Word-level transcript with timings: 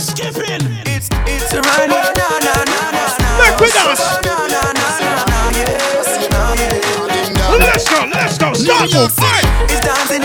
skipping. 0.00 0.62
It's 0.86 1.08
it's 1.26 1.52
a 1.52 1.60
run. 1.60 1.88
No, 1.90 2.00
no, 2.14 2.28
no, 2.38 2.54
no, 2.64 2.90
no. 2.92 3.04
Look 3.38 3.60
with 3.60 3.76
us. 3.76 3.98
Let's 7.58 8.38
go, 8.38 8.50
let's 8.50 8.92
go. 8.92 9.08
Dancing, 9.84 10.22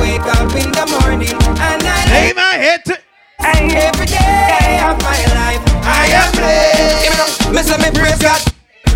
wake 0.00 0.26
up 0.26 0.50
in 0.54 0.70
the 0.72 0.84
morning 1.00 1.34
and 1.58 1.82
I 1.82 1.98
Lay 2.10 2.32
my 2.32 2.54
head 2.56 2.84
to. 2.86 2.98
And 3.40 3.70
every 3.72 4.06
day 4.06 4.80
of 4.82 4.98
my 5.02 5.20
life, 5.36 5.62
I 5.86 6.10
am 6.10 6.30
blessed. 6.34 7.04
Give 7.04 7.14
me 7.14 7.20
up, 7.22 7.30
me 7.54 7.62
say 7.62 7.78
me 7.78 7.90
praise 7.94 8.18
God, 8.18 8.42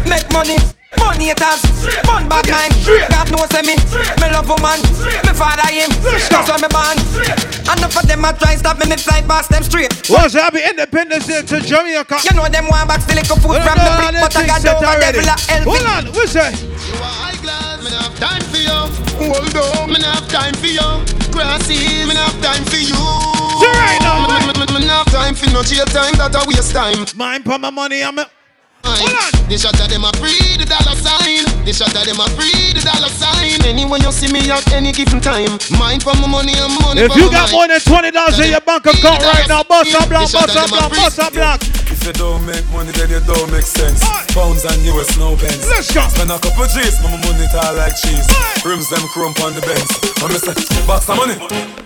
make 0.08 0.26
money. 0.32 0.58
Money 0.98 1.32
haters, 1.32 1.62
fun 2.04 2.28
bad 2.28 2.44
mind. 2.52 2.74
God 3.08 3.26
knows 3.32 3.48
say 3.50 3.62
me, 3.64 3.74
me 4.20 4.26
love 4.28 4.44
woman. 4.48 4.76
Me 5.24 5.32
father 5.32 5.66
him, 5.72 5.88
that's 6.28 6.46
why 6.50 6.58
me 6.60 6.68
born. 6.68 6.96
Enough 7.64 7.96
of 7.96 8.04
them 8.06 8.24
a 8.24 8.32
try 8.36 8.54
stop 8.56 8.78
me, 8.78 8.86
me 8.86 8.96
fly 8.96 9.22
past 9.22 9.48
them 9.48 9.62
straight. 9.62 9.88
Was 10.10 10.34
happy 10.34 10.60
Independence 10.62 11.26
Day 11.26 11.40
to 11.42 11.60
Jamaica. 11.64 12.18
You 12.28 12.36
know 12.36 12.46
them 12.48 12.68
want 12.68 12.88
back 12.88 13.00
still 13.00 13.16
little 13.16 13.36
food 13.40 13.56
Well, 13.56 13.64
from 13.64 13.78
no, 13.78 13.84
the 13.84 13.90
no, 13.90 13.98
brick, 14.04 14.20
but 14.20 14.36
I 14.36 14.46
got 14.46 14.60
set 14.60 14.76
over 14.76 14.84
already. 14.86 15.18
devil 15.24 15.32
a 15.32 15.36
help 15.48 15.64
Hold 15.64 15.86
on, 15.88 16.04
what's 16.12 16.32
that? 16.34 16.52
You 16.60 16.68
are 17.00 17.16
high 17.24 17.38
class, 17.40 17.80
me 17.82 17.90
have 17.96 18.14
time 18.20 18.42
for 18.51 18.51
you. 18.72 19.32
Hold 19.32 19.56
on, 19.56 19.92
me 19.92 19.98
not 20.00 20.24
have 20.24 20.28
time 20.28 20.54
for 20.54 20.66
you. 20.66 20.88
Grassy, 21.30 21.78
me 22.08 22.14
not 22.14 22.32
have 22.32 22.40
time 22.42 22.64
for 22.64 22.80
you. 22.80 22.96
So 23.60 23.68
right 23.78 24.00
now, 24.00 24.26
me, 24.26 24.86
not 24.86 25.06
have 25.06 25.12
time 25.12 25.34
for 25.34 25.50
no 25.52 25.62
jail 25.62 25.86
time, 25.86 26.16
that 26.16 26.34
a 26.34 26.42
waste 26.48 26.72
time. 26.72 27.06
Mind 27.16 27.44
for 27.44 27.58
my 27.58 27.70
money, 27.70 28.02
I'm 28.02 28.18
a. 28.18 28.26
Hold 28.84 29.14
on. 29.14 29.30
The 29.48 29.56
shot 29.58 29.78
of 29.78 29.86
them 29.86 30.02
a 30.02 30.10
free 30.18 30.58
the 30.58 30.66
dollar 30.66 30.98
sign. 30.98 31.46
The 31.62 31.72
shot 31.72 31.94
of 31.94 32.02
them 32.02 32.18
a 32.18 32.26
free 32.34 32.74
the 32.74 32.82
dollar 32.82 33.08
sign. 33.14 33.62
Anywhere 33.62 34.00
you 34.02 34.10
see 34.10 34.26
me 34.32 34.50
at 34.50 34.66
any 34.72 34.90
given 34.90 35.20
time. 35.20 35.54
Mind 35.78 36.02
for 36.02 36.14
my 36.18 36.26
money 36.26 36.54
and 36.58 36.74
money 36.82 37.06
If 37.06 37.14
you 37.14 37.30
got 37.30 37.52
more 37.52 37.68
than 37.68 37.78
twenty 37.78 38.10
dollars 38.10 38.40
in 38.40 38.50
your 38.50 38.60
bank 38.60 38.86
account 38.86 39.22
right 39.22 39.46
now, 39.46 39.62
bust 39.62 39.94
a 39.94 40.02
block, 40.08 40.32
bust 40.32 40.56
a 40.58 40.66
block, 40.66 40.90
bust 40.90 41.18
a 41.22 41.30
block. 41.30 41.62
If 42.02 42.08
you 42.08 42.12
don't 42.14 42.44
make 42.44 42.68
money, 42.72 42.90
then 42.90 43.10
you 43.10 43.20
don't 43.20 43.48
make 43.52 43.62
sense. 43.62 44.02
Aye. 44.02 44.26
Pounds 44.34 44.64
and 44.64 44.82
US 44.90 45.16
no 45.18 45.36
pence. 45.36 45.64
Let's 45.70 45.94
go. 45.94 46.02
Spend 46.08 46.32
a 46.32 46.38
couple 46.40 46.66
G's, 46.66 46.98
my 46.98 47.14
money 47.22 47.46
tall 47.54 47.76
like 47.76 47.94
cheese. 47.94 48.26
Rims 48.66 48.90
them 48.90 49.06
crump 49.14 49.38
on 49.38 49.54
the. 49.54 49.62
And 49.62 50.32
me 50.32 50.38
say, 50.42 50.84
box 50.84 51.08
of 51.08 51.16
money, 51.16 51.38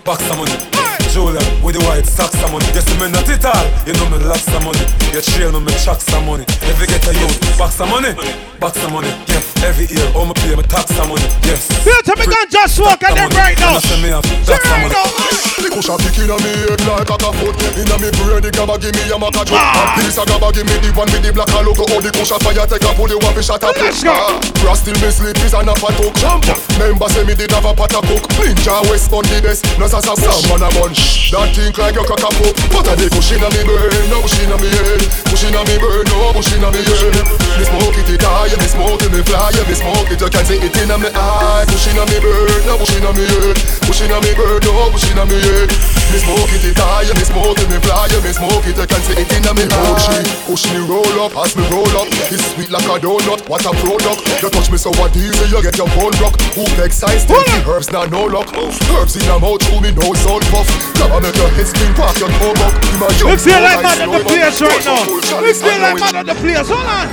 box 0.03 0.27
of 0.31 0.37
money. 0.37 0.57
Aye. 0.73 1.06
Julia 1.17 1.41
with 1.65 1.73
the 1.73 1.81
white 1.89 2.05
socks 2.05 2.37
of 2.45 2.53
money. 2.53 2.69
You 2.77 2.81
see 2.85 2.93
me 3.01 3.09
not 3.09 3.25
it 3.25 3.41
all, 3.41 3.65
you 3.89 3.93
know 3.97 4.05
me 4.13 4.21
lots 4.21 4.45
of 4.53 4.61
money. 4.61 4.85
You 5.09 5.17
trail 5.25 5.49
me, 5.49 5.65
me 5.65 5.73
chucks 5.81 6.05
of 6.13 6.21
money. 6.21 6.45
If 6.69 6.77
you 6.77 6.85
get 6.85 7.01
a 7.09 7.13
youth, 7.17 7.57
box 7.57 7.81
of 7.81 7.89
money, 7.89 8.13
box 8.61 8.77
of 8.85 8.93
money. 8.93 9.09
Yeah, 9.25 9.41
every 9.65 9.89
year, 9.89 10.05
all 10.13 10.29
me 10.29 10.37
pay 10.37 10.53
me 10.53 10.61
tax 10.69 10.93
of 10.93 11.09
money. 11.09 11.25
Yes. 11.41 11.73
Feel 11.81 11.97
to 12.05 12.13
me 12.21 12.29
gun 12.29 12.45
just 12.53 12.77
walk 12.77 13.01
at 13.01 13.17
them 13.17 13.33
right 13.33 13.57
now. 13.57 13.81
And 13.81 13.89
I 13.89 13.97
me 13.97 14.09
have 14.13 14.29
tax 14.45 14.61
of 14.61 14.77
money. 14.77 14.93
now. 14.93 15.09
The 15.57 15.73
cushion 15.73 15.97
pick 15.97 16.21
inna 16.21 16.37
me 16.37 16.53
head 16.69 16.85
like 16.85 17.09
a 17.09 17.17
foot 17.17 17.57
Inna 17.81 17.97
me 17.97 18.13
brain 18.13 18.45
the 18.45 18.53
gabba 18.53 18.77
give 18.77 18.93
me 18.93 19.09
a 19.09 19.17
maca 19.17 19.41
joke 19.41 19.57
Ah. 19.57 19.97
A 19.97 19.97
piece 19.97 20.13
of 20.21 20.29
gabba 20.29 20.53
give 20.53 20.69
me 20.69 20.77
the 20.85 20.93
one 20.93 21.09
with 21.09 21.25
the 21.25 21.33
black 21.33 21.49
and 21.49 21.65
logo 21.65 21.81
How 21.89 21.97
the 21.97 22.13
cushion 22.13 22.37
fire 22.45 22.61
take 22.69 22.85
a 22.85 22.93
pull 22.93 23.09
you 23.09 23.17
up 23.25 23.33
shot 23.41 23.65
a 23.65 23.73
Let's 23.73 24.05
pick 24.05 24.05
go. 24.05 24.37
Grass 24.61 24.85
still 24.85 24.93
me 25.01 25.09
sleep 25.09 25.33
is 25.41 25.57
an 25.57 25.65
a 25.65 25.73
fat 25.81 25.97
hook 25.97 26.13
Jump 26.21 26.45
Member 26.77 27.09
say 27.09 27.25
me 27.25 27.33
did 27.33 27.49
have 27.57 27.65
a 27.65 27.73
pot 27.73 27.89
of 27.89 28.05
cook 28.05 28.21
Ninja 28.37 28.85
West 28.85 29.09
on 29.09 29.25
the 29.25 29.41
best 29.41 29.65
No 29.81 29.89
sasa 29.89 30.13
bush 30.13 30.29
Some 30.29 30.61
man 30.61 30.61
a 30.61 30.69
bunch 30.77 31.01
That 31.27 31.51
think 31.51 31.75
like 31.75 31.95
you 31.95 32.07
crack 32.07 32.23
a 32.23 32.31
poke 32.39 32.55
But 32.71 32.87
a 32.87 32.93
the 32.95 33.11
push 33.11 33.35
inna 33.35 33.51
me 33.51 33.59
brain. 33.67 34.07
No 34.07 34.23
push 34.23 34.39
inna 34.39 34.55
me 34.55 34.71
head. 34.71 35.03
Push 35.27 35.43
inna 35.43 35.59
me 35.67 35.75
brain. 35.75 36.07
No 36.07 36.31
push 36.31 36.55
inna 36.55 36.71
me 36.71 36.79
head. 36.79 37.19
Me 37.59 37.63
smoke 37.67 37.99
it 37.99 38.07
it 38.07 38.23
high. 38.23 38.47
Me 38.55 38.67
smoke 38.67 39.03
it 39.03 39.11
me 39.11 39.19
fly. 39.27 39.51
Me 39.67 39.75
smoke 39.75 40.07
it 40.07 40.23
you 40.23 40.31
can 40.31 40.43
see 40.47 40.55
it 40.55 40.71
inna 40.79 40.95
me 40.95 41.11
eye. 41.11 41.67
Push 41.67 41.91
inna 41.91 42.07
me 42.07 42.15
brain. 42.23 42.63
No 42.63 42.79
push 42.79 42.95
inna 42.95 43.11
me 43.11 43.27
head. 43.27 43.59
Push 43.83 44.07
inna 44.07 44.23
me 44.23 44.31
brain. 44.39 44.63
No 44.63 44.87
push 44.87 45.07
inna 45.11 45.23
me 45.27 45.35
head. 45.35 45.69
Me 46.15 46.17
smoke 46.23 46.53
it 46.55 46.63
it 46.63 46.79
high. 46.79 47.11
Me 47.11 47.23
smoke 47.27 47.59
it 47.59 47.67
me 47.67 47.77
fly. 47.83 48.07
Me 48.23 48.31
smoke 48.31 48.63
it 48.63 48.79
you 48.79 48.87
can 48.87 49.01
see 49.03 49.19
it 49.19 49.27
inna 49.35 49.51
me 49.51 49.67
eye. 49.67 50.23
Push 50.47 50.63
me 50.71 50.79
roll 50.87 51.27
up. 51.27 51.35
As 51.43 51.59
me 51.59 51.67
roll 51.67 51.91
up 51.99 52.07
It's 52.31 52.39
sweet 52.55 52.71
like 52.71 52.87
a 52.87 53.03
donut. 53.03 53.43
What 53.51 53.67
a 53.67 53.75
product. 53.83 54.23
You 54.39 54.47
touch 54.47 54.71
me 54.71 54.79
so 54.79 54.95
what 54.95 55.11
easy 55.11 55.43
You 55.51 55.59
get 55.59 55.75
your 55.75 55.91
bone 55.91 56.15
rock 56.23 56.39
Who 56.55 56.63
exercise 56.79 57.27
Take 57.27 57.43
the 57.51 57.59
herbs 57.67 57.91
now 57.91 58.05
no 58.07 58.25
luck. 58.31 58.47
Herbs 58.95 59.19
in 59.19 59.27
your 59.27 59.39
mouth 59.43 59.59
Chew 59.67 59.81
me 59.83 59.91
no 59.91 60.13
sound 60.15 60.47
puff 60.47 60.86
Come 60.95 61.11
on 61.11 61.21
make 61.23 61.35
your 61.35 61.49
head 61.49 61.67
spin 61.67 61.93
Park 61.93 62.17
your 62.19 62.29
toe 62.29 62.53
buck 62.53 62.73
In 62.87 62.99
my 62.99 63.07
young 63.19 63.31
We 63.31 63.37
feel 63.37 63.61
like 63.61 63.79
slow 63.79 63.83
man 63.83 64.01
at 64.01 64.11
the 64.11 64.19
slow 64.19 64.23
place 64.23 64.61
right 64.61 64.85
now. 64.85 64.95
your 64.95 65.05
full 65.05 65.21
shot, 65.21 65.41
We 65.43 65.49
it's 65.49 65.61
feel 65.61 65.79
like 65.81 65.93
unknowing. 65.93 66.13
man 66.13 66.15
at 66.15 66.25
the 66.25 66.35
place. 66.41 66.67
Hold 66.69 66.87
on. 66.87 67.07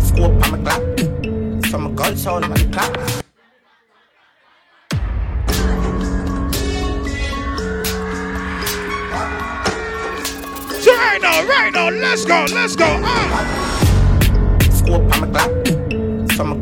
Scope 0.00 0.44
on 0.44 0.50
my 0.50 0.58
clock. 0.64 0.82
From 1.70 1.86
a 1.86 1.90
gold 1.90 2.18
soul 2.18 2.44
on 2.44 2.50
the 2.50 2.68
clock. 2.72 3.24
So 10.80 10.94
right 10.96 11.18
now, 11.20 11.44
right 11.44 11.70
now, 11.72 11.90
let's 11.90 12.24
go, 12.24 12.46
let's 12.54 12.74
go. 12.74 12.86
Ah. 13.04 14.70
Scope 14.72 15.02
on 15.14 15.20
my 15.20 15.26
clock. 15.26 15.59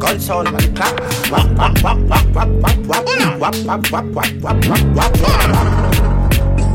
From 0.08 0.16
a 0.16 0.20
gold 0.20 0.22
soul 0.22 0.48
on 0.48 0.54
the 0.54 0.60
clock. 0.74 0.96
Wap 1.30 1.48
wap 1.58 1.82
wap 1.82 1.98
wap 2.08 2.26
wap 2.34 2.48
wap 2.62 2.78
wap 2.86 3.04
wap 3.38 3.56
wap 3.66 3.90
wap 3.92 4.06
wap 4.14 4.28
wap 4.42 4.84
wap 4.96 5.12
wap. 5.20 5.92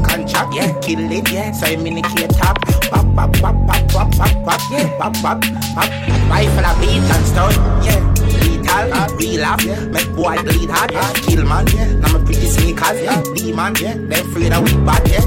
Contract, 0.05 0.53
yeah, 0.53 0.79
kill 0.81 1.11
it, 1.11 1.31
yeah. 1.31 1.51
So 1.51 1.67
in 1.67 1.83
the 1.83 2.01
key 2.01 2.27
top. 2.27 2.57
Wap 2.91 3.05
wap 3.15 3.41
wap 3.41 3.55
wap 3.67 3.93
wap 3.93 4.15
wap 4.19 4.35
wap, 4.45 4.61
yeah. 4.71 4.97
Wap 4.99 5.15
wap 5.23 5.43
wap. 5.75 5.89
Rifle 6.29 6.65
a 6.65 6.73
beat 6.79 7.09
and 7.09 7.25
stone, 7.25 7.57
yeah. 7.81 8.01
Lethal, 8.37 9.17
real 9.17 9.41
yeah. 9.41 9.85
Make 9.87 10.11
boy 10.15 10.37
bleed 10.43 10.69
hard, 10.69 10.91
yeah. 10.91 11.13
Kill 11.13 11.43
man, 11.45 11.65
yeah. 11.73 11.91
Now 11.95 12.13
my 12.13 12.25
pretty 12.25 12.45
sneakers, 12.45 13.01
yeah. 13.01 13.23
Demon, 13.33 13.73
yeah. 13.81 13.95
Them 13.95 14.11
afraid 14.11 14.53
of 14.53 14.63
we 14.63 14.73
bad, 14.85 15.07
yeah. 15.09 15.25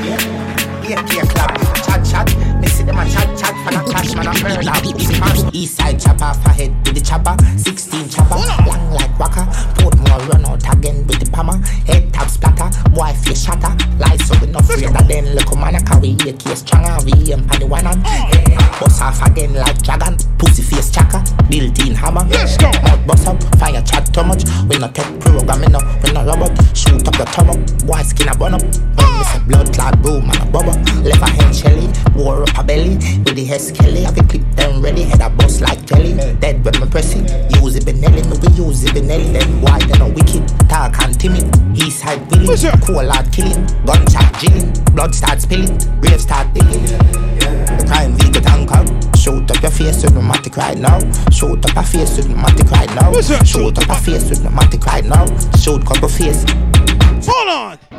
Yeah, 0.00 0.20
yeah, 0.88 1.14
yeah, 1.14 1.24
clap, 1.28 1.52
chat, 1.84 2.00
chat. 2.06 2.28
Me 2.60 2.66
see 2.68 2.82
them 2.82 2.98
a 2.98 3.04
chat, 3.08 3.28
chat, 3.38 3.49
for 3.70 3.78
the 3.78 3.90
clash, 3.90 4.14
man, 4.14 4.26
a 4.26 4.34
murder. 4.42 4.72
East 4.98 5.20
man, 5.20 5.66
side 5.66 6.00
chopper, 6.00 6.24
off 6.24 6.46
ahead 6.46 6.70
with 6.86 6.94
the 6.94 7.00
chopper. 7.00 7.36
16 7.58 8.08
chopper, 8.08 8.36
long 8.66 8.90
like 8.92 9.18
waka. 9.18 9.46
Portmore 9.78 10.28
run 10.28 10.44
out 10.46 10.76
again 10.76 11.06
with 11.06 11.20
the 11.20 11.36
hammer. 11.36 11.58
Head 11.86 12.12
tap 12.12 12.28
splatter, 12.28 12.70
boy 12.90 13.12
face 13.24 13.44
shatter. 13.44 13.72
Lies 13.98 14.26
so 14.26 14.34
we 14.40 14.46
no 14.48 14.58
afraid 14.58 14.92
that 14.92 15.06
then 15.08 15.34
look 15.34 15.54
man 15.56 15.74
a 15.74 15.82
carry 15.82 16.16
a 16.28 16.32
case 16.32 16.60
stronger. 16.60 16.96
We 17.04 17.32
aim 17.32 17.46
pan 17.46 17.60
the 17.60 17.66
one 17.66 17.86
on. 17.86 18.02
Bust 18.80 19.02
off 19.02 19.22
again 19.26 19.54
like 19.54 19.82
dragon. 19.82 20.16
Pussy 20.38 20.62
face 20.62 20.90
chaka, 20.90 21.22
built-in 21.50 21.94
hammer. 21.94 22.24
Let's 22.30 22.56
go. 22.56 22.70
Mouth 22.86 23.06
bust 23.06 23.26
up, 23.26 23.42
fire 23.58 23.82
chat 23.82 24.06
too 24.14 24.22
much. 24.22 24.44
We 24.70 24.78
no 24.78 24.88
take 24.88 25.20
program, 25.20 25.60
no, 25.72 25.80
we 26.02 26.12
no 26.12 26.24
robot. 26.24 26.54
Shoot 26.76 27.06
up 27.06 27.16
your 27.18 27.26
tongue 27.26 27.50
up, 27.50 27.86
boy 27.86 28.02
skin 28.02 28.28
a 28.28 28.34
burn 28.34 28.54
up. 28.54 28.62
When 28.62 29.10
me 29.18 29.24
say 29.24 29.40
blood 29.46 29.74
clot 29.74 30.00
boom 30.00 30.30
and 30.30 30.40
a 30.40 30.46
bubble. 30.46 30.78
Left 31.02 31.22
a 31.22 31.30
hand 31.30 31.54
shelly, 31.54 31.88
wore 32.14 32.42
up 32.42 32.56
a 32.56 32.62
belly. 32.62 32.94
With 33.26 33.34
the 33.34 33.44
head 33.44 33.60
skelly, 33.60 34.02
have 34.02 34.16
a 34.16 34.22
clip 34.22 34.42
them 34.54 34.80
ready. 34.80 35.02
Head 35.02 35.20
a 35.20 35.28
bust 35.28 35.60
like 35.60 35.84
jelly. 35.84 36.14
Dead 36.38 36.64
when 36.64 36.80
me 36.80 36.86
press 36.88 37.14
it. 37.14 37.26
Use 37.60 37.76
it 37.76 37.84
Benelli, 37.84 38.22
me 38.30 38.38
we 38.38 38.48
use 38.64 38.84
it 38.84 38.94
Benelli. 38.94 39.32
Then 39.32 39.60
why 39.60 39.78
they 39.80 39.98
no 39.98 40.08
wicked? 40.08 40.46
Talk 40.68 41.02
and 41.02 41.18
timid. 41.18 41.44
East 41.76 42.00
side 42.00 42.22
up? 42.22 42.80
cool 42.86 43.02
lad 43.02 43.30
killing. 43.32 43.66
Gunshot 43.84 44.32
drilling, 44.38 44.72
blood 44.94 45.14
start 45.14 45.40
spilling. 45.40 45.76
Grave 46.00 46.20
start 46.20 46.54
digging. 46.54 46.84
The 47.40 47.84
crime 47.88 48.12
we 48.14 48.30
get 48.30 48.46
anchored. 48.46 49.19
Shoot 49.20 49.50
up 49.50 49.60
your 49.60 49.70
face 49.70 50.02
with 50.02 50.14
the 50.14 50.20
matic 50.20 50.56
right 50.56 50.78
now. 50.78 50.98
Shoot 51.30 51.62
up 51.66 51.74
your 51.74 51.84
face 51.84 52.16
with 52.16 52.28
the 52.28 52.34
matic 52.34 52.70
right 52.70 52.88
now. 52.94 53.12
Shoot 53.44 53.76
up 53.76 53.90
a 53.90 53.94
face 54.00 54.30
with 54.30 54.42
no 54.42 54.48
matic 54.48 54.86
right 54.86 55.04
now. 55.04 55.26
Shoot 55.58 55.84
couple 55.84 56.08
face. 56.08 56.42
Hold 57.28 57.48
on. 57.50 57.89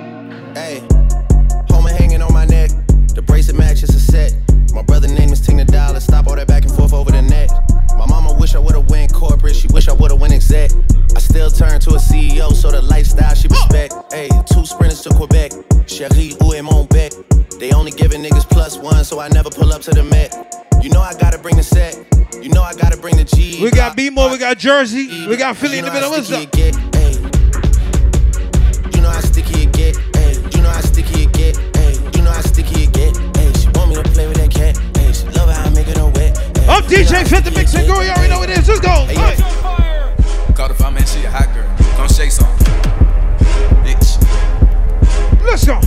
Got 24.51 24.57
Jersey, 24.57 25.27
we 25.27 25.38
got 25.38 25.56
Philly 25.56 25.80
in 25.80 25.86
the 25.86 25.94
middle. 25.94 26.09
What's 26.09 26.30
up? 26.30 26.51
Get, 26.51 26.75
hey. 26.95 27.13
You 28.94 29.01
know 29.01 29.09
how 29.09 29.21
sticky 29.21 29.63
it 29.63 29.71
get. 29.71 29.95
Hey. 30.13 30.36
You 30.51 30.62
know 30.62 30.69
how 30.69 30.81
sticky 30.81 31.24
it 31.24 31.31
get. 31.31 31.56
Hey. 31.77 31.94
You 32.13 32.21
know 32.21 32.31
how 32.31 32.42
sticky 32.42 32.83
it 32.83 32.92
get. 32.92 33.15
Hey. 33.38 33.53
She 33.53 33.69
want 33.69 33.92
me 33.92 33.95
to 33.95 34.03
play 34.03 34.27
with 34.27 34.36
that 34.36 34.51
cat. 34.51 34.77
Hey. 34.98 35.13
She 35.13 35.25
love 35.27 35.48
how 35.50 35.63
I 35.63 35.69
make 35.69 35.88
it 35.88 35.95
her 35.95 36.09
wet. 36.09 36.38
Hey. 36.38 36.68
Up 36.68 36.83
DJ, 36.83 37.25
fit 37.30 37.45
the 37.45 37.51
mix 37.51 37.74
and 37.75 37.88
go. 37.88 38.01
You 38.01 38.09
already 38.09 38.27
know 38.27 38.39
what 38.39 38.50
it 38.50 38.57
is. 38.57 38.68
Let's 38.68 38.81
go. 38.81 39.06
Hey, 39.06 39.15
Hey. 39.15 40.53
Call 40.53 40.68
the 40.68 40.74
fire 40.74 40.92
man, 40.92 41.06
she 41.06 41.24
a 41.24 41.31
hot 41.31 41.53
girl. 41.56 41.63
Come 41.95 42.09
shake 42.09 42.31
some. 42.31 42.51
Bitch. 43.88 44.19
Let's 45.45 45.65
go. 45.65 45.80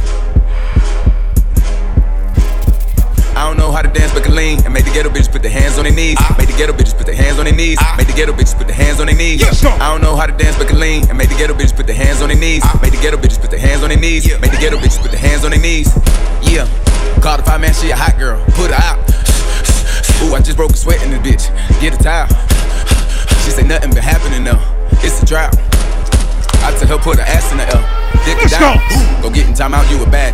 I 3.36 3.48
don't 3.48 3.56
know 3.56 3.72
how 3.72 3.82
to 3.82 3.88
dance 3.88 4.12
but 4.12 4.22
can 4.22 4.34
lean 4.34 4.64
and 4.64 4.72
make 4.72 4.84
the 4.84 4.92
ghetto 4.92 5.10
bitches 5.10 5.30
put 5.30 5.42
their 5.42 5.50
hands 5.50 5.76
on 5.76 5.84
their 5.84 5.92
knees. 5.92 6.16
Ah. 6.20 6.36
Make 6.38 6.48
the 6.48 6.56
ghetto 6.56 6.72
bitches 6.72 6.96
put 6.96 7.06
their 7.06 7.16
hands 7.16 7.38
on 7.38 7.46
their 7.46 7.54
knees. 7.54 7.76
Ah. 7.80 7.94
Make 7.98 8.06
the 8.06 8.12
ghetto 8.14 8.32
bitches 8.32 8.56
put 8.56 8.68
their 8.68 8.76
hands 8.76 9.00
on 9.00 9.06
their 9.06 9.16
knees. 9.16 9.42
I 9.64 9.90
don't 9.90 10.02
know 10.02 10.14
how 10.14 10.26
to 10.26 10.32
dance 10.32 10.56
but 10.56 10.68
can 10.68 10.78
lean 10.78 11.08
and 11.08 11.18
make 11.18 11.28
the 11.28 11.34
ghetto 11.34 11.52
bitches 11.54 11.74
put 11.74 11.86
their 11.86 11.96
hands 11.96 12.22
on 12.22 12.28
their 12.28 12.38
knees. 12.38 12.62
Ah. 12.64 12.78
Make 12.80 12.92
the 12.92 13.00
ghetto 13.00 13.16
bitches 13.16 13.40
put 13.40 13.50
their 13.50 13.58
hands 13.58 13.82
on 13.82 13.88
their 13.88 13.98
knees. 13.98 14.24
Make 14.40 14.52
the 14.52 14.58
ghetto 14.58 14.78
bitches 14.78 15.02
put 15.02 15.10
their 15.10 15.20
hands 15.20 15.44
on 15.44 15.50
their 15.50 15.60
knees. 15.60 15.90
Yeah. 16.42 16.68
Call 17.20 17.38
the 17.38 17.42
fire 17.42 17.58
man, 17.58 17.74
she 17.74 17.90
a 17.90 17.96
hot 17.96 18.18
girl. 18.18 18.38
Put 18.54 18.70
her 18.70 18.78
out. 18.78 18.98
Ooh, 20.22 20.34
I 20.34 20.40
just 20.40 20.56
broke 20.56 20.70
a 20.70 20.76
sweat 20.76 21.02
in 21.02 21.10
this 21.10 21.20
bitch. 21.20 21.80
Get 21.80 21.98
a 21.98 22.02
towel. 22.02 22.28
She 23.42 23.50
say 23.50 23.66
nothing 23.66 23.90
been 23.90 24.02
happening 24.02 24.44
though. 24.44 24.62
It's 25.02 25.22
a 25.22 25.26
drought. 25.26 25.56
I 26.62 26.70
tell 26.78 26.96
her 26.96 27.02
put 27.02 27.18
her 27.18 27.26
ass 27.26 27.50
in 27.50 27.58
the 27.58 27.66
L. 27.66 28.03
Dick 28.24 28.36
Let's 28.38 28.56
down. 28.58 28.80
go. 29.20 29.28
Go 29.28 29.34
get 29.34 29.46
in 29.48 29.54
time 29.54 29.74
out, 29.74 29.88
you 29.90 30.02
a 30.02 30.08
bad. 30.08 30.32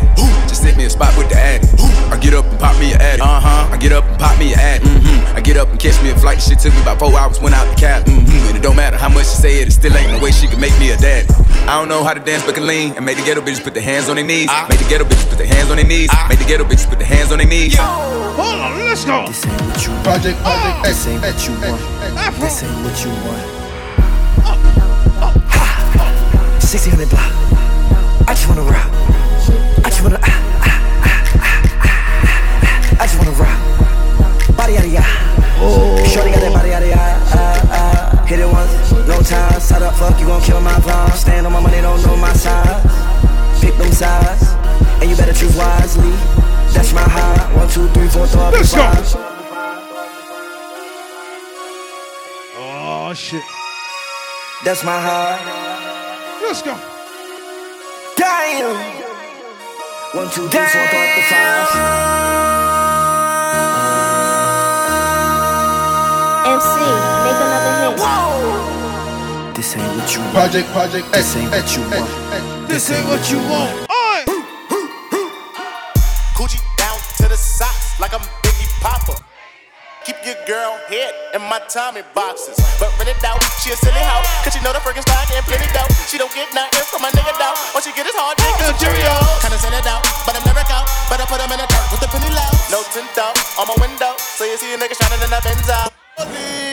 Just 0.48 0.62
sit 0.62 0.76
me 0.76 0.84
a 0.84 0.90
spot 0.90 1.16
with 1.18 1.28
the 1.28 1.36
ad. 1.36 1.62
I 2.10 2.18
get 2.18 2.34
up 2.34 2.44
and 2.46 2.58
pop 2.58 2.78
me 2.78 2.92
a 2.92 2.96
ad. 2.96 3.20
Uh 3.20 3.40
huh. 3.40 3.68
I 3.70 3.76
get 3.76 3.92
up 3.92 4.04
and 4.04 4.18
pop 4.18 4.38
me 4.38 4.52
a 4.52 4.56
ad. 4.56 4.82
Mm-hmm. 4.82 5.36
I 5.36 5.40
get 5.40 5.56
up 5.56 5.68
and 5.70 5.78
catch 5.78 6.00
me 6.02 6.10
a 6.10 6.16
flight. 6.16 6.40
Shit 6.40 6.58
took 6.58 6.74
me 6.74 6.82
about 6.82 6.98
four 6.98 7.16
hours, 7.18 7.40
went 7.40 7.54
out 7.54 7.66
the 7.68 7.74
cab. 7.74 8.06
Mm-hmm. 8.06 8.48
And 8.48 8.56
it 8.56 8.62
don't 8.62 8.76
matter 8.76 8.96
how 8.96 9.08
much 9.08 9.26
she 9.26 9.36
say 9.42 9.60
it, 9.60 9.68
it 9.68 9.72
still 9.72 9.96
ain't 9.96 10.10
no 10.10 10.20
way 10.20 10.30
she 10.30 10.46
can 10.46 10.60
make 10.60 10.76
me 10.78 10.90
a 10.90 10.96
dad. 10.96 11.26
I 11.66 11.78
don't 11.78 11.88
know 11.88 12.02
how 12.02 12.14
to 12.14 12.20
dance 12.20 12.44
but 12.44 12.54
can 12.54 12.66
lean 12.66 12.94
and 12.94 13.04
make 13.04 13.16
the 13.16 13.24
ghetto 13.24 13.40
bitches 13.40 13.62
put 13.62 13.74
their 13.74 13.82
hands 13.82 14.08
on 14.08 14.16
their 14.16 14.24
knees. 14.24 14.50
Make 14.68 14.78
the 14.78 14.88
ghetto 14.88 15.04
bitches 15.04 15.28
put 15.28 15.38
their 15.38 15.46
hands 15.46 15.70
on 15.70 15.76
their 15.76 15.86
knees. 15.86 16.10
Make 16.28 16.38
the 16.38 16.46
ghetto 16.46 16.64
bitches 16.64 16.88
put 16.88 16.98
their 16.98 17.08
hands 17.08 17.32
on 17.32 17.38
their 17.38 17.46
knees. 17.46 17.74
Yo, 17.74 17.82
hold 17.82 18.58
on. 18.58 18.78
Let's 18.86 19.04
go. 19.04 19.26
This 19.26 19.46
ain't 19.46 19.60
what 19.62 19.86
you 19.86 19.92
want. 19.92 20.04
Project, 20.04 20.38
project, 20.42 20.82
This 20.84 21.06
ain't 21.06 21.22
what 21.22 21.38
you 21.46 21.52
want. 21.62 21.82
Afro. 22.18 22.42
This 22.42 22.62
ain't 22.62 22.84
what 22.86 23.04
you 23.04 23.10
want. 23.26 23.60
1600 26.70 27.10
block. 27.10 27.59
I 28.30 28.32
just 28.32 28.46
wanna 28.48 28.62
rock. 28.62 28.86
I 29.82 29.90
just 29.90 30.02
wanna. 30.02 30.20
Ah, 30.22 30.30
ah, 30.62 31.02
ah, 31.02 31.18
ah, 31.34 31.58
ah, 31.82 31.98
ah. 32.62 33.02
I 33.02 33.06
just 33.10 33.18
wanna 33.18 33.34
rock. 33.34 34.56
Body 34.56 34.74
yada 34.74 34.86
yada. 34.86 36.06
Shorty 36.06 36.30
got 36.30 36.38
that 36.38 36.52
body 36.54 36.68
yada. 36.68 36.94
Ah, 36.94 38.14
ah. 38.14 38.24
Hit 38.28 38.38
it 38.38 38.46
once, 38.46 38.70
no 39.08 39.18
time. 39.18 39.58
Side 39.58 39.82
up, 39.82 39.94
fuck, 39.96 40.20
you 40.20 40.26
gon' 40.26 40.40
kill 40.42 40.60
my 40.60 40.74
vibe. 40.74 41.10
Stand 41.16 41.44
on 41.44 41.52
my 41.52 41.58
money, 41.58 41.80
don't 41.80 42.00
know 42.06 42.16
my 42.16 42.32
size. 42.34 42.86
Pick 43.60 43.76
them 43.78 43.90
sides, 43.90 44.54
and 45.02 45.10
you 45.10 45.16
better 45.16 45.32
choose 45.32 45.56
wisely. 45.56 46.12
That's 46.70 46.92
my 46.92 47.02
high. 47.02 47.56
One, 47.58 47.68
two, 47.68 47.88
three, 47.88 48.06
four, 48.06 48.28
throw 48.28 48.42
up 48.42 48.52
Let's 48.52 48.72
go. 48.72 48.86
Oh 52.62 53.12
shit. 53.12 53.42
That's 54.62 54.84
my 54.84 55.00
high. 55.02 56.38
Let's 56.46 56.62
go. 56.62 56.89
Damn. 58.30 58.76
One, 60.14 60.30
two, 60.30 60.46
three, 60.46 60.66
four, 60.70 60.86
the 60.86 61.22
five. 61.30 61.66
MC, 66.46 66.74
make 67.26 67.40
another 67.42 67.74
hit. 67.80 67.98
This 69.56 69.76
ain't 69.76 69.96
what 69.96 70.14
you 70.14 70.20
want. 70.20 70.32
Project, 70.32 70.68
project, 70.68 71.12
This 71.12 71.36
ain't 71.36 71.50
what 71.50 71.76
you 71.76 71.82
want. 71.90 72.68
This 72.68 72.90
ain't 72.92 73.06
what 73.08 73.30
you 73.32 73.38
want. 73.50 73.90
Oi. 73.90 74.20
Coochie 76.38 76.62
down 76.78 76.98
to 77.18 77.28
the 77.28 77.36
socks 77.36 77.98
like 77.98 78.14
I'm 78.14 78.20
Biggie 78.42 78.70
Popper. 78.80 79.29
Your 80.30 80.46
girl 80.46 80.78
head 80.86 81.10
in 81.34 81.42
my 81.50 81.58
Tommy 81.66 82.06
boxes. 82.14 82.54
But 82.78 82.94
rent 83.02 83.10
it 83.10 83.18
out, 83.26 83.42
she 83.66 83.74
a 83.74 83.76
silly 83.82 83.98
hoe. 83.98 84.22
Cause 84.46 84.54
she 84.54 84.62
know 84.62 84.70
the 84.70 84.78
freaking 84.78 85.02
style 85.02 85.26
getting 85.26 85.42
plenty 85.42 85.66
dough. 85.74 85.90
She 86.06 86.22
don't 86.22 86.30
get 86.30 86.46
nothing 86.54 86.86
from 86.86 87.02
my 87.02 87.10
nigga 87.10 87.34
dough. 87.34 87.58
All 87.74 87.82
she 87.82 87.90
get 87.98 88.06
is 88.06 88.14
hard 88.14 88.38
dick 88.38 88.46
and 88.62 88.70
some 88.70 88.78
Cheerios. 88.78 89.26
Kinda 89.42 89.58
send 89.58 89.74
it 89.74 89.90
out, 89.90 90.06
but 90.22 90.38
I'm 90.38 90.46
never 90.46 90.62
out. 90.70 90.86
Better 91.10 91.26
put 91.26 91.42
them 91.42 91.50
in 91.50 91.58
the 91.58 91.66
dirt 91.66 91.86
with 91.90 91.98
the 91.98 92.06
penny 92.14 92.30
low. 92.30 92.46
No 92.70 92.78
tint 92.94 93.10
out 93.18 93.34
on 93.58 93.66
my 93.66 93.74
window. 93.82 94.14
So 94.38 94.46
you 94.46 94.54
see 94.54 94.70
a 94.70 94.78
nigga 94.78 94.94
shining 94.94 95.18
in 95.18 95.30
that 95.34 95.42
Benz 95.42 95.66
out. 95.66 96.69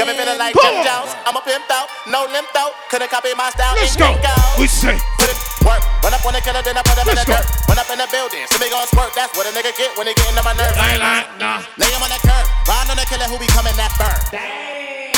Got 0.00 0.08
me 0.08 0.16
feeling 0.16 0.40
like 0.40 0.56
Jim 0.56 0.80
Jones. 0.80 1.12
I'm 1.28 1.36
a 1.36 1.44
pimp 1.44 1.68
out, 1.68 1.84
no 2.08 2.24
limp 2.32 2.48
out. 2.56 2.72
Couldn't 2.88 3.12
copy 3.12 3.36
my 3.36 3.52
style. 3.52 3.76
Let's 3.76 3.92
ain't 4.00 4.16
go. 4.24 4.32
We 4.56 4.64
say. 4.64 4.96
Put 5.20 5.28
it 5.28 5.36
work. 5.60 5.84
Run 6.00 6.16
up 6.16 6.24
on 6.24 6.32
the 6.32 6.40
killer, 6.40 6.64
then 6.64 6.80
I 6.80 6.82
put 6.88 6.96
him 6.96 7.04
in 7.04 7.20
Let's 7.20 7.28
the 7.28 7.36
go. 7.36 7.36
dirt. 7.36 7.68
Run 7.68 7.76
up 7.76 7.84
in 7.92 8.00
the 8.00 8.08
building, 8.08 8.40
see 8.48 8.56
me 8.64 8.72
gon' 8.72 8.88
squirt. 8.88 9.12
That's 9.12 9.36
what 9.36 9.44
a 9.44 9.52
nigga 9.52 9.76
get 9.76 9.92
when 10.00 10.08
he 10.08 10.16
get 10.16 10.24
into 10.32 10.40
my 10.40 10.56
nerves. 10.56 10.72
Lie, 10.80 10.96
lie, 10.96 11.28
nah. 11.36 11.60
Lay 11.76 11.92
him 11.92 12.00
on 12.00 12.08
the 12.08 12.16
curb. 12.24 12.48
Ride 12.64 12.88
on 12.88 12.96
the 12.96 13.04
killer 13.12 13.28
who 13.28 13.36
be 13.36 13.44
coming 13.52 13.76
that 13.76 13.92
burn. 14.00 14.16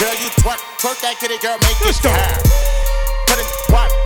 Girl, 0.02 0.16
you 0.18 0.26
twerk, 0.42 0.58
twerk 0.82 0.98
that 1.06 1.14
kitty, 1.22 1.38
girl, 1.38 1.62
make 1.62 1.78
it 1.78 1.86
Let's 1.86 2.02
go. 2.02 2.10
turn. 2.10 2.42
Put 3.30 3.38
in 3.38 3.46
work. 3.70 4.01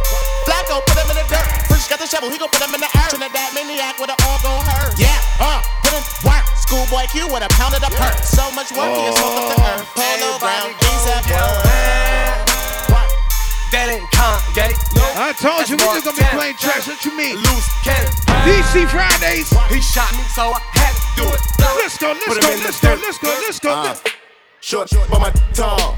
Flacco, 0.66 0.82
put 0.82 0.98
him 0.98 1.10
in 1.14 1.16
the 1.22 1.26
dirt. 1.30 1.46
Fresh 1.70 1.86
got 1.88 1.98
the 1.98 2.06
shovel, 2.06 2.30
he 2.30 2.38
gon' 2.38 2.50
put 2.50 2.62
him 2.62 2.74
in 2.74 2.80
the 2.82 2.90
earth. 2.98 3.14
Trinidad 3.14 3.54
maniac 3.54 3.98
with 4.02 4.10
an 4.10 4.18
all 4.26 4.38
gon' 4.42 4.64
hurt. 4.66 4.98
Yeah, 4.98 5.14
uh, 5.38 5.62
put 5.82 5.94
in 5.94 6.02
work. 6.26 6.42
Schoolboy 6.58 7.06
Q 7.14 7.30
with 7.30 7.46
a 7.46 7.50
pound 7.54 7.74
of 7.74 7.80
the 7.80 7.90
perk. 7.94 8.18
So 8.26 8.50
much 8.50 8.74
work, 8.74 8.90
he 8.90 9.06
is 9.06 9.14
soaked 9.14 9.38
up 9.38 9.46
the 9.46 9.58
earth. 9.62 9.86
Polo 9.94 10.38
brown, 10.42 10.74
ASAP 10.82 11.22
work. 12.90 13.10
That 13.70 13.94
ain't 13.94 14.06
Kanye. 14.10 14.74
I 15.14 15.30
told 15.38 15.70
you 15.70 15.78
we 15.78 15.86
just 15.86 16.04
gonna 16.04 16.18
be 16.18 16.26
playing 16.34 16.58
tracks. 16.58 16.86
What 16.86 17.04
you 17.04 17.14
mean? 17.16 17.38
Loose 17.38 17.68
cannon. 17.86 18.10
DC 18.42 18.90
Fridays. 18.90 19.50
He 19.70 19.78
shot 19.80 20.10
me, 20.18 20.22
so 20.34 20.50
I 20.50 20.60
had 20.74 20.94
to 20.94 21.06
do 21.14 21.26
it. 21.30 21.40
Let's 21.78 21.98
go, 21.98 22.10
let's 22.10 22.38
go, 22.38 22.50
him 22.50 22.58
in 22.58 22.62
the 22.62 22.74
let's 22.74 22.80
go, 22.82 22.90
let's 22.98 23.58
go, 23.58 23.78
let's 23.86 24.02
go. 24.02 24.15
Uh, 24.66 24.84
Short, 24.84 24.90
but 25.08 25.20
my 25.20 25.30
tall. 25.54 25.94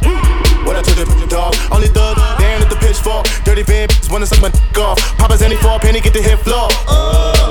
What 0.69 0.77
I 0.77 0.83
told 0.83 1.09
the 1.09 1.27
dog. 1.27 1.57
Only 1.73 1.89
thug, 1.89 2.19
damn 2.39 2.61
at 2.61 2.69
the 2.69 2.77
pitchfork. 2.77 3.25
Dirty 3.43 3.63
van, 3.63 3.89
wanna 4.11 4.27
suck 4.27 4.43
my 4.43 4.51
dick 4.51 4.77
off. 4.77 4.99
Papa's 5.17 5.41
any 5.41 5.55
a 5.55 5.79
penny, 5.79 6.03
get 6.03 6.13
the 6.13 6.21
hit 6.21 6.39
floor. 6.41 6.69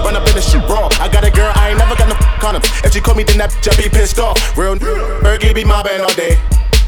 Run 0.05 0.15
up 0.15 0.27
in 0.29 0.35
the 0.35 0.41
shit 0.41 0.61
raw. 0.69 0.89
I 1.01 1.09
got 1.09 1.25
a 1.25 1.31
girl, 1.31 1.51
I 1.55 1.69
ain't 1.69 1.79
never 1.79 1.95
got 1.95 2.09
no 2.09 2.13
condoms. 2.37 2.69
If 2.85 2.93
she 2.93 3.01
call 3.01 3.15
me, 3.15 3.23
then 3.23 3.39
that 3.39 3.49
bitch, 3.49 3.73
I 3.73 3.81
be 3.81 3.89
pissed 3.89 4.19
off. 4.19 4.37
Real 4.55 4.75
Berkey 4.75 5.55
be 5.55 5.65
mobbing 5.65 6.01
all 6.01 6.13
day. 6.13 6.37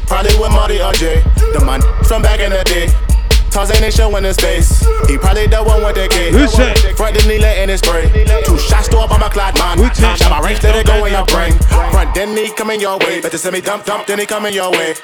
Probably 0.06 0.30
with 0.38 0.52
Marty 0.52 0.80
or 0.80 0.92
Jay. 0.92 1.24
The 1.52 1.60
man 1.66 1.82
from 2.04 2.22
back 2.22 2.38
in 2.38 2.50
the 2.50 2.62
day. 2.62 3.09
Tarzan 3.50 3.82
ain't 3.82 3.94
showing 3.94 4.24
his 4.24 4.36
face. 4.36 4.80
He 5.08 5.18
probably 5.18 5.46
the 5.46 5.62
one 5.62 5.82
with 5.84 5.96
the 5.96 6.08
kid. 6.08 6.32
Who's 6.32 6.52
that? 6.54 6.78
Front 6.96 7.16
then 7.18 7.28
he 7.28 7.38
letting 7.38 7.68
it 7.68 7.78
spray. 7.78 8.06
Two 8.44 8.58
shots 8.58 8.88
to 8.88 8.98
up 8.98 9.10
on 9.10 9.20
my 9.20 9.28
clock, 9.28 9.54
man. 9.58 9.78
We 9.78 9.88
take 9.90 10.16
Shot 10.16 10.30
my 10.30 10.40
range, 10.40 10.62
let 10.62 10.76
it 10.76 10.86
go 10.86 11.04
in 11.04 11.12
your 11.12 11.26
brain. 11.26 11.52
Front 11.90 12.14
then 12.14 12.36
he 12.36 12.50
coming 12.52 12.80
your 12.80 12.98
way. 12.98 13.20
Better 13.20 13.38
send 13.38 13.54
me 13.54 13.60
dump, 13.60 13.84
dump, 13.84 14.06
then 14.06 14.18
he 14.18 14.26
coming 14.26 14.54
your 14.54 14.70
way. 14.70 14.94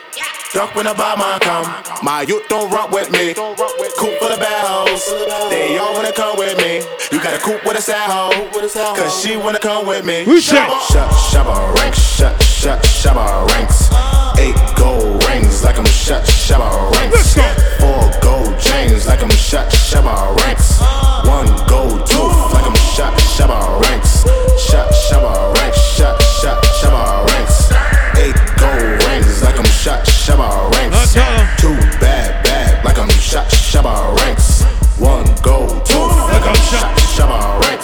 Duck 0.52 0.74
when 0.74 0.86
the 0.86 0.94
bomber 0.94 1.38
come. 1.40 1.66
My 2.02 2.22
youth 2.22 2.46
don't 2.48 2.70
rock 2.70 2.90
with 2.90 3.10
me. 3.10 3.34
Coop 3.34 4.14
for 4.22 4.30
the 4.30 4.38
bad 4.38 4.64
hoes. 4.64 5.04
They 5.50 5.76
all 5.76 5.92
wanna 5.94 6.12
come 6.12 6.38
with 6.38 6.56
me. 6.58 6.80
You 7.10 7.22
got 7.22 7.34
a 7.34 7.38
coop 7.42 7.64
with 7.66 7.76
a 7.76 7.82
sad 7.82 8.08
hoe. 8.10 8.48
Cause 8.96 9.20
she 9.20 9.36
wanna 9.36 9.58
come 9.58 9.86
with 9.86 10.04
me. 10.04 10.24
Who's 10.24 10.46
that? 10.50 10.70
Shut, 10.90 11.10
shabba 11.10 11.74
ranks, 11.74 11.98
shut, 11.98 12.40
shut, 12.42 12.80
shabba 12.82 13.46
ranks. 13.48 13.90
Eight 14.38 14.56
gold 14.76 15.24
rings 15.28 15.64
like 15.64 15.78
I'm 15.78 15.84
shut, 15.86 16.24
shabba 16.24 16.90
Let's 16.92 17.36
ranks. 17.36 17.60
go. 17.60 17.65
Four 17.86 18.10
gold 18.20 18.58
chains 18.58 19.06
like 19.06 19.22
I'm 19.22 19.30
shut, 19.30 19.70
shabba 19.70 20.36
ranks. 20.42 20.80
One 21.24 21.46
gold 21.68 22.04
tooth 22.04 22.52
like 22.52 22.66
I'm 22.66 22.74
shut, 22.74 23.14
shabba 23.36 23.80
ranks. 23.80 24.24
Shut, 24.58 24.90
shabba 25.06 25.54
ranks, 25.54 25.78
shut, 25.94 26.20
shut, 26.40 26.64
shabba 26.80 27.24
ranks. 27.30 27.70
Eight 28.18 28.34
gold 28.58 29.04
rings 29.06 29.40
like 29.44 29.58
I'm 29.58 29.64
shut, 29.66 30.04
shabba 30.04 30.68
ranks. 30.74 31.14
Two 31.62 31.76
bad, 32.00 32.42
bad 32.42 32.84
like 32.84 32.98
I'm 32.98 33.08
shut, 33.10 33.46
shabba 33.50 34.16
ranks. 34.18 34.55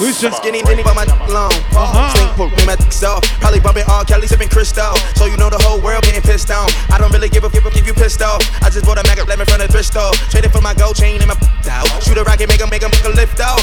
Who's 0.02 0.18
that? 0.26 0.34
Skinny 0.34 0.62
Denny, 0.66 0.82
but 0.82 0.98
my 0.98 1.06
d- 1.06 1.14
long. 1.30 1.54
Uh-huh. 1.78 2.10
Slink 2.18 2.34
poke, 2.34 2.50
me 2.58 2.66
my 2.66 2.74
dick 2.74 2.90
off. 3.06 3.22
Probably 3.38 3.60
bumping 3.62 3.86
all 3.86 4.02
Kelly, 4.02 4.26
sipping 4.26 4.50
Cristal. 4.50 4.98
So 5.14 5.26
you 5.30 5.36
know 5.38 5.46
the 5.48 5.62
whole 5.62 5.78
world 5.78 6.02
getting 6.02 6.22
pissed 6.22 6.50
on. 6.50 6.66
I 6.90 6.98
don't 6.98 7.14
really 7.14 7.30
give 7.30 7.44
a 7.46 7.50
give, 7.50 7.62
a- 7.66 7.70
give 7.70 7.86
you 7.86 7.94
pissed 7.94 8.18
off. 8.20 8.42
I 8.62 8.70
just 8.70 8.82
bought 8.84 8.98
a 8.98 9.06
mag 9.06 9.22
up 9.22 9.28
lemon 9.30 9.46
front 9.46 9.62
of 9.62 9.68
the 9.70 9.72
crystal. 9.72 10.10
Traded 10.34 10.50
for 10.50 10.60
my 10.60 10.74
gold 10.74 10.96
chain 10.98 11.22
and 11.22 11.30
my 11.30 11.38
out. 11.70 11.86
Shoot 12.02 12.18
a 12.18 12.24
rocket, 12.26 12.48
make 12.50 12.58
a 12.60 12.66
make 12.66 12.82
a 12.82 12.90
make 12.90 13.04
a 13.06 13.14
lift 13.14 13.38
off. 13.38 13.62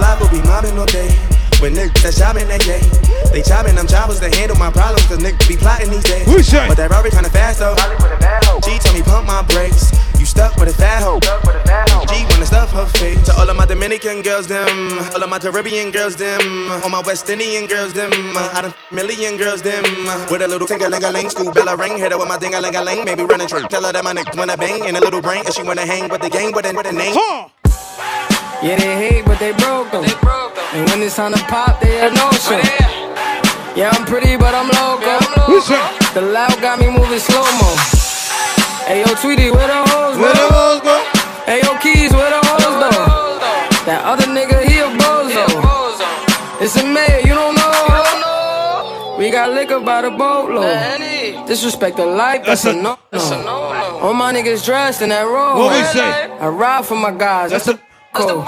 Fly 0.00 0.16
will 0.16 0.32
be 0.32 0.40
mobbing 0.48 0.78
all 0.80 0.88
day. 0.88 1.12
When 1.60 1.76
niggas 1.76 2.00
that 2.08 2.14
shopping 2.16 2.48
that 2.48 2.64
day, 2.64 2.80
they 3.28 3.44
chopping 3.44 3.76
them 3.76 3.84
choppers 3.86 4.16
to 4.24 4.32
handle 4.32 4.56
my 4.56 4.72
problems, 4.72 5.04
cause 5.12 5.20
niggas 5.20 5.44
be 5.44 5.56
plotting 5.60 5.90
these 5.92 6.04
days. 6.08 6.24
Who's 6.24 6.48
that? 6.56 6.72
But 6.72 6.78
that 6.80 6.88
Rari 6.88 7.10
kinda 7.12 7.28
fast 7.28 7.60
though. 7.60 7.76
She 8.64 8.78
told 8.80 8.96
me 8.96 9.02
pump 9.04 9.28
my 9.28 9.42
brakes. 9.44 9.92
You 10.30 10.46
stuck 10.46 10.56
with 10.62 10.68
a 10.68 10.72
fat 10.72 11.02
hoe. 11.02 11.18
G 12.06 12.24
wanna 12.30 12.46
stuff 12.46 12.70
her 12.70 12.86
face. 12.86 13.20
To 13.26 13.34
all 13.34 13.50
of 13.50 13.56
my 13.56 13.66
Dominican 13.66 14.22
girls, 14.22 14.46
them. 14.46 14.70
All 15.12 15.22
of 15.24 15.28
my 15.28 15.40
Caribbean 15.40 15.90
girls, 15.90 16.14
them. 16.14 16.70
All 16.84 16.88
my 16.88 17.00
West 17.00 17.28
Indian 17.28 17.66
girls, 17.66 17.92
them. 17.94 18.12
I 18.36 18.62
done 18.62 18.74
million 18.92 19.36
girls, 19.36 19.60
them. 19.60 19.82
With 20.30 20.42
a 20.42 20.46
little 20.46 20.68
tinker 20.68 20.88
ling 20.88 21.02
a 21.02 21.10
ling, 21.10 21.30
school 21.30 21.50
bell 21.50 21.68
a 21.68 21.74
ring. 21.76 21.98
Hit 21.98 22.12
her 22.12 22.18
with 22.18 22.28
my 22.28 22.38
ding 22.38 22.54
a 22.54 22.60
ling 22.60 22.76
a 22.76 22.82
ling. 22.84 23.04
Maybe 23.04 23.24
running 23.24 23.48
trick. 23.48 23.66
Tell 23.70 23.82
her 23.82 23.90
that 23.90 24.04
my 24.04 24.14
niggas 24.14 24.38
wanna 24.38 24.56
bang. 24.56 24.86
And 24.86 24.96
a 24.96 25.00
little 25.00 25.20
brain. 25.20 25.42
And 25.44 25.52
she 25.52 25.64
wanna 25.64 25.84
hang 25.84 26.08
with 26.08 26.22
the 26.22 26.30
gang 26.30 26.52
with 26.52 26.64
a, 26.64 26.72
with 26.76 26.86
a 26.86 26.92
name. 26.92 27.16
Yeah, 28.62 28.76
they 28.78 28.94
hate, 29.02 29.24
but 29.24 29.40
they 29.40 29.50
broke 29.50 29.90
them. 29.90 30.04
And 30.74 30.88
when 30.90 31.02
it's 31.02 31.16
time 31.16 31.32
to 31.32 31.42
pop, 31.50 31.80
they 31.80 31.96
have 31.96 32.14
no 32.14 32.30
show. 32.38 32.54
Oh, 32.54 33.74
yeah, 33.74 33.90
I'm 33.90 34.06
pretty, 34.06 34.36
but 34.36 34.54
I'm 34.54 34.68
loco. 34.78 35.18
The 36.14 36.22
loud 36.22 36.54
got 36.60 36.78
me 36.78 36.86
moving 36.86 37.18
slow 37.18 37.42
mo. 37.58 37.99
Hey, 38.90 39.06
yo, 39.06 39.14
Tweety, 39.14 39.52
where 39.52 39.68
the 39.68 39.86
hoes 39.86 40.16
go? 40.16 40.22
Where 40.22 40.34
the 40.34 40.50
hoes 40.50 40.80
go? 40.82 40.98
Hey, 41.46 41.62
yo, 41.62 41.78
Keys, 41.78 42.10
where 42.10 42.26
the 42.26 42.42
hoes 42.42 42.74
go? 42.74 42.90
That 43.86 44.02
other 44.02 44.26
nigga, 44.26 44.66
he 44.66 44.82
a 44.82 44.90
bozo. 44.98 45.46
It's 46.58 46.74
a 46.74 46.82
mayor, 46.82 47.22
you 47.22 47.30
don't 47.30 47.54
know. 47.54 49.14
We 49.16 49.30
got 49.30 49.52
liquor 49.54 49.78
by 49.78 50.02
the 50.02 50.10
boatload. 50.10 51.46
Disrespect 51.46 51.98
the 51.98 52.06
life, 52.06 52.44
that's, 52.44 52.64
a 52.64 52.72
no. 52.72 52.98
That's 53.12 53.30
a 53.30 53.38
no. 53.44 53.70
All 54.02 54.12
my 54.12 54.34
niggas 54.34 54.66
dressed 54.66 55.02
in 55.02 55.10
that 55.10 55.22
robe. 55.22 55.58
What 55.58 55.70
we 55.70 55.86
say? 55.94 56.26
I 56.40 56.48
ride 56.48 56.84
for 56.84 56.96
my 56.96 57.12
guys, 57.12 57.52
that's, 57.52 57.68
a 57.68 57.78
code. 58.12 58.44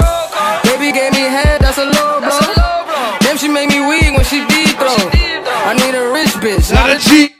Baby 0.64 0.90
gave 0.90 1.12
me 1.12 1.22
head, 1.22 1.60
that's 1.60 1.78
a 1.78 1.84
low 1.86 2.18
blow. 2.18 3.18
Damn, 3.20 3.38
she 3.38 3.46
made 3.46 3.68
me 3.68 3.78
weak 3.86 4.10
when 4.10 4.24
she 4.24 4.42
deep 4.50 4.74
throw. 4.74 4.90
I 4.90 5.78
need 5.78 5.94
a 5.94 6.10
rich 6.10 6.34
bitch, 6.42 6.74
not 6.74 6.90
a 6.90 6.98
cheap. 6.98 7.36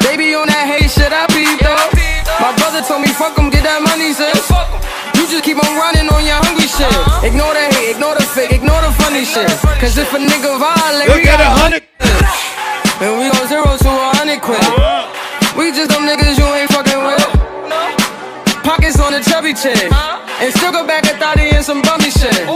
Baby 0.00 0.34
on 0.34 0.48
that 0.48 0.64
hate 0.66 0.90
shit, 0.90 1.12
I 1.12 1.26
peep 1.28 1.60
though. 1.60 1.76
My 2.40 2.54
brother 2.56 2.80
told 2.86 3.02
me 3.02 3.08
fuck 3.12 3.34
fuck 3.34 3.38
'em, 3.38 3.50
get 3.50 3.64
that 3.64 3.82
money, 3.82 4.12
sis. 4.14 4.48
You 5.16 5.26
just 5.28 5.44
keep 5.44 5.58
on 5.58 5.72
running 5.76 6.08
on 6.08 6.24
your 6.24 6.40
hungry 6.40 6.68
shit. 6.70 6.88
Ignore 7.26 7.52
the 7.52 7.66
hate, 7.76 7.96
ignore 7.96 8.14
the 8.14 8.24
fake, 8.24 8.52
ignore 8.52 8.80
the 8.80 8.92
funny 9.02 9.24
shit. 9.24 9.50
Cause 9.80 9.98
if 9.98 10.12
a 10.14 10.18
nigga 10.18 10.56
violate, 10.58 11.08
Look 11.08 11.20
we 11.20 11.28
at 11.28 11.36
got 11.36 11.40
a 11.40 11.50
hundred. 11.60 11.82
And 13.00 13.18
we 13.20 13.30
go 13.30 13.46
zero 13.46 13.76
to 13.76 13.90
a 13.90 14.10
hundred 14.16 14.40
quick. 14.40 14.58
Uh-huh. 14.58 15.58
We 15.58 15.72
just 15.72 15.90
them 15.90 16.06
niggas 16.06 16.38
you 16.38 16.46
ain't 16.46 16.70
fucking 16.72 17.02
with. 17.04 17.26
Pockets 18.62 18.98
on 18.98 19.12
the 19.12 19.20
chubby 19.20 19.54
chick. 19.54 19.90
And 20.40 20.54
still 20.54 20.72
go 20.72 20.86
back 20.86 21.04
a 21.04 21.14
thotty 21.18 21.50
and 21.50 21.64
some 21.64 21.82
bummy 21.82 22.10
shit. 22.10 22.46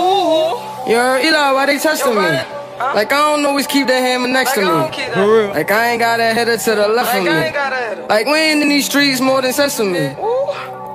You 0.89 0.97
heard 0.97 1.25
Eli, 1.25 1.53
why 1.53 1.67
they 1.67 1.79
testing 1.79 2.15
me? 2.15 2.62
Like 2.95 3.13
I 3.13 3.17
don't 3.37 3.47
always 3.47 3.67
keep 3.67 3.87
that 3.87 4.01
hammer 4.01 4.29
next 4.29 4.53
to 4.55 4.61
me. 4.61 5.13
For 5.15 5.21
real. 5.39 5.49
Like 5.49 5.71
I 5.71 5.91
ain't 5.91 6.01
got 6.01 6.21
a 6.21 6.35
header 6.35 6.57
to 6.57 6.75
the 6.75 6.89
left 6.89 7.15
of 7.17 7.23
me. 7.25 8.07
Like 8.09 8.27
we 8.27 8.35
ain't 8.39 8.63
in 8.63 8.69
these 8.69 8.87
streets 8.87 9.21
more 9.21 9.41
than 9.41 9.53
sesame. 9.53 10.17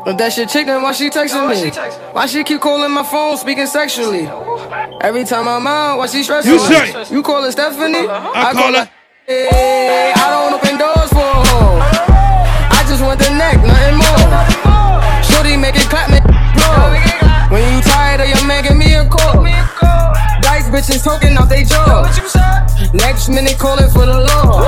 If 0.07 0.17
that 0.17 0.31
shit 0.33 0.49
chick, 0.49 0.67
then 0.67 0.81
why 0.83 0.91
she 0.93 1.09
texting 1.09 1.47
me? 1.49 1.71
Why 2.13 2.25
she 2.27 2.43
keep 2.43 2.61
calling 2.61 2.91
my 2.91 3.03
phone, 3.03 3.35
speaking 3.37 3.67
sexually? 3.67 4.27
Every 5.01 5.23
time 5.25 5.47
I'm 5.47 5.65
out, 5.67 5.97
why 5.97 6.07
she 6.07 6.23
stressing 6.23 6.51
You 6.51 6.59
me? 6.59 6.65
say. 6.67 7.13
You 7.15 7.23
call 7.23 7.43
her 7.43 7.51
Stephanie? 7.51 8.07
I 8.07 8.53
call 8.53 8.73
her. 8.73 8.89
Hey, 9.25 10.13
I 10.15 10.25
don't 10.31 10.53
open 10.55 10.77
doors 10.79 11.09
for 11.11 11.19
a 11.19 11.43
hoe. 11.51 11.79
I 12.71 12.85
just 12.87 13.03
want 13.03 13.19
the 13.19 13.31
neck, 13.35 13.59
nothing 13.59 13.99
more. 13.99 15.23
Shorty 15.27 15.57
make 15.57 15.75
it 15.75 15.87
clap, 15.91 16.07
make 16.09 16.23
it 16.23 16.31
blow. 16.55 17.51
When 17.51 17.63
you 17.75 17.81
tired 17.81 18.21
of 18.21 18.27
your 18.31 18.47
man, 18.47 18.63
give 18.63 18.77
me 18.77 18.93
a 18.95 19.03
call. 19.09 19.26
Dice 20.71 20.89
bitches 20.89 21.03
talking 21.03 21.37
out 21.37 21.49
they 21.49 21.63
jaw. 21.63 22.03
Next 22.93 23.29
minute 23.29 23.57
calling 23.57 23.89
for 23.89 24.05
the 24.05 24.19
law. 24.19 24.61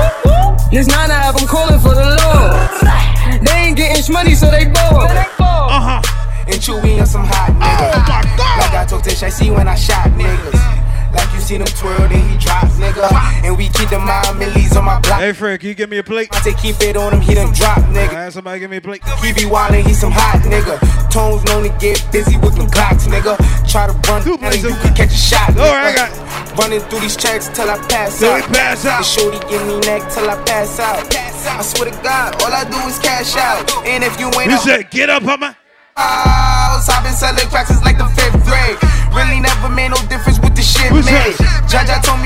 This 0.70 0.86
nine 0.86 1.10
I 1.10 1.14
have 1.14 1.36
them 1.36 1.46
calling 1.46 1.78
for 1.78 1.94
the 1.94 2.16
law. 2.16 3.40
They 3.42 3.68
ain't 3.68 3.76
getting 3.76 4.12
money, 4.12 4.34
so 4.34 4.50
they 4.50 4.64
bored. 4.64 5.10
Uh 5.10 6.00
huh. 6.00 6.02
And 6.46 6.56
Chewy 6.56 7.00
on 7.00 7.06
some 7.06 7.24
hot 7.24 7.50
niggas. 7.52 7.92
Oh 7.94 8.00
my 8.08 8.22
God. 8.36 8.58
Like 8.58 8.74
I 8.74 8.86
told 8.88 9.04
Tish, 9.04 9.22
I 9.22 9.28
see 9.28 9.50
when 9.50 9.68
I 9.68 9.74
shot 9.74 10.08
niggas. 10.10 10.89
Like 11.12 11.32
you 11.34 11.40
see 11.40 11.58
them 11.58 11.66
twirl, 11.66 12.08
then 12.08 12.28
he 12.28 12.38
drop, 12.38 12.64
nigga. 12.78 13.10
And 13.44 13.56
we 13.56 13.68
keep 13.68 13.88
the 13.88 13.98
mind 13.98 14.38
millies 14.38 14.76
on 14.76 14.84
my 14.84 15.00
block. 15.00 15.20
Hey, 15.20 15.32
Frank, 15.32 15.60
can 15.60 15.68
you 15.68 15.74
give 15.74 15.90
me 15.90 15.98
a 15.98 16.04
plate? 16.04 16.28
I 16.32 16.40
say 16.40 16.54
keep 16.54 16.80
it 16.80 16.96
on 16.96 17.12
him, 17.12 17.20
he 17.20 17.34
done 17.34 17.52
drop, 17.52 17.78
nigga. 17.90 18.10
had 18.10 18.32
somebody 18.32 18.60
give 18.60 18.70
me 18.70 18.78
a 18.78 18.80
plate. 18.80 19.02
He 19.22 19.32
be 19.32 19.42
wildin', 19.42 19.86
he 19.86 19.92
some 19.92 20.12
hot 20.12 20.40
nigga. 20.46 20.78
Tones 21.10 21.44
known 21.44 21.64
to 21.64 21.72
get 21.78 22.00
busy 22.12 22.36
with 22.38 22.56
them 22.56 22.70
clocks, 22.70 23.06
nigga. 23.06 23.36
Try 23.70 23.86
to 23.86 23.92
run, 24.08 24.22
Two 24.22 24.38
and 24.40 24.54
you 24.54 24.70
can 24.70 24.94
catch 24.94 25.10
a 25.10 25.16
shot, 25.16 25.50
nigga. 25.50 25.66
Alright, 25.66 25.98
I 25.98 26.08
got 26.14 26.58
Running 26.58 26.80
through 26.80 27.00
these 27.00 27.16
checks 27.16 27.48
till 27.48 27.70
I 27.70 27.78
pass 27.88 28.18
Till 28.18 28.30
out. 28.30 28.48
we 28.48 28.54
pass 28.54 28.84
out. 28.84 28.98
The 28.98 29.04
shorty 29.04 29.38
give 29.48 29.66
me 29.66 29.78
neck 29.80 30.10
till 30.12 30.28
I 30.28 30.36
pass 30.44 30.78
out. 30.78 31.06
I 31.14 31.62
swear 31.62 31.90
to 31.90 32.02
God, 32.02 32.42
all 32.42 32.52
I 32.52 32.64
do 32.64 32.76
is 32.88 32.98
cash 32.98 33.36
out. 33.36 33.70
And 33.86 34.04
if 34.04 34.18
you 34.20 34.26
ain't 34.38 34.50
You 34.50 34.56
a 34.56 34.60
said, 34.60 34.90
get 34.90 35.10
up, 35.10 35.22
house, 35.22 36.88
I've 36.88 37.04
been 37.04 37.14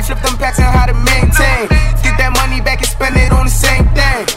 flip 0.05 0.21
them 0.21 0.37
packs 0.37 0.59
and 0.59 0.69
how 0.69 0.87
to 0.87 0.95
maintain. 0.95 1.69
Get 2.05 2.15
that 2.21 2.33
money 2.37 2.61
back 2.61 2.79
and 2.85 2.89
spend 2.89 3.17
it 3.17 3.33
on 3.33 3.47
the 3.49 3.51
same 3.53 3.85
thing. 3.97 4.29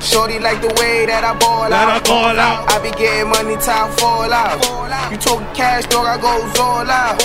Shorty 0.00 0.38
like 0.38 0.60
the 0.60 0.68
way 0.80 1.06
that 1.06 1.24
I 1.24 1.32
ball 1.40 1.70
That 1.70 1.88
I 1.88 1.96
out. 1.96 2.04
ball 2.04 2.36
out. 2.36 2.68
I 2.68 2.76
be 2.84 2.90
getting 2.92 3.28
money, 3.32 3.56
time 3.56 3.88
fall 3.96 4.28
out. 4.28 4.60
You 5.10 5.16
talking 5.16 5.48
cash, 5.56 5.86
dog, 5.88 6.06
I 6.06 6.20
goes 6.20 6.52
all 6.60 6.84
out. 6.84 7.16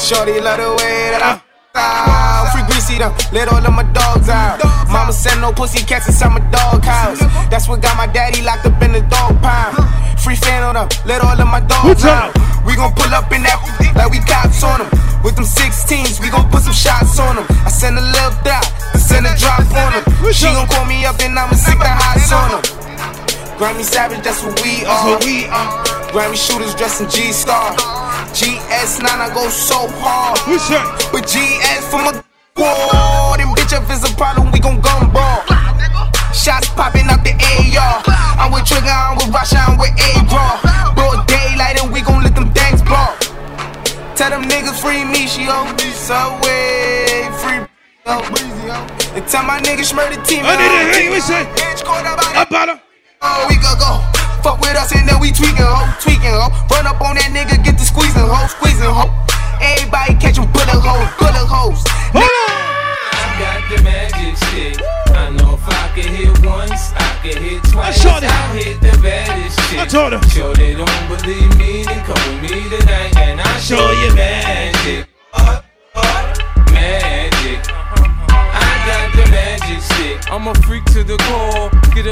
Shorty 0.00 0.40
love 0.42 0.58
the 0.58 0.70
way 0.82 1.14
that 1.14 1.22
I. 1.22 1.32
out. 1.78 2.50
Free 2.52 2.66
greasy 2.66 2.98
them, 2.98 3.14
let 3.32 3.46
all 3.48 3.62
of 3.62 3.72
my 3.72 3.86
dogs 3.94 4.28
out. 4.28 4.58
Mama 4.90 5.12
send 5.12 5.40
no 5.40 5.52
pussy 5.52 5.84
cats 5.86 6.06
inside 6.08 6.30
my 6.34 6.42
dog 6.50 6.82
house. 6.84 7.20
That's 7.50 7.68
what 7.68 7.80
got 7.82 7.96
my 7.96 8.06
daddy 8.06 8.42
locked 8.42 8.66
up 8.66 8.82
in 8.82 8.92
the 8.92 9.00
dog 9.02 9.38
pound. 9.42 9.78
Free 10.22 10.36
fan 10.36 10.62
on 10.62 10.74
them, 10.74 10.88
let 11.04 11.20
all 11.20 11.36
of 11.36 11.48
my 11.48 11.60
dogs 11.60 12.04
out. 12.04 12.32
We 12.64 12.76
gon' 12.76 12.94
pull 12.94 13.12
up 13.12 13.28
in 13.32 13.44
that 13.44 13.60
like 13.92 14.08
we 14.08 14.20
cops 14.24 14.64
on 14.64 14.80
them. 14.80 14.88
With 15.22 15.36
them 15.36 15.44
16s, 15.44 16.20
we 16.20 16.30
gon' 16.30 16.48
put 16.48 16.64
some 16.64 16.72
shots 16.72 17.18
on 17.20 17.36
them. 17.36 17.46
I 17.64 17.68
send 17.68 17.98
a 17.98 18.04
little 18.04 18.32
dot, 18.40 18.64
send 18.96 19.26
a 19.28 19.36
drop 19.36 19.60
on 19.72 19.92
them. 19.92 20.04
She 20.32 20.48
gon' 20.48 20.66
call 20.68 20.86
me 20.86 21.04
up 21.04 21.20
and 21.20 21.36
I'ma 21.36 21.52
stick 21.56 21.76
the 21.76 21.92
hots 21.92 22.32
on 22.32 22.56
them. 22.56 22.64
Grammy 23.60 23.84
Savage, 23.84 24.24
that's 24.24 24.42
what 24.42 24.56
we 24.64 24.84
are. 24.88 25.12
what 25.12 25.24
we 25.24 25.44
are. 25.46 25.68
Grammy 26.10 26.40
shooters 26.40 26.74
dressed 26.74 27.04
in 27.04 27.08
G 27.10 27.32
Star. 27.32 27.76
GS9, 28.32 29.04
I 29.04 29.28
go 29.32 29.48
so 29.48 29.86
hard. 30.00 30.40
With 30.48 31.28
GS 31.28 31.84
from 31.92 32.08
a 32.08 32.12
war. 32.56 33.36
Them 33.36 33.52
bitch, 33.54 33.76
if 33.76 33.86
it's 33.92 34.08
a 34.08 34.12
problem, 34.16 34.50
we 34.52 34.58
gon' 34.58 34.80
gun 34.80 35.12
ball. 35.12 35.44
Shots 36.32 36.68
popping 36.72 37.06
out 37.12 37.22
the 37.22 37.36
AR. 37.76 38.23
I'm 38.44 38.52
with 38.52 38.68
Trigger, 38.68 38.92
I'm 38.92 39.16
with 39.16 39.32
Rasha, 39.32 39.56
I'm 39.56 39.80
with 39.80 39.96
A-Raw. 39.96 40.92
Broad 40.92 41.24
daylight 41.24 41.80
and 41.80 41.88
we 41.88 42.04
gon' 42.04 42.20
let 42.20 42.36
them 42.36 42.52
things 42.52 42.84
ball. 42.84 43.16
Tell 44.12 44.28
them 44.28 44.44
niggas 44.44 44.76
free 44.76 45.00
me, 45.00 45.24
she 45.24 45.48
on 45.48 45.72
Subway, 45.80 47.32
free 47.40 47.64
yo. 48.04 48.76
And 49.16 49.24
oh. 49.24 49.28
tell 49.32 49.44
my 49.48 49.60
niggas 49.64 49.96
murder 49.96 50.20
team. 50.28 50.44
Oh. 50.44 50.52
I 50.52 50.60
need 50.60 50.68
to 50.68 51.00
hear 51.00 51.08
you. 51.08 51.20
Say, 51.24 51.48
up 52.36 52.52
on 52.52 52.68
her. 52.68 52.80
Oh, 53.22 53.46
we 53.48 53.56
could 53.56 53.80
go. 53.80 54.04
Fuck 54.44 54.60
with 54.60 54.76
us 54.76 54.92
and 54.92 55.08
then 55.08 55.18
we 55.20 55.32
tweaking, 55.32 55.64
ho, 55.64 55.88
tweaking, 56.04 56.28
ho. 56.28 56.52
Run 56.68 56.86
up 56.86 57.00
on 57.00 57.16
that 57.16 57.32
nigga, 57.32 57.64
get 57.64 57.78
the 57.78 57.84
squeezing, 57.84 58.28
ho, 58.28 58.46
squeezing, 58.46 58.92
ho. 58.92 59.23
Baddest 69.94 70.32
shit. 70.32 70.42
I 70.42 70.50
told 70.50 70.52
her. 70.52 70.54
Sure 70.54 70.54
they 70.54 70.74
don't 70.74 71.08
believe 71.08 71.56
me, 71.58 71.84
come 71.84 72.42
with 72.42 72.50
me 72.50 72.68
tonight 72.68 73.16
and 73.16 73.40
I'll 73.40 73.60
show 73.60 73.90
you 73.92 74.14
magic. 74.14 75.08
Uh, 75.32 75.62
uh, 75.94 76.34
magic. 76.72 77.60
I 77.70 78.82
got 78.86 79.16
the 79.16 79.30
magic 79.30 79.80
stick. 79.80 80.32
I'm 80.32 80.48
a 80.48 80.54
freak 80.66 80.84
to 80.86 81.04
the 81.04 81.16
core. 81.18 81.53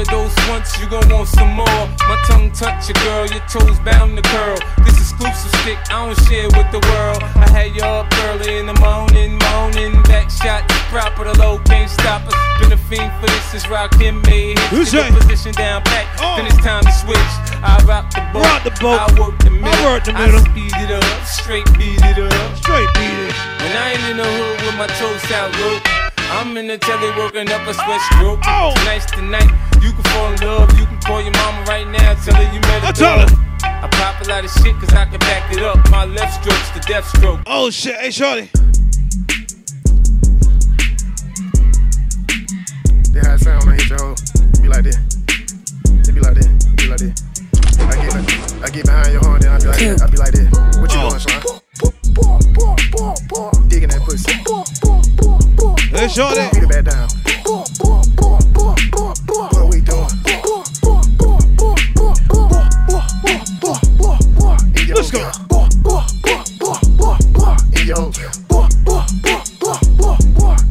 A 0.03 0.05
dose 0.11 0.35
once, 0.49 0.77
you 0.81 0.89
gon' 0.89 1.07
want 1.07 1.29
some 1.29 1.53
more. 1.55 1.83
My 2.11 2.19
tongue 2.27 2.51
touch 2.51 2.89
your 2.89 2.99
girl, 3.07 3.25
your 3.25 3.39
toes 3.47 3.79
bound 3.87 4.17
to 4.17 4.23
curl. 4.35 4.59
This 4.83 4.99
exclusive 4.99 5.51
stick, 5.61 5.79
I 5.87 6.03
don't 6.03 6.19
share 6.27 6.49
with 6.59 6.67
the 6.75 6.83
world. 6.91 7.23
I 7.39 7.47
had 7.47 7.71
you 7.71 7.83
up 7.83 8.11
early 8.27 8.57
in 8.57 8.65
the 8.65 8.75
morning, 8.83 9.39
moaning. 9.39 10.03
Back 10.03 10.29
shot, 10.29 10.67
proper, 10.91 11.23
the 11.23 11.39
low 11.39 11.57
can't 11.71 11.89
stop 11.89 12.27
us. 12.27 12.35
Been 12.59 12.73
a 12.73 12.77
fiend 12.77 13.13
for 13.21 13.27
this 13.31 13.63
Rakim 13.63 14.19
made 14.27 14.59
hits. 14.59 14.71
Who's 14.75 14.91
that? 14.91 15.13
position 15.13 15.53
down 15.53 15.81
pat, 15.83 16.03
Oh. 16.19 16.35
then 16.35 16.47
it's 16.47 16.59
time 16.59 16.83
to 16.83 16.91
switch. 16.91 17.31
I 17.63 17.79
rock 17.87 18.11
the 18.11 18.19
boat, 18.35 18.43
Rock 18.43 18.63
the 18.67 18.75
boat. 18.83 18.99
I 18.99 19.07
work 19.17 19.39
the 19.39 19.51
middle. 19.51 19.83
work 19.87 20.03
the 20.03 20.11
middle. 20.11 20.35
I 20.35 20.51
speed 20.51 20.73
it 20.83 20.91
up, 20.91 21.23
straight 21.23 21.69
beat 21.79 22.03
it 22.03 22.19
up. 22.19 22.57
Straight 22.57 22.91
beat 22.99 23.19
it. 23.23 23.35
When 23.63 23.71
I 23.71 23.95
ain't 23.95 24.03
in 24.11 24.17
the 24.17 24.27
hood 24.27 24.67
with 24.67 24.75
my 24.75 24.87
toes 24.99 25.23
out 25.31 25.47
low, 25.63 26.02
I'm 26.33 26.57
in 26.57 26.65
the 26.65 26.79
telly 26.79 27.09
working 27.15 27.47
up 27.51 27.61
a 27.61 27.69
oh! 27.69 27.73
sweat 27.73 28.01
stroke. 28.09 28.39
Oh. 28.47 28.73
Tonight's 28.77 29.05
the 29.11 29.21
night. 29.21 29.49
You 29.83 29.91
can 29.93 30.03
fall 30.11 30.33
in 30.33 30.41
love. 30.41 30.79
You 30.79 30.87
can 30.87 30.99
call 30.99 31.21
your 31.21 31.31
mama 31.31 31.63
right 31.67 31.87
now. 31.87 32.15
Tell 32.25 32.33
her 32.33 32.43
you 32.51 32.59
met 32.61 32.83
a 32.83 32.87
I 32.87 32.91
tell 32.91 33.19
her. 33.19 33.27
I 33.61 33.87
pop 33.87 34.19
a 34.19 34.27
lot 34.27 34.43
of 34.43 34.49
shit 34.49 34.75
cause 34.81 34.91
I 34.93 35.05
can 35.05 35.19
back 35.19 35.53
it 35.53 35.61
up. 35.61 35.77
My 35.91 36.05
left 36.05 36.41
stroke's 36.41 36.71
the 36.71 36.79
death 36.87 37.07
stroke. 37.15 37.39
Oh 37.45 37.69
shit, 37.69 37.95
hey 37.97 38.09
Shorty. 38.09 38.49
They 43.13 43.19
how 43.21 43.35
it 43.35 43.39
sound 43.39 43.65
when 43.65 43.73
I 43.73 43.77
hit 43.77 43.89
your 43.89 43.99
hoe. 43.99 44.15
Be 44.59 44.67
like 44.69 44.83
this. 44.85 44.97
It 46.09 46.15
be 46.15 46.19
like 46.19 46.33
this. 46.33 46.47
Be 46.75 46.87
like 46.87 46.97
this. 46.97 47.13
I 47.77 47.95
get 48.01 48.09
like, 48.09 48.63
I 48.63 48.69
get 48.73 48.85
behind 48.85 49.13
your 49.13 49.21
horn, 49.21 49.39
then 49.39 49.51
I 49.51 49.59
be 49.59 49.67
like 49.67 49.77
this. 49.77 50.01
I 50.01 50.07
be 50.09 50.17
like 50.17 50.31
this. 50.33 50.49
What 50.81 50.91
you 50.93 50.99
oh. 50.99 51.09
doing, 51.09 51.21
son? 51.21 51.43
Digging 53.69 53.89
that 53.89 54.01
pussy. 54.01 54.72
Hey 56.03 56.09
Shorty. 56.09 56.41
Beat 56.51 56.63
it 56.63 56.69
back 56.69 56.83
down. 56.83 57.07
What 59.47 59.69
we 59.71 59.79
doing? 59.79 60.09
Let's 64.93 65.11
go. 65.11 65.31
In 67.79 67.87
your 67.87 68.11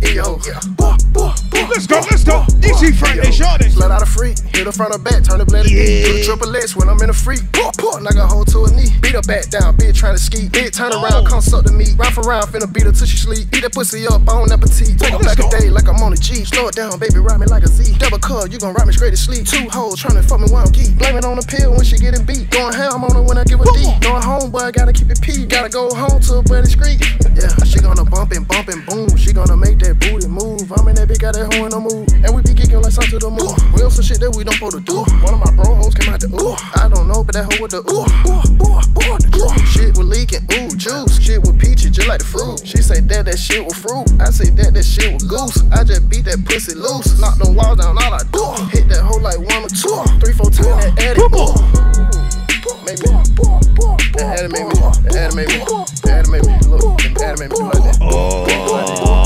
In 0.03 0.13
your 0.13 0.37
Let's 1.67 1.87
go, 1.87 1.97
let's 1.97 2.25
go. 2.25 2.45
DC 2.61 2.95
Friday 2.99 3.33
Shorty. 3.33 3.71
Let 3.71 3.91
out 3.91 4.03
a 4.03 4.05
freak, 4.05 4.39
hit 4.39 4.67
her 4.67 4.73
front 4.73 4.95
or 4.95 4.99
back, 4.99 5.25
turn 5.25 5.39
the 5.39 5.47
blade 5.47 5.71
yeah. 5.71 6.13
The 6.13 6.25
triple 6.27 6.55
X 6.55 6.77
when 6.77 6.91
I'm 6.91 7.01
in 7.01 7.09
a 7.09 7.15
freak. 7.15 7.41
Like 8.03 8.17
a 8.17 8.27
hoe 8.27 8.45
to 8.45 8.65
a 8.65 8.71
knee. 8.73 8.92
Beat 9.13 9.21
her 9.21 9.29
back 9.29 9.51
down, 9.51 9.77
bitch 9.77 9.97
trying 10.01 10.17
to 10.17 10.23
ski. 10.23 10.49
Bitch 10.49 10.73
turn 10.73 10.89
around, 10.89 11.13
oh. 11.13 11.29
come 11.29 11.43
suck 11.45 11.69
the 11.69 11.73
meat. 11.73 11.93
Round 12.01 12.15
for 12.17 12.25
round, 12.25 12.49
finna 12.49 12.65
beat 12.65 12.89
her 12.89 12.97
till 12.97 13.05
she 13.05 13.21
sleep. 13.21 13.45
Eat 13.53 13.61
that 13.61 13.77
pussy 13.77 14.09
up, 14.09 14.25
on 14.25 14.49
appetite. 14.49 14.97
Take 14.97 15.13
her 15.13 15.21
back 15.21 15.37
a 15.37 15.45
day 15.53 15.69
like 15.69 15.85
I'm 15.85 16.01
on 16.01 16.15
a 16.15 16.17
Jeep. 16.17 16.49
Slow 16.49 16.73
it 16.73 16.75
down, 16.81 16.97
baby, 16.97 17.21
ride 17.21 17.37
me 17.37 17.45
like 17.45 17.61
a 17.61 17.69
Z. 17.69 18.01
Double 18.01 18.17
cut, 18.17 18.49
you 18.49 18.57
gon' 18.57 18.73
ride 18.73 18.89
me 18.89 18.97
straight 18.97 19.13
to 19.13 19.21
sleep. 19.21 19.45
Two 19.45 19.69
hoes 19.69 20.01
trying 20.01 20.17
to 20.17 20.25
fuck 20.25 20.41
me 20.41 20.49
while 20.49 20.65
I'm 20.65 20.73
geek. 20.73 20.97
Blame 20.97 21.21
it 21.21 21.29
on 21.29 21.37
the 21.37 21.45
pill 21.45 21.77
when 21.77 21.85
she 21.85 22.01
getting 22.01 22.25
beat. 22.25 22.49
Going 22.49 22.73
ham 22.73 23.05
on 23.05 23.13
her 23.13 23.21
when 23.21 23.37
I 23.37 23.45
give 23.45 23.61
a 23.61 23.69
D. 23.77 23.85
Going 24.01 24.25
home, 24.25 24.49
boy, 24.49 24.73
gotta 24.73 24.97
keep 24.97 25.13
it 25.13 25.21
P. 25.21 25.45
Gotta 25.45 25.69
go 25.69 25.93
home 25.93 26.17
to 26.33 26.41
a 26.41 26.43
buddy 26.49 26.73
street. 26.73 27.05
Yeah, 27.37 27.53
she 27.69 27.85
gonna 27.85 28.09
bump 28.09 28.33
and 28.33 28.49
bump 28.49 28.73
and 28.73 28.81
boom. 28.89 29.13
She 29.21 29.37
gonna 29.37 29.61
make 29.61 29.77
that 29.85 30.01
booty 30.01 30.25
move. 30.25 30.73
I'm 30.73 30.89
in 30.89 30.97
that 30.97 31.13
big 31.13 31.21
got 31.21 31.37
that 31.37 31.53
hoe 31.53 31.69
in 31.69 31.73
the 31.77 31.81
move. 31.85 32.09
And 32.25 32.33
we 32.33 32.41
be 32.41 32.57
kicking 32.57 32.81
like 32.81 32.97
something 32.97 33.21
to 33.21 33.29
the 33.29 33.29
moon. 33.29 33.53
We 33.77 33.85
on 33.85 33.93
some 33.93 34.09
shit 34.09 34.25
that 34.25 34.33
we 34.33 34.41
don't 34.41 34.57
supposed 34.57 34.81
to 34.81 34.85
do. 34.89 35.05
One 35.21 35.37
of 35.37 35.41
my 35.45 35.53
bro 35.53 35.77
hoes 35.77 35.93
came 35.93 36.09
out 36.09 36.25
the 36.25 36.33
ooh. 36.33 36.57
I 36.81 36.89
don't 36.89 37.05
know, 37.13 37.21
but 37.21 37.37
that 37.37 37.45
hoe 37.45 37.61
with 37.61 37.77
the 37.77 37.85
ooh. 37.93 38.09
ooh, 38.09 38.41
ooh, 38.41 38.81
ooh, 38.97 39.02
the 39.03 39.29
ooh. 39.37 39.67
Shit 39.67 39.97
was 39.97 40.07
leaking, 40.07 40.45
ooh, 40.55 40.71
juice. 40.77 41.19
Shit 41.21 41.41
with 41.43 41.59
peachy, 41.59 41.91
just 41.91 42.09
like 42.09 42.21
the 42.21 42.29
fruit. 42.29 42.63
She 42.65 42.79
say 42.79 43.01
that 43.01 43.25
that 43.27 43.39
shit 43.39 43.65
was 43.65 43.77
fruit. 43.77 44.07
I 44.21 44.31
say 44.31 44.51
that 44.51 44.75
that 44.75 44.85
shit 44.85 45.13
was 45.15 45.25
goose. 45.25 45.63
I 45.73 45.85
just 45.85 46.09
beat 46.09 46.25
that 46.27 46.45
pussy 46.45 46.75
loose. 46.75 47.19
Knock 47.21 47.39
them 47.39 47.55
walls 47.55 47.79
down, 47.79 47.99
all 47.99 48.15
I 48.15 48.23
do. 48.31 48.45
Hit 48.71 48.89
that 48.91 49.03
hoe 49.03 49.19
like 49.19 49.39
one 49.39 49.65
or 49.65 49.73
two. 49.73 50.03
Three, 50.21 50.35
four, 50.35 50.51
two, 50.51 50.69
that 50.69 50.95
attic. 51.01 51.23
Ooh. 51.35 51.53
Maybe. 52.85 53.07
That 54.15 54.39
animate 54.39 54.67
me. 54.67 54.75
That 55.09 55.17
animate 55.17 55.49
me. 55.49 55.59
That 56.03 56.23
animate 56.23 56.47
me. 56.47 56.55
Look, 56.69 56.99
that 56.99 57.23
animate 57.23 57.51
me 57.51 57.57
do 57.57 57.65
like 57.65 57.83
that. 57.83 57.99
Oh. 58.01 59.22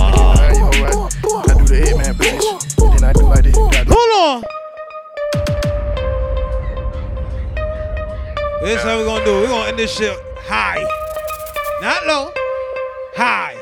This 8.87 8.95
how 8.95 9.00
we 9.00 9.05
gonna 9.05 9.25
do. 9.25 9.35
We're 9.43 9.49
gonna 9.49 9.66
end 9.66 9.78
this 9.81 9.90
shit 9.90 10.14
high. 10.47 10.78
Not 11.83 12.07
low. 12.07 12.31
High. 13.19 13.59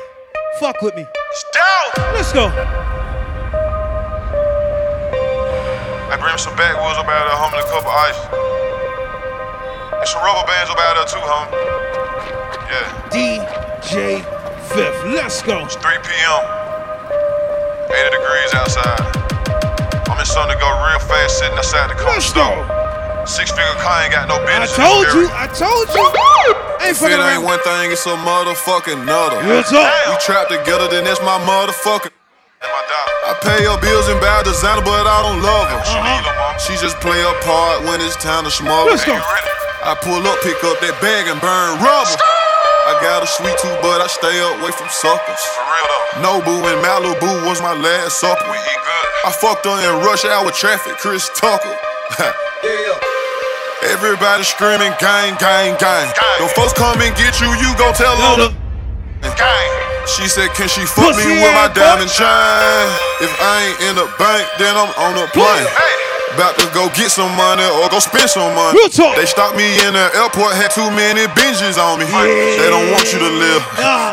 Fuck 0.59 0.83
with 0.83 0.95
me. 0.95 1.07
Stop! 1.33 1.97
Let's 2.13 2.31
go. 2.31 2.45
I 6.13 6.17
bring 6.21 6.37
some 6.37 6.55
backwoods 6.55 7.01
up 7.01 7.09
out 7.09 7.25
there, 7.25 7.41
homie, 7.41 7.57
and 7.57 7.65
a 7.65 7.69
cup 7.73 7.81
of 7.81 7.89
ice. 8.05 8.21
And 9.97 10.05
some 10.05 10.21
rubber 10.21 10.45
bands 10.45 10.69
up 10.69 10.77
out 10.77 10.93
there 10.93 11.09
too, 11.09 11.17
homie. 11.25 11.49
Yeah. 12.69 12.85
DJ 13.09 14.21
Fif. 14.77 14.93
Let's 15.05 15.41
go. 15.41 15.65
It's 15.65 15.73
3 15.73 15.89
p.m. 16.05 16.45
80 17.89 18.13
degrees 18.13 18.53
outside. 18.53 19.01
I'm 20.05 20.19
in 20.19 20.25
something 20.27 20.53
to 20.53 20.61
go 20.61 20.69
real 20.85 21.01
fast 21.01 21.39
sitting 21.39 21.57
outside 21.57 21.89
the 21.89 21.95
car 21.95 22.13
Let's 22.13 22.31
go. 22.31 22.84
Six 23.25 23.49
figure 23.49 23.65
car 23.81 24.05
ain't 24.05 24.13
got 24.13 24.29
no 24.29 24.37
I 24.37 24.69
told 24.69 25.09
you. 25.17 25.25
I 25.33 25.49
told 25.49 25.89
you. 25.89 26.05
Ain't 26.85 26.93
If 26.93 27.01
fucking 27.01 27.17
it 27.17 27.25
ain't 27.25 27.41
one 27.41 27.57
thing, 27.65 27.89
it's 27.89 28.05
a 28.05 28.13
motherfucking 28.21 29.01
another. 29.01 29.41
Real 29.41 29.65
talk. 29.65 29.89
We 30.05 30.13
trapped 30.21 30.53
together, 30.53 30.85
then 30.93 31.09
that's 31.09 31.17
my 31.25 31.41
motherfucking. 31.41 32.13
I 32.61 33.33
pay 33.41 33.65
her 33.65 33.81
bills 33.81 34.05
and 34.13 34.21
buy 34.21 34.45
designer, 34.45 34.85
but 34.85 35.09
I 35.09 35.25
don't 35.25 35.41
love 35.41 35.65
her. 35.73 35.81
She 36.61 36.77
just 36.77 37.01
play 37.01 37.17
a 37.17 37.33
part 37.41 37.81
when 37.89 37.97
it's 37.97 38.13
time 38.21 38.45
to 38.45 38.53
smother. 38.53 38.93
Let's 38.93 39.01
go. 39.01 39.17
I 39.17 39.97
pull 40.05 40.21
up, 40.21 40.37
pick 40.45 40.61
up 40.61 40.77
that 40.85 40.93
bag 41.01 41.25
and 41.25 41.41
burn 41.41 41.81
rubber. 41.81 42.17
I 42.85 42.93
got 43.01 43.25
a 43.25 43.27
sweet 43.27 43.57
tooth, 43.57 43.81
but 43.81 44.05
I 44.05 44.07
stay 44.07 44.37
away 44.37 44.69
from 44.69 44.85
suckers. 44.93 45.41
Nobu 46.21 46.61
and 46.69 46.77
Malibu 46.85 47.49
was 47.49 47.57
my 47.57 47.73
last 47.73 48.21
supper. 48.21 48.45
I 48.45 49.33
fucked 49.33 49.65
her 49.65 49.73
in 49.81 50.05
rush 50.05 50.25
hour 50.25 50.53
traffic, 50.53 51.01
Chris 51.01 51.25
Tucker. 51.33 51.73
Everybody 53.85 54.43
screaming, 54.43 54.93
gang, 54.97 55.37
gang, 55.37 55.77
gang. 55.77 56.07
Them 56.39 56.49
folks 56.57 56.73
come 56.73 56.97
and 57.01 57.13
get 57.15 57.37
you, 57.39 57.49
you 57.61 57.69
gon' 57.77 57.93
tell 57.93 58.17
them. 58.17 58.53
Gang. 59.21 59.71
She 60.05 60.29
said, 60.29 60.53
can 60.53 60.69
she 60.69 60.85
fuck 60.85 61.13
Pussy 61.13 61.25
me 61.25 61.41
with 61.41 61.53
my 61.53 61.69
diamond 61.73 62.09
chain? 62.09 62.85
If 63.21 63.33
I 63.41 63.53
ain't 63.65 63.77
in 63.89 63.93
the 63.97 64.07
bank, 64.17 64.45
then 64.57 64.73
I'm 64.77 64.89
on 65.01 65.17
a 65.17 65.25
plane. 65.33 65.65
About 66.35 66.59
to 66.59 66.67
go 66.75 66.91
get 66.91 67.09
some 67.15 67.31
money 67.39 67.63
or 67.63 67.87
go 67.87 67.97
spend 68.03 68.27
some 68.27 68.51
money. 68.53 68.75
Real 68.75 68.91
talk. 68.91 69.15
They 69.15 69.23
stopped 69.23 69.55
me 69.55 69.65
in 69.87 69.95
the 69.95 70.05
airport, 70.19 70.51
had 70.59 70.67
too 70.67 70.91
many 70.91 71.23
binges 71.31 71.79
on 71.79 71.95
me. 71.95 72.05
They 72.11 72.67
don't 72.67 72.91
want 72.91 73.07
you 73.15 73.23
to 73.23 73.31
live. 73.39 73.63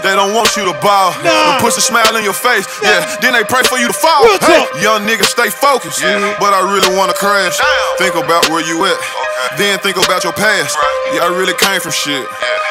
They 0.07 0.15
don't 0.15 0.31
want 0.31 0.55
you 0.55 0.63
to 0.71 0.75
ball. 0.81 1.13
Nah. 1.27 1.59
Push 1.59 1.77
a 1.77 1.85
smile 1.85 2.15
in 2.15 2.23
your 2.23 2.37
face. 2.37 2.65
Yeah. 2.79 3.03
Then 3.19 3.35
they 3.35 3.43
pray 3.43 3.67
for 3.67 3.77
you 3.77 3.91
to 3.91 3.97
fall. 3.97 4.23
Hey, 4.39 4.65
young 4.79 5.03
nigga, 5.03 5.27
stay 5.27 5.51
focused. 5.51 5.99
Yeah. 6.01 6.39
But 6.39 6.55
I 6.55 6.63
really 6.63 6.95
wanna 6.95 7.17
crash. 7.17 7.59
Think 7.99 8.15
about 8.15 8.47
where 8.55 8.63
you 8.63 8.87
at. 8.87 8.97
Then 9.59 9.79
think 9.81 9.97
about 10.01 10.25
your 10.25 10.33
past. 10.33 10.77
Yeah, 11.13 11.29
I 11.29 11.31
really 11.37 11.53
came 11.55 11.81
from 11.81 11.93
shit. 11.93 12.25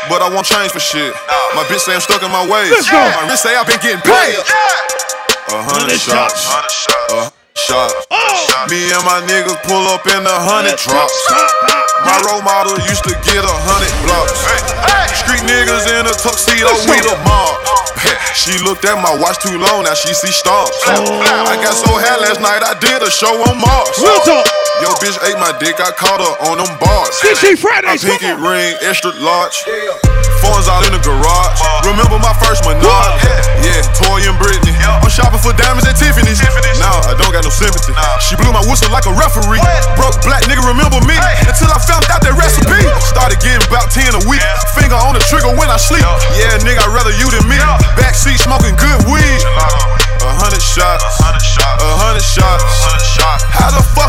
But 0.09 0.25
I 0.25 0.29
won't 0.33 0.45
change 0.45 0.73
for 0.73 0.81
shit. 0.81 1.13
My 1.53 1.61
bitch 1.69 1.85
say 1.85 1.93
I'm 1.93 2.01
stuck 2.01 2.23
in 2.23 2.31
my 2.31 2.41
ways. 2.41 2.73
My 2.89 3.29
wrist 3.29 3.43
say 3.43 3.53
I've 3.53 3.67
been 3.69 3.77
getting 3.81 4.01
paid. 4.01 4.33
A 5.53 5.61
hundred 5.61 5.99
shots. 6.01 6.49
A 7.13 7.29
shot. 7.53 7.91
Me 8.69 8.81
and 8.89 9.03
my 9.05 9.21
niggas 9.29 9.61
pull 9.69 9.85
up 9.93 10.05
in 10.09 10.23
the 10.25 10.33
hundred 10.33 10.77
drops. 10.81 11.13
My 12.05 12.17
role 12.27 12.41
model 12.41 12.77
used 12.89 13.03
to 13.05 13.13
get 13.25 13.41
a 13.43 13.55
hundred 13.67 13.93
blocks. 14.05 14.41
Street 15.21 15.43
niggas 15.45 15.85
in 15.99 16.07
a 16.07 16.13
tuxedo, 16.17 16.71
we 16.89 16.97
the 17.03 17.15
mob. 17.27 17.61
She 18.33 18.57
looked 18.65 18.85
at 18.85 18.97
my 18.97 19.13
watch 19.21 19.37
too 19.43 19.57
long, 19.59 19.85
now 19.85 19.93
she 19.93 20.13
see 20.13 20.31
stars. 20.33 20.71
I 20.87 21.59
got 21.61 21.77
so 21.77 21.93
high 21.93 22.17
last 22.17 22.41
night, 22.41 22.63
I 22.65 22.73
did 22.79 23.03
a 23.03 23.11
show 23.11 23.29
on 23.29 23.59
Mars. 23.59 23.93
Real 24.01 24.17
talk. 24.25 24.47
Yo, 24.81 24.89
bitch 24.97 25.19
ate 25.29 25.37
my 25.37 25.53
dick, 25.61 25.77
I 25.77 25.91
caught 25.93 26.17
her 26.17 26.49
on 26.49 26.57
them 26.57 26.73
bars. 26.81 27.13
Fridays, 27.59 28.03
My 28.03 28.09
pinky 28.09 28.33
ring, 28.33 28.73
extra 28.81 29.11
large. 29.21 29.61
Phones 30.41 30.65
out 30.65 30.81
in 30.81 30.91
the 30.91 31.01
garage. 31.05 31.61
Remember 31.85 32.17
my 32.17 32.33
first 32.41 32.65
Menard? 32.65 33.21
Yeah, 33.61 33.85
Toy 33.93 34.25
and 34.25 34.37
Britney. 34.41 34.73
I'm 34.81 35.05
shopping 35.13 35.37
for 35.37 35.53
diamonds 35.53 35.85
at 35.85 35.93
Tiffany's. 36.01 36.41
Nah, 36.81 37.05
I 37.05 37.13
don't 37.13 37.29
got 37.29 37.45
no 37.45 37.53
sympathy. 37.53 37.93
She 38.25 38.33
blew 38.33 38.49
my 38.49 38.65
whistle 38.65 38.89
like 38.89 39.05
a 39.05 39.13
referee. 39.13 39.61
Broke 39.93 40.17
black 40.25 40.41
nigga, 40.49 40.65
remember 40.65 40.97
me? 41.05 41.13
Until 41.45 41.69
I 41.69 41.77
found 41.77 42.09
out 42.09 42.25
that 42.25 42.33
recipe. 42.33 42.81
Started 43.05 43.37
getting 43.37 43.61
about 43.69 43.93
10 43.93 44.17
a 44.17 44.21
week. 44.25 44.41
Finger 44.73 44.97
on 44.97 45.13
the 45.13 45.21
trigger 45.29 45.53
when 45.53 45.69
I 45.69 45.77
sleep. 45.77 46.01
Yeah, 46.33 46.57
nigga, 46.65 46.81
I'd 46.81 46.89
rather 46.89 47.13
you 47.13 47.29
than 47.29 47.45
me. 47.45 47.61
Backseat 47.93 48.41
smoking 48.41 48.73
good 48.81 49.05
weed. 49.05 49.41
A 50.25 50.33
hundred 50.41 50.61
shots. 50.61 51.05
A 51.21 51.93
hundred 52.01 52.25
shots. 52.25 52.65
How 53.53 53.69
the 53.69 53.85
fuck 53.93 54.00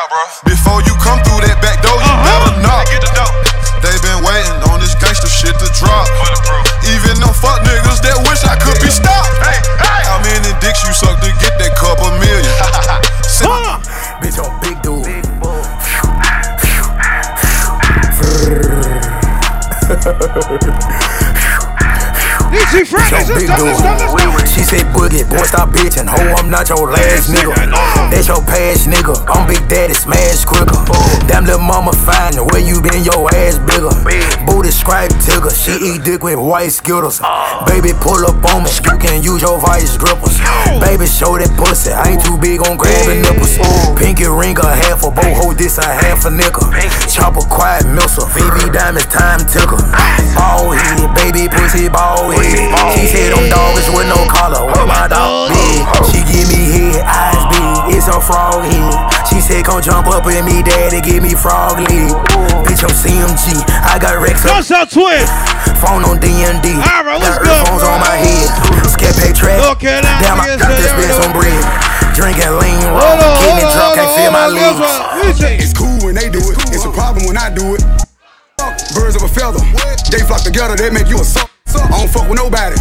shop. 0.00 0.08
Bro. 0.08 0.52
Before 0.52 0.80
you 0.82 0.94
come 1.00 1.20
through 1.24 1.44
that 1.44 1.60
back 1.60 1.82
door, 1.84 1.96
you 2.00 2.08
uh-huh. 2.08 2.24
better 2.24 2.52
knock. 2.64 2.88
Get 2.88 3.02
the 3.04 3.12
dope. 3.12 3.34
They 3.80 3.96
been 4.04 4.20
waiting 4.24 4.60
on 4.68 4.80
this 4.80 4.94
gangster 4.96 5.28
shit 5.28 5.56
to 5.56 5.68
drop. 5.76 6.06
Even 6.92 7.16
them 7.20 7.32
fuck 7.36 7.60
niggas 7.64 8.00
that 8.04 8.16
wish 8.28 8.44
I 8.44 8.56
could 8.60 8.76
be 8.80 8.92
stopped. 8.92 9.32
How 10.04 10.20
many 10.20 10.52
dicks 10.60 10.84
you 10.84 10.92
suck 10.92 11.16
to 11.20 11.30
get 11.40 11.56
that 11.60 11.72
couple 11.76 12.12
million? 12.20 12.52
Bitch, 14.20 14.36
I'm 14.36 14.52
big 14.60 14.76
dude. 14.84 15.08
DC 22.50 22.86
Fridays, 22.86 23.28
let's 23.28 23.46
go, 23.46 23.64
let's 23.64 23.80
go, 23.80 23.88
let's 23.96 24.36
go. 24.36 24.39
She 24.60 24.76
said, 24.76 24.92
Boogie, 24.92 25.24
boy, 25.24 25.40
stop 25.48 25.70
bitching. 25.70 26.04
Ho, 26.04 26.20
I'm 26.36 26.50
not 26.50 26.68
your 26.68 26.84
last 26.84 27.32
nigga. 27.32 27.56
That's 28.12 28.28
your 28.28 28.44
past 28.44 28.88
nigga. 28.92 29.16
I'm 29.24 29.48
Big 29.48 29.64
Daddy, 29.68 29.94
smash 29.94 30.44
quicker. 30.44 30.76
Damn 31.24 31.46
little 31.46 31.64
mama 31.64 31.92
fine, 31.96 32.36
where 32.52 32.60
you 32.60 32.82
been, 32.82 33.00
your 33.00 33.32
ass 33.32 33.56
bigger. 33.64 33.88
Booty 34.44 34.68
stripe 34.68 35.16
tigger, 35.24 35.48
she 35.48 35.72
eat 35.80 36.04
dick 36.04 36.22
with 36.22 36.36
white 36.36 36.72
skittles. 36.72 37.20
Baby, 37.64 37.96
pull 37.96 38.20
up 38.28 38.36
on 38.52 38.64
me, 38.64 38.70
you 38.84 38.98
can 39.00 39.22
use 39.22 39.40
your 39.40 39.58
vice 39.60 39.96
grippers. 39.96 40.36
Baby, 40.76 41.06
show 41.08 41.40
that 41.40 41.48
pussy, 41.56 41.92
I 41.96 42.12
ain't 42.12 42.20
too 42.20 42.36
big 42.36 42.60
on 42.60 42.70
gon' 42.70 42.78
grab 42.78 43.06
the 43.06 43.16
nipples. 43.18 43.58
Pinky 43.98 44.26
ring 44.26 44.58
a 44.58 44.66
half 44.66 45.02
a 45.02 45.10
boho, 45.10 45.56
this 45.56 45.78
a 45.78 45.86
half 45.86 46.26
a 46.26 46.30
nickel. 46.30 46.66
Chopper 47.10 47.42
quiet 47.46 47.86
missile, 47.86 48.26
VV 48.30 48.72
diamonds 48.72 49.06
time 49.06 49.42
tickle. 49.46 49.78
Ball 50.34 50.70
head, 50.70 51.14
baby 51.14 51.48
pussy 51.50 51.88
ball 51.88 52.30
head. 52.30 52.70
She 52.98 53.06
said 53.06 53.34
dogs 53.50 53.86
with 53.90 54.06
no 54.10 54.26
collar, 54.30 54.49
what 54.58 54.86
my 54.90 55.06
oh. 55.06 55.14
dog 55.14 55.54
big. 55.54 55.82
She 56.10 56.20
give 56.26 56.46
me 56.50 56.60
head, 56.74 57.06
eyes 57.06 57.42
big, 57.54 57.94
it's 57.94 58.10
a 58.10 58.18
frog 58.18 58.66
head. 58.66 58.94
She 59.30 59.38
said 59.38 59.62
come 59.62 59.78
jump 59.82 60.10
up 60.10 60.26
with 60.26 60.42
me, 60.42 60.62
daddy, 60.62 60.98
give 60.98 61.22
me 61.22 61.38
frog 61.38 61.78
leg. 61.78 62.10
Oh. 62.10 62.66
Bitch, 62.66 62.82
I'm 62.82 62.90
CMG, 62.90 63.62
I 63.86 63.98
got 64.02 64.18
Rex 64.18 64.42
up. 64.46 64.58
What's 64.58 64.70
up, 64.70 64.90
twin? 64.90 65.22
Phone 65.78 66.02
on 66.02 66.18
DND. 66.18 66.66
Alright, 66.82 67.22
what's 67.22 67.38
got 67.38 67.46
good, 67.46 67.54
earphones 67.54 67.84
on 67.86 67.98
my 68.02 68.16
head. 68.18 68.48
Scat 68.90 69.14
pay 69.16 69.32
track. 69.32 69.62
North 69.62 69.78
Carolina, 69.78 70.10
Damn, 70.18 70.40
I 70.40 70.50
niggas 70.50 70.58
got 70.58 70.74
this 70.74 70.92
bitch 70.98 71.14
already 71.14 71.26
on 71.26 71.30
bread. 71.30 71.64
Drinking 72.10 72.52
lean 72.58 72.82
Hold 72.90 73.00
rum, 73.00 73.22
on, 73.22 73.32
getting 73.38 73.70
drunk, 73.70 73.94
on, 73.94 73.96
can't 73.96 74.12
feel 74.18 74.32
my 74.34 74.50
hold 74.50 74.82
on, 74.82 75.24
legs. 75.24 75.40
It's 75.62 75.72
cool 75.72 75.98
when 76.02 76.14
they 76.18 76.28
do 76.28 76.42
it. 76.42 76.58
It's 76.74 76.84
a 76.84 76.90
problem 76.90 77.24
when 77.26 77.38
I 77.38 77.48
do 77.54 77.78
it. 77.78 77.82
Birds 78.94 79.16
of 79.16 79.22
a 79.22 79.30
feather. 79.30 79.62
They 80.10 80.26
flock 80.26 80.42
together, 80.42 80.76
they 80.76 80.90
make 80.90 81.08
you 81.08 81.20
a 81.20 81.24
suck. 81.24 81.49
I 81.78 82.02
don't 82.02 82.10
fuck 82.10 82.26
with 82.26 82.38
nobody. 82.38 82.74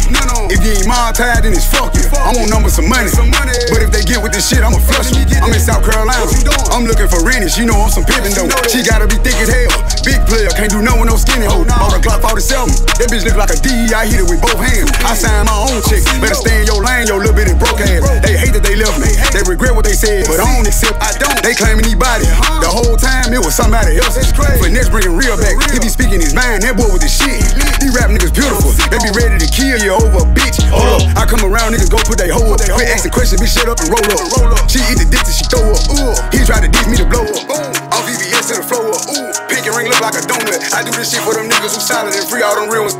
If 0.50 0.66
you 0.66 0.74
ain't 0.74 0.90
my 0.90 1.14
tied, 1.14 1.46
then 1.46 1.54
it's 1.54 1.66
fuck 1.70 1.94
you. 1.94 2.06
I 2.10 2.34
want 2.34 2.50
numbers 2.50 2.74
some 2.74 2.90
money. 2.90 3.10
some 3.10 3.30
money. 3.30 3.54
But 3.70 3.86
if 3.86 3.94
they 3.94 4.02
get 4.02 4.18
with 4.18 4.34
this 4.34 4.50
shit, 4.50 4.66
I'ma 4.66 4.82
flush 4.82 5.14
you. 5.14 5.22
I'm 5.46 5.54
in 5.54 5.62
South 5.62 5.86
Carolina. 5.86 6.26
I'm 6.74 6.90
looking 6.90 7.06
for 7.06 7.22
Rennie. 7.22 7.50
She 7.54 7.70
know 7.70 7.78
I'm 7.78 7.94
some 7.94 8.02
pimpin' 8.02 8.34
though. 8.34 8.50
She 8.66 8.82
gotta 8.82 9.06
be 9.06 9.22
thick 9.22 9.38
as 9.38 9.54
hell. 9.54 9.70
Big 10.02 10.18
player, 10.26 10.50
can't 10.58 10.74
do 10.74 10.82
no 10.82 10.98
one 10.98 11.06
no 11.06 11.22
skinny 11.22 11.46
hoe. 11.46 11.62
Bought 11.70 11.94
a 11.94 12.02
Glock 12.02 12.26
47. 12.26 12.66
That 12.98 13.14
bitch 13.14 13.30
look 13.30 13.38
like 13.38 13.54
a 13.54 13.60
D. 13.62 13.94
I 13.94 14.10
hit 14.10 14.26
it 14.26 14.28
with 14.28 14.42
both 14.42 14.58
hands. 14.58 14.90
I 15.06 15.14
signed 15.14 15.46
my 15.46 15.58
own 15.70 15.86
check. 15.86 16.02
Better 16.18 16.40
stay 16.40 16.64
in 16.64 16.66
your 16.66 16.82
lane, 16.82 17.06
your 17.06 17.22
little 17.22 17.36
bitty 17.38 17.54
broke 17.62 17.78
ass. 17.84 18.02
They 18.26 18.34
hate 18.34 18.58
that 18.58 18.66
they 18.66 18.74
left 18.74 18.98
me. 18.98 19.14
They 19.30 19.46
regret 19.46 19.78
what 19.78 19.86
they 19.86 19.94
said, 19.94 20.26
but 20.26 20.42
I 20.42 20.50
don't 20.50 20.66
accept. 20.66 20.98
I 20.98 21.14
don't. 21.22 21.38
They 21.46 21.54
claiming 21.54 21.86
he 21.86 21.94
body. 21.94 22.26
The 22.64 22.72
whole 22.72 22.98
time 22.98 23.30
it 23.36 23.42
was 23.44 23.54
somebody 23.54 24.02
else. 24.02 24.18
But 24.34 24.74
next 24.74 24.90
bringing 24.90 25.14
real 25.14 25.38
back. 25.38 25.62
If 25.70 25.78
he 25.78 25.80
be 25.80 25.92
speaking 25.94 26.24
his 26.24 26.34
mind. 26.34 26.66
That 26.66 26.74
boy 26.74 26.90
with 26.90 27.06
the 27.06 27.12
shit. 27.12 27.44
These 27.84 27.94
rap 27.94 28.10
niggas 28.10 28.34
beautiful. 28.34 28.79
They 28.88 29.00
be 29.04 29.12
ready 29.12 29.36
to 29.36 29.50
kill 29.52 29.84
you 29.84 29.92
over 29.92 30.24
a 30.24 30.28
bitch. 30.32 30.64
Hold 30.72 31.04
up. 31.04 31.20
I 31.20 31.28
come 31.28 31.44
around, 31.44 31.76
niggas 31.76 31.92
go 31.92 32.00
put 32.08 32.16
they 32.16 32.32
hoe 32.32 32.56
up. 32.56 32.64
Quit 32.64 32.88
asking 32.88 33.12
questions, 33.12 33.44
bitch, 33.44 33.52
shut 33.52 33.68
up 33.68 33.84
and 33.84 33.92
roll 33.92 34.08
up. 34.08 34.24
Roll 34.40 34.56
up. 34.56 34.72
She 34.72 34.80
eat 34.88 35.04
the 35.04 35.08
dick 35.08 35.28
till 35.28 35.36
she 35.36 35.46
throw 35.52 35.76
up. 35.76 35.84
Ooh. 35.92 36.16
He 36.32 36.40
try 36.48 36.64
to 36.64 36.70
diss 36.72 36.88
me 36.88 36.96
to 36.98 37.08
blow 37.08 37.28
up. 37.28 37.44
Ooh. 37.52 37.92
Off 37.92 38.04
VVS 38.08 38.56
to 38.56 38.64
the 38.64 38.66
flow 38.66 38.96
up. 38.96 39.04
Ooh. 39.12 39.28
Pinky 39.52 39.70
ring 39.76 39.92
look 39.92 40.00
like 40.00 40.16
a 40.16 40.24
donut. 40.24 40.64
I 40.72 40.88
do 40.88 40.96
this 40.96 41.12
shit 41.12 41.20
for 41.22 41.36
them 41.36 41.52
niggas 41.52 41.76
who 41.76 41.82
solid 41.84 42.16
and 42.16 42.24
free 42.32 42.42
all 42.42 42.56
them 42.56 42.72
real 42.72 42.88
ones. 42.88 42.96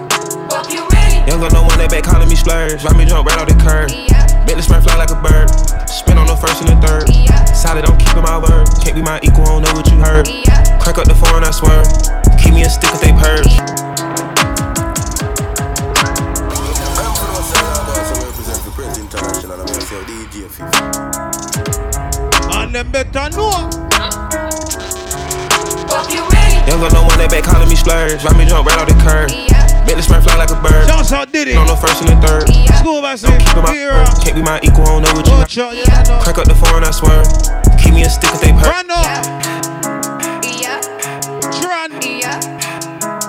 Young 1.30 1.40
got 1.40 1.54
no 1.54 1.62
one 1.62 1.78
that 1.78 1.94
back 1.94 2.04
calling 2.04 2.28
me 2.28 2.36
splurge. 2.36 2.84
Ride 2.84 2.98
me 2.98 3.06
jump 3.06 3.30
right 3.30 3.38
off 3.38 3.48
the 3.48 3.54
curb. 3.62 3.94
Bet 4.50 4.58
the 4.58 4.64
sprint 4.66 4.84
fly 4.84 4.98
like 4.98 5.14
a 5.14 5.20
bird. 5.22 5.50
Spin 5.86 6.18
on 6.18 6.26
the 6.26 6.36
first 6.36 6.66
and 6.66 6.74
the 6.74 6.78
third. 6.82 7.06
Solid, 7.54 7.86
I'm 7.86 7.98
keeping 8.02 8.26
my 8.26 8.42
word. 8.42 8.66
Can't 8.82 8.96
be 8.96 9.04
my 9.06 9.20
equal, 9.22 9.46
I 9.46 9.54
don't 9.54 9.62
know 9.62 9.74
what 9.78 9.86
you 9.94 9.98
heard. 10.02 10.26
Crank 10.82 10.98
up 10.98 11.06
the 11.06 11.14
phone, 11.14 11.46
I 11.46 11.52
swear. 11.54 11.86
Keep 12.42 12.58
me 12.58 12.64
a 12.64 12.70
stick 12.70 12.90
if 12.94 13.02
they 13.02 13.14
purge. 13.14 13.99
And 22.54 22.76
them 22.76 22.92
better 22.92 23.30
know. 23.34 23.50
Young 26.70 26.78
got 26.78 26.94
no 26.94 27.02
one 27.02 27.18
that 27.18 27.30
back 27.32 27.44
calling 27.44 27.70
me 27.70 27.76
splurge. 27.76 28.24
Ride 28.24 28.38
me 28.38 28.46
jump 28.46 28.68
right 28.70 28.78
off 28.78 28.86
the 28.86 28.94
curb. 29.02 29.34
Bet 29.90 29.98
the 29.98 30.04
sprint 30.04 30.24
fly 30.24 30.38
like 30.38 30.52
a 30.54 30.62
bird. 30.62 30.86
Shouts 30.86 31.12
out 31.12 31.34
Diddy. 31.34 31.56
On 31.56 31.66
the 31.66 31.76
first 31.76 32.06
and 32.06 32.14
the 32.14 32.18
third. 32.22 32.46
School 32.78 33.02
by 33.02 33.16
say, 33.16 33.34
Keeping 33.42 33.64
my 33.64 33.74
here. 33.74 34.06
Can't 34.22 34.36
be 34.38 34.44
my 34.46 34.62
equal, 34.62 34.86
I 34.86 35.02
don't 35.02 35.02
know 35.02 35.14
what 35.18 35.26
you 35.26 35.34
heard. 35.34 35.74
Yeah, 35.74 35.90
I 35.90 36.06
know. 36.06 36.22
Crank 36.22 36.38
up 36.38 36.46
the 36.46 36.54
phone, 36.54 36.86
I 36.86 36.94
swear. 36.94 37.26
Keep 37.82 37.98
me 37.98 38.06
a 38.06 38.10
stick 38.14 38.30
if 38.30 38.42
they 38.46 38.54
purge. 38.54 38.70
Run 38.70 38.94
up. 38.94 39.26
Tron. 41.58 41.98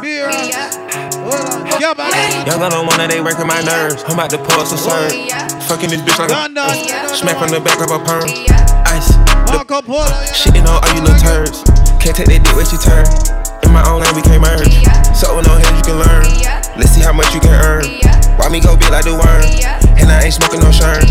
Beer. 0.05 0.29
Yeah. 0.29 0.69
Young 1.81 2.61
got 2.61 2.73
no 2.73 2.85
one 2.85 2.99
that 2.99 3.09
they 3.09 3.23
working 3.23 3.47
my 3.47 3.63
nerves. 3.63 4.05
I'm 4.05 4.13
about 4.13 4.29
to 4.31 4.39
pull 4.39 4.61
up 4.61 4.67
some 4.67 4.77
serve. 4.77 5.40
Fucking 5.71 5.91
this 5.91 6.03
bitch 6.03 6.19
like 6.19 6.35
a 6.35 7.15
smack 7.15 7.39
from 7.39 7.55
the 7.55 7.63
back 7.63 7.79
of 7.79 7.95
a 7.95 8.03
perm. 8.03 8.27
Ice. 8.91 9.15
Marco 9.55 9.81
Polo. 9.81 10.03
Shitting 10.35 10.67
on 10.67 10.83
all 10.83 10.95
you 10.99 11.01
little 11.01 11.15
turds. 11.23 11.63
Can't 12.03 12.11
take 12.11 12.27
that 12.27 12.43
dick 12.43 12.59
what 12.59 12.67
you 12.75 12.79
turn. 12.83 13.07
In 13.63 13.71
my 13.71 13.79
own 13.87 14.03
lane, 14.03 14.11
we 14.19 14.23
can't 14.27 14.43
merge. 14.43 14.67
So 15.15 15.31
with 15.39 15.47
no 15.47 15.55
hands, 15.55 15.79
you 15.79 15.87
can 15.87 16.03
learn. 16.03 16.27
Let's 16.75 16.91
see 16.91 17.07
how 17.07 17.15
much 17.15 17.31
you 17.31 17.39
can 17.39 17.55
earn. 17.55 17.87
Why 18.35 18.51
me 18.51 18.59
go 18.59 18.75
big 18.75 18.91
like 18.91 19.07
the 19.07 19.15
worm? 19.15 19.47
And 19.95 20.11
I 20.11 20.27
ain't 20.27 20.35
smoking 20.35 20.59
no 20.59 20.75
shirt. 20.75 21.07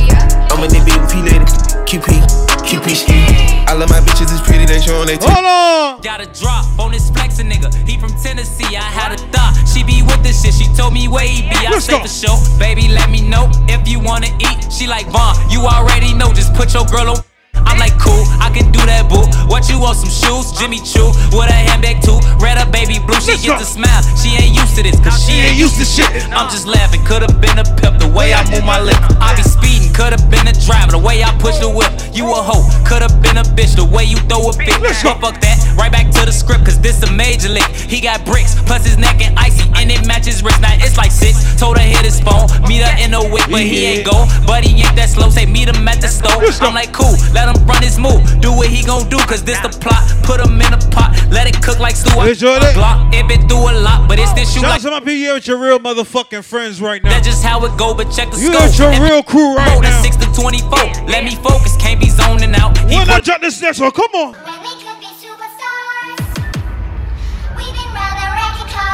I'm 0.52 0.60
in 0.60 0.76
the 0.76 0.84
beat 0.84 1.00
with 1.00 1.08
P 1.08 1.24
lady. 1.24 1.48
QP. 1.88 2.49
QP 2.70 2.96
ski. 2.96 3.18
I 3.66 3.74
love 3.74 3.90
my 3.90 4.00
bitches, 4.00 4.30
it's 4.32 4.46
pretty, 4.46 4.66
they 4.66 4.80
showing 4.80 5.08
they 5.08 5.18
teeth. 5.18 5.28
Hold 5.28 5.46
on. 5.46 6.02
Got 6.02 6.22
a 6.22 6.28
drop 6.40 6.66
on 6.78 6.92
this 6.92 7.10
flexin' 7.10 7.50
nigga. 7.50 7.74
He 7.88 7.98
from 7.98 8.12
Tennessee. 8.22 8.76
I 8.78 8.82
had 8.82 9.12
a 9.12 9.18
thought. 9.34 9.58
She 9.68 9.84
be 9.84 10.04
with 10.04 10.22
this 10.22 10.44
shit. 10.44 10.54
She 10.54 10.66
told 10.76 10.94
me 10.94 11.08
where 11.08 11.28
he 11.28 11.42
be. 11.42 11.56
I 11.56 11.72
Let's 11.72 11.86
say 11.86 11.94
go. 11.94 12.02
for 12.02 12.08
sure. 12.08 12.38
Baby, 12.60 12.88
let 12.90 13.10
me 13.10 13.22
know 13.28 13.50
if 13.68 13.88
you 13.88 14.00
wanna 14.00 14.28
eat. 14.40 14.72
She 14.72 14.86
like 14.86 15.08
Vaughn. 15.08 15.36
You 15.50 15.62
already 15.66 16.14
know. 16.14 16.32
Just 16.32 16.54
put 16.54 16.74
your 16.74 16.86
girl 16.86 17.10
on. 17.10 17.29
I'm 17.56 17.78
like 17.78 17.98
cool, 18.00 18.24
I 18.40 18.50
can 18.54 18.72
do 18.72 18.80
that, 18.86 19.10
boo. 19.10 19.26
What 19.50 19.70
you 19.70 19.80
want? 19.80 19.98
Some 19.98 20.10
shoes? 20.14 20.52
Jimmy 20.58 20.80
Choo 20.84 21.10
with 21.34 21.50
a 21.50 21.56
handbag 21.56 22.02
too. 22.04 22.20
Red 22.40 22.58
up, 22.58 22.72
baby 22.72 23.00
blue. 23.00 23.20
She 23.22 23.34
Let's 23.36 23.44
get 23.44 23.56
go. 23.56 23.60
the 23.60 23.66
smile. 23.68 24.04
She 24.20 24.36
ain't 24.38 24.54
used 24.56 24.76
to 24.78 24.84
this, 24.84 25.00
cause 25.00 25.18
she 25.24 25.34
ain't 25.42 25.58
used 25.58 25.78
to 25.80 25.86
shit. 25.86 26.08
I'm 26.32 26.50
just 26.52 26.68
laughing. 26.68 27.04
Could've 27.06 27.42
been 27.42 27.58
a 27.58 27.66
pimp 27.80 28.00
the 28.00 28.08
way 28.08 28.34
I 28.34 28.44
move 28.52 28.66
my 28.66 28.80
lip. 28.80 28.98
I 29.20 29.36
be 29.36 29.44
speeding. 29.44 29.92
Could've 29.94 30.30
been 30.30 30.48
a 30.48 30.56
driver 30.66 30.94
the 30.96 31.02
way 31.02 31.24
I 31.24 31.32
push 31.40 31.58
the 31.60 31.70
whip. 31.70 31.92
You 32.14 32.30
a 32.30 32.40
hoe. 32.40 32.64
Could've 32.86 33.22
been 33.22 33.38
a 33.38 33.46
bitch 33.58 33.76
the 33.76 33.86
way 33.86 34.04
you 34.06 34.18
throw 34.30 34.50
a 34.50 34.54
bitch. 34.54 34.80
But 35.04 35.20
fuck 35.20 35.42
that. 35.42 35.58
Right 35.76 35.92
back 35.92 36.12
to 36.20 36.26
the 36.26 36.32
script, 36.32 36.66
cause 36.66 36.80
this 36.80 37.02
a 37.04 37.12
major 37.12 37.50
lick. 37.50 37.68
He 37.72 38.02
got 38.02 38.26
bricks, 38.26 38.56
plus 38.68 38.84
his 38.86 38.98
neck 38.98 39.22
and 39.24 39.38
icy, 39.40 39.64
and 39.80 39.90
it 39.92 40.06
matches 40.06 40.44
wrist. 40.44 40.60
Now 40.62 40.76
it's 40.76 40.98
like 40.98 41.12
six. 41.12 41.40
Told 41.58 41.78
her 41.78 41.84
hit 41.84 42.04
his 42.04 42.20
phone, 42.20 42.48
meet 42.68 42.84
her 42.84 42.94
in 43.00 43.12
the 43.12 43.24
whip, 43.24 43.48
but 43.50 43.64
he 43.64 43.86
ain't 43.86 44.06
go. 44.06 44.28
But 44.46 44.64
he 44.64 44.76
ain't 44.84 44.96
that 44.96 45.10
slow. 45.10 45.30
Say 45.30 45.46
meet 45.46 45.68
him 45.70 45.88
at 45.88 46.02
the 46.02 46.08
store. 46.08 46.36
I'm 46.62 46.76
like 46.76 46.92
cool, 46.92 47.16
let 47.40 47.56
him 47.56 47.64
run 47.66 47.82
his 47.82 47.98
move. 47.98 48.20
Do 48.44 48.52
what 48.52 48.68
he 48.68 48.84
gon' 48.84 49.08
do, 49.08 49.18
cause 49.24 49.44
this 49.44 49.60
the 49.64 49.70
plot. 49.72 50.04
Put 50.24 50.44
him 50.44 50.60
in 50.60 50.74
a 50.76 50.82
pot, 50.92 51.16
let 51.32 51.48
it 51.48 51.56
cook 51.64 51.80
like 51.80 51.96
stew. 51.96 52.12
You 52.20 52.36
it? 52.36 52.76
Glock, 52.76 53.14
it 53.16 53.28
been 53.28 53.48
through 53.48 53.72
a 53.72 53.76
lot, 53.80 54.08
but 54.10 54.20
it's 54.20 54.34
this 54.34 54.52
shoe 54.52 54.60
Shout 54.60 54.70
like. 54.76 54.84
out 54.86 54.90
to 54.90 54.92
my 54.92 55.00
people 55.00 55.14
here 55.24 55.34
with 55.36 55.48
your 55.48 55.58
real 55.58 55.80
motherfucking 55.80 56.44
friends 56.44 56.82
right 56.82 57.02
now. 57.04 57.12
That's 57.12 57.28
just 57.28 57.44
how 57.44 57.64
it 57.66 57.78
go, 57.78 57.94
but 57.94 58.12
check 58.12 58.30
the 58.32 58.38
You 58.40 58.52
scope. 58.52 58.60
got 58.60 58.78
your 58.78 58.92
If 58.92 59.00
real 59.02 59.24
crew 59.24 59.56
right 59.56 59.72
more 59.74 59.82
than 59.82 59.92
now. 59.92 60.04
six 60.04 60.16
to 60.18 60.28
24. 60.36 61.08
Let 61.08 61.24
me 61.24 61.36
focus, 61.36 61.78
can't 61.78 62.00
be 62.00 62.10
zoning 62.10 62.54
out. 62.56 62.78
He 62.90 62.96
When 62.98 63.10
I 63.10 63.20
drop 63.22 63.40
this 63.42 63.62
next 63.62 63.80
one, 63.80 63.92
come 63.92 64.12
on. 64.14 64.36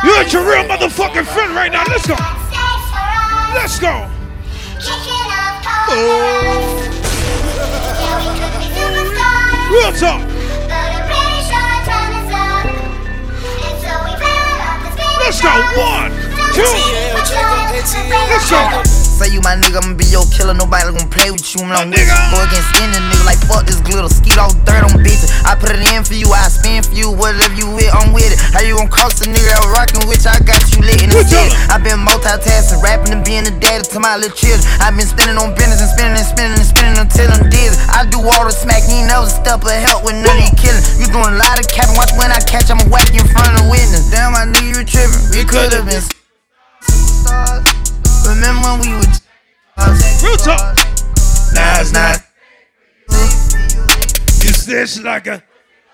You 0.05 0.11
got 0.13 0.31
your 0.31 0.43
real 0.45 0.63
motherfucking 0.69 1.25
friend 1.25 1.55
right 1.55 1.71
now. 1.71 1.83
Let's 1.87 2.05
go. 2.05 2.15
Let's 3.55 3.79
go. 3.79 4.11
Real 9.75 9.91
talk. 9.91 10.21
Let's 15.19 15.41
go. 15.41 15.49
One, 15.75 16.11
two. 16.53 16.63
Let's 18.29 18.49
go. 18.49 18.94
Say 19.15 19.31
you 19.31 19.39
my 19.39 19.55
nigga, 19.55 19.79
I'ma 19.79 19.95
be 19.95 20.03
your 20.11 20.27
killer. 20.27 20.51
Nobody 20.51 20.91
gon' 20.91 21.07
play 21.07 21.31
with 21.31 21.47
you. 21.55 21.63
I'm 21.63 21.71
on 21.71 21.87
with 21.87 22.03
you. 22.03 22.19
Go 22.35 22.43
against 22.43 22.67
any 22.83 22.99
nigga 22.99 23.23
like 23.23 23.39
fuck 23.47 23.63
this 23.63 23.79
glitter. 23.79 24.11
Skeet 24.11 24.35
off 24.35 24.51
dirt 24.67 24.83
on 24.83 24.99
bitches. 24.99 25.31
I 25.47 25.55
put 25.55 25.71
it 25.71 25.79
in 25.95 26.03
for 26.03 26.19
you, 26.19 26.27
I 26.35 26.51
spin 26.51 26.83
for 26.83 26.91
you. 26.91 27.15
Whatever 27.15 27.55
you 27.55 27.71
with, 27.71 27.87
I'm 27.95 28.11
with 28.11 28.27
it. 28.27 28.43
How 28.51 28.59
you 28.59 28.75
gon' 28.75 28.91
cross 28.91 29.15
the 29.23 29.31
nigga 29.31 29.55
that 29.55 29.63
rockin' 29.71 30.03
with? 30.03 30.19
I 30.27 30.35
got 30.43 30.59
you 30.75 30.83
lit 30.83 30.99
in 30.99 31.15
the 31.15 31.23
city. 31.23 31.47
I 31.71 31.79
been 31.79 32.03
multitasking, 32.03 32.83
rapping 32.83 33.15
and 33.15 33.23
being 33.23 33.47
a 33.47 33.55
daddy 33.55 33.87
to 33.87 34.03
my 34.03 34.19
little 34.19 34.35
children. 34.35 34.59
I 34.83 34.91
been 34.91 35.07
spinning 35.07 35.39
on 35.39 35.55
business 35.55 35.79
and 35.79 35.91
spinning 35.95 36.19
and 36.19 36.27
spinning 36.27 36.59
and 36.59 36.67
spinning 36.67 36.99
until 36.99 37.31
I'm 37.31 37.47
dizzy. 37.47 37.79
I 37.87 38.03
do 38.11 38.19
all 38.19 38.43
the 38.43 38.51
smack, 38.51 38.83
you 38.91 38.99
ain't 38.99 39.07
never 39.07 39.31
step 39.31 39.63
or 39.63 39.71
help 39.71 40.03
with 40.03 40.19
none 40.19 40.35
of 40.35 40.43
you 40.43 40.55
killing. 40.59 40.83
You 40.99 41.07
doing 41.07 41.31
a 41.31 41.39
lot 41.39 41.55
of 41.55 41.71
capping, 41.71 41.95
watch 41.95 42.11
when 42.19 42.35
I 42.35 42.43
catch, 42.43 42.67
I'ma 42.67 42.83
whack 42.91 43.15
you 43.15 43.23
in 43.23 43.31
front 43.31 43.55
of 43.55 43.63
the 43.63 43.71
witness. 43.71 44.11
Damn, 44.11 44.35
I 44.35 44.43
knew 44.43 44.75
you 44.75 44.75
were 44.75 44.87
tripping. 44.87 45.23
We 45.31 45.47
could've 45.47 45.87
been 45.87 46.03
Snitch 54.75 55.05
like 55.05 55.27
a 55.27 55.41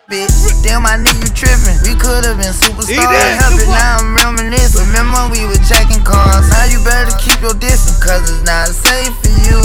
bitch. 0.10 0.34
Damn, 0.66 0.90
I 0.90 0.98
knew 0.98 1.14
you 1.14 1.30
tripping. 1.38 1.78
We 1.86 1.94
could 1.94 2.26
have 2.26 2.42
been 2.42 2.50
superstars. 2.50 2.90
He 2.90 2.98
Help 2.98 3.62
it, 3.62 3.70
now 3.70 4.02
I'm 4.02 4.18
reminiscing. 4.18 4.90
Remember 4.90 5.30
we 5.30 5.46
were 5.46 5.62
checking 5.70 6.02
cars? 6.02 6.50
Now 6.50 6.66
you 6.66 6.82
better 6.82 7.14
keep 7.22 7.38
your 7.46 7.54
distance, 7.54 8.02
cause 8.02 8.26
it's 8.26 8.42
not 8.42 8.74
safe 8.74 9.14
for 9.22 9.30
you. 9.46 9.62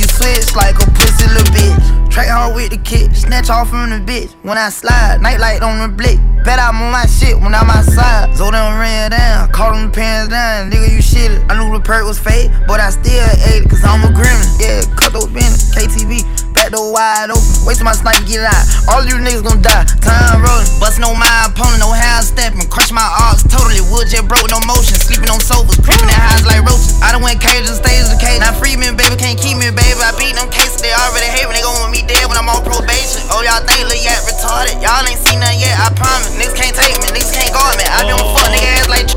You 0.00 0.08
switch 0.08 0.56
like 0.56 0.80
a 0.80 0.88
pussy 0.96 1.28
little 1.28 1.44
bitch. 1.52 2.08
Track 2.08 2.28
hard 2.32 2.54
with 2.56 2.70
the 2.70 2.78
kick, 2.78 3.12
snatch 3.14 3.50
off 3.50 3.68
from 3.68 3.90
the 3.90 4.00
bitch. 4.00 4.32
When 4.40 4.56
I 4.56 4.70
slide, 4.70 5.20
nightlight 5.20 5.60
on 5.60 5.84
the 5.84 5.94
blick. 5.94 6.16
Bet 6.42 6.58
I'm 6.58 6.80
on 6.80 6.90
my 6.90 7.04
shit 7.04 7.36
when 7.36 7.54
I'm 7.54 7.68
outside. 7.68 8.34
So 8.34 8.50
them 8.50 8.80
ran 8.80 9.10
down, 9.10 9.52
caught 9.52 9.76
them 9.76 9.92
pants 9.92 10.32
down. 10.32 10.70
Nigga, 10.70 10.88
you 10.88 11.02
shit 11.02 11.36
I 11.50 11.60
knew 11.60 11.68
the 11.76 11.84
perk 11.84 12.06
was 12.06 12.18
fake, 12.18 12.50
but 12.66 12.80
I 12.80 12.88
still 12.88 13.28
ate 13.52 13.60
it, 13.60 13.68
cause 13.68 13.84
I'm 13.84 14.00
a 14.08 14.08
gremlin. 14.08 14.56
Yeah, 14.56 14.80
cut 14.96 15.12
those 15.12 15.28
business, 15.28 15.74
KTV. 15.76 16.43
Door 16.70 16.92
wide 16.92 17.34
open. 17.34 17.44
Wasting 17.66 17.84
my 17.84 17.96
sniper, 17.96 18.22
get 18.24 18.44
out. 18.46 18.64
All 18.88 19.02
you 19.04 19.18
niggas 19.18 19.44
gon' 19.44 19.60
die. 19.60 19.84
Time 20.00 20.40
rolling, 20.40 20.68
bustin' 20.78 21.04
on 21.04 21.18
my 21.18 21.48
opponent, 21.48 21.80
no 21.80 21.90
half 21.92 22.24
stepping. 22.24 22.64
Crush 22.70 22.92
my 22.92 23.04
arms 23.26 23.42
totally. 23.48 23.82
Wood 23.90 24.08
jet 24.08 24.24
broke, 24.28 24.48
no 24.48 24.60
motion. 24.64 24.96
Sleeping 24.96 25.28
on 25.28 25.40
sofas, 25.40 25.80
creeping 25.82 26.08
in 26.08 26.16
highs 26.16 26.46
like 26.46 26.62
roaches. 26.64 27.00
I 27.02 27.12
done 27.12 27.20
went 27.20 27.40
cage 27.40 27.66
and 27.66 27.76
stage 27.76 28.06
the 28.08 28.16
cage. 28.16 28.40
Now 28.40 28.54
free 28.56 28.76
baby, 28.76 29.16
can't 29.16 29.38
keep 29.38 29.56
me, 29.58 29.68
baby. 29.72 30.00
I 30.00 30.12
beat 30.16 30.36
them 30.36 30.48
cases, 30.50 30.80
they 30.80 30.92
already 30.92 31.28
hate 31.28 31.48
me. 31.48 31.56
They 31.56 31.64
gon' 31.64 31.76
want 31.80 31.92
me 31.92 32.04
dead 32.06 32.24
when 32.28 32.36
I'm 32.38 32.48
on 32.48 32.62
probation. 32.64 33.22
Oh, 33.32 33.42
y'all 33.44 33.64
think 33.66 33.84
Lil 33.88 34.00
Yak 34.00 34.24
retarded? 34.24 34.80
Y'all 34.80 35.04
ain't 35.04 35.20
seen 35.20 35.40
nothing 35.40 35.60
yet, 35.60 35.76
I 35.80 35.92
promise. 35.92 36.32
Niggas 36.36 36.56
can't 36.56 36.74
take 36.76 36.96
me, 37.00 37.08
niggas 37.12 37.32
can't 37.32 37.52
guard 37.52 37.76
me. 37.76 37.84
I 37.84 38.06
don't 38.08 38.22
fuck 38.32 38.48
nigga 38.52 38.68
ass 38.78 38.88
like. 38.88 39.08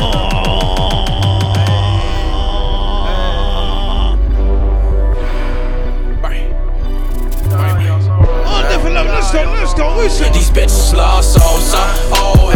On 0.00 0.31
go. 9.74 9.98
We 9.98 10.08
should. 10.08 10.32
These 10.34 10.50
bitches 10.50 10.94
love 10.94 11.24
salsa, 11.24 11.82
oh 12.12 12.51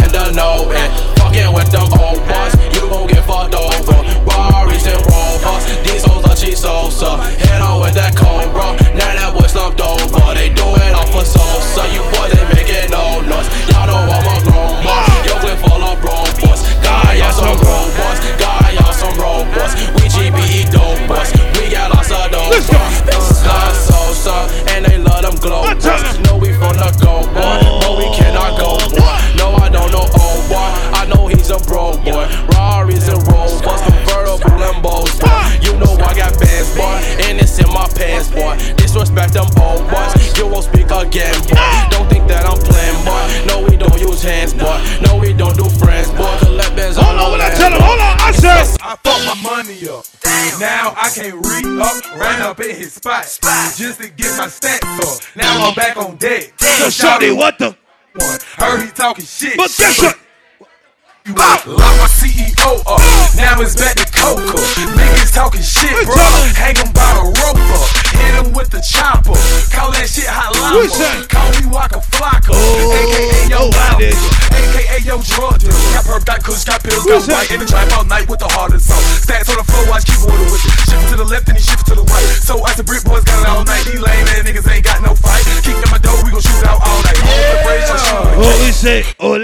just 53.27 53.99
to 53.99 54.09
get 54.09 54.37
my 54.37 54.47
stats 54.47 54.87
up. 55.03 55.21
Now 55.35 55.67
I'm 55.67 55.75
back 55.75 55.97
on 55.97 56.15
deck. 56.15 56.53
So 56.59 56.89
shorty, 56.89 57.31
what 57.31 57.59
the? 57.59 57.75
one? 58.15 58.39
Heard 58.55 58.85
he 58.85 58.91
talking 58.91 59.25
shit. 59.25 59.57
But 59.57 59.73
guess 59.77 60.01
what? 60.01 60.17
You 61.27 61.35
lock 61.35 61.67
my 61.67 62.07
CEO 62.07 62.79
up. 62.87 63.03
Now 63.35 63.59
it's 63.59 63.75
back 63.75 63.99
to 63.99 64.07
Coca. 64.15 64.63
Niggas 64.95 65.35
talking 65.35 65.61
shit, 65.61 65.91
bro. 66.07 66.23
Hang 66.55 66.79
him 66.79 66.87
by 66.95 67.19
the 67.19 67.27
rope 67.27 67.59
up. 67.75 67.89
Hit 68.15 68.33
him 68.39 68.53
with 68.55 68.71
the 68.71 68.79
chopper. 68.79 69.35
Call 69.75 69.91
that 69.91 70.07
shit 70.07 70.23
hot 70.23 70.55
lava. 70.55 70.87
Call 71.27 71.51
me 71.59 71.67
Waka 71.67 71.99
Flocka. 72.15 72.55
Oh, 72.55 72.95
AKA 72.95 73.51
yo 73.51 73.67
oh, 73.67 73.75
I 73.75 73.99
did. 73.99 74.15
AKA 74.55 75.03
yo 75.03 75.19
drug 75.19 75.59
dealer. 75.59 75.75
Got 75.99 76.07
perp, 76.07 76.23
got 76.23 76.39
kush, 76.47 76.63
got 76.63 76.79
pills, 76.79 77.03
got 77.03 77.27
white. 77.27 77.51
In 77.51 77.59
the 77.59 77.67
trap 77.67 77.91
all 77.91 78.05
night 78.07 78.29
with 78.31 78.39
the 78.39 78.47
hardest 78.47 78.87
song. 78.87 79.03
Stats 79.19 79.51
on 79.51 79.59
the 79.59 79.67
floor, 79.67 79.83
watch 79.91 80.07
keep 80.07 80.23
order 80.23 80.47
with 80.47 80.63
it. 80.63 80.76
Shift 81.17 81.25
it 81.25 81.25
to 81.25 81.29
the 81.29 81.33
left 81.33 81.49
and 81.49 81.57
he 81.57 81.63
shift 81.63 81.87
to 81.87 81.95
the 81.95 82.03
right. 82.13 82.29
So 82.45 82.61
I 82.61 82.73
said, 82.73 82.85
Brit 82.85 83.03
boys 83.03 83.23
got 83.23 83.41
it 83.41 83.49
all 83.49 83.65
night. 83.65 83.85
These 83.85 84.01
lame 84.01 84.27
ass 84.29 84.45
niggas 84.45 84.69
ain't 84.69 84.85
got 84.85 85.01
no 85.01 85.15
fight. 85.15 85.41
Kick 85.65 85.73
in 85.73 85.89
my 85.89 85.97
door, 85.97 86.13
we 86.21 86.29
gon' 86.29 86.41
shoot 86.41 86.61
out 86.61 86.77
all 86.77 87.01
night. 87.01 87.17
Hold 87.17 87.41
the 87.41 87.57
brakes, 87.65 87.89
so 87.89 87.97
shoot 87.97 88.37
it. 88.85 89.15
Oh, 89.19 89.36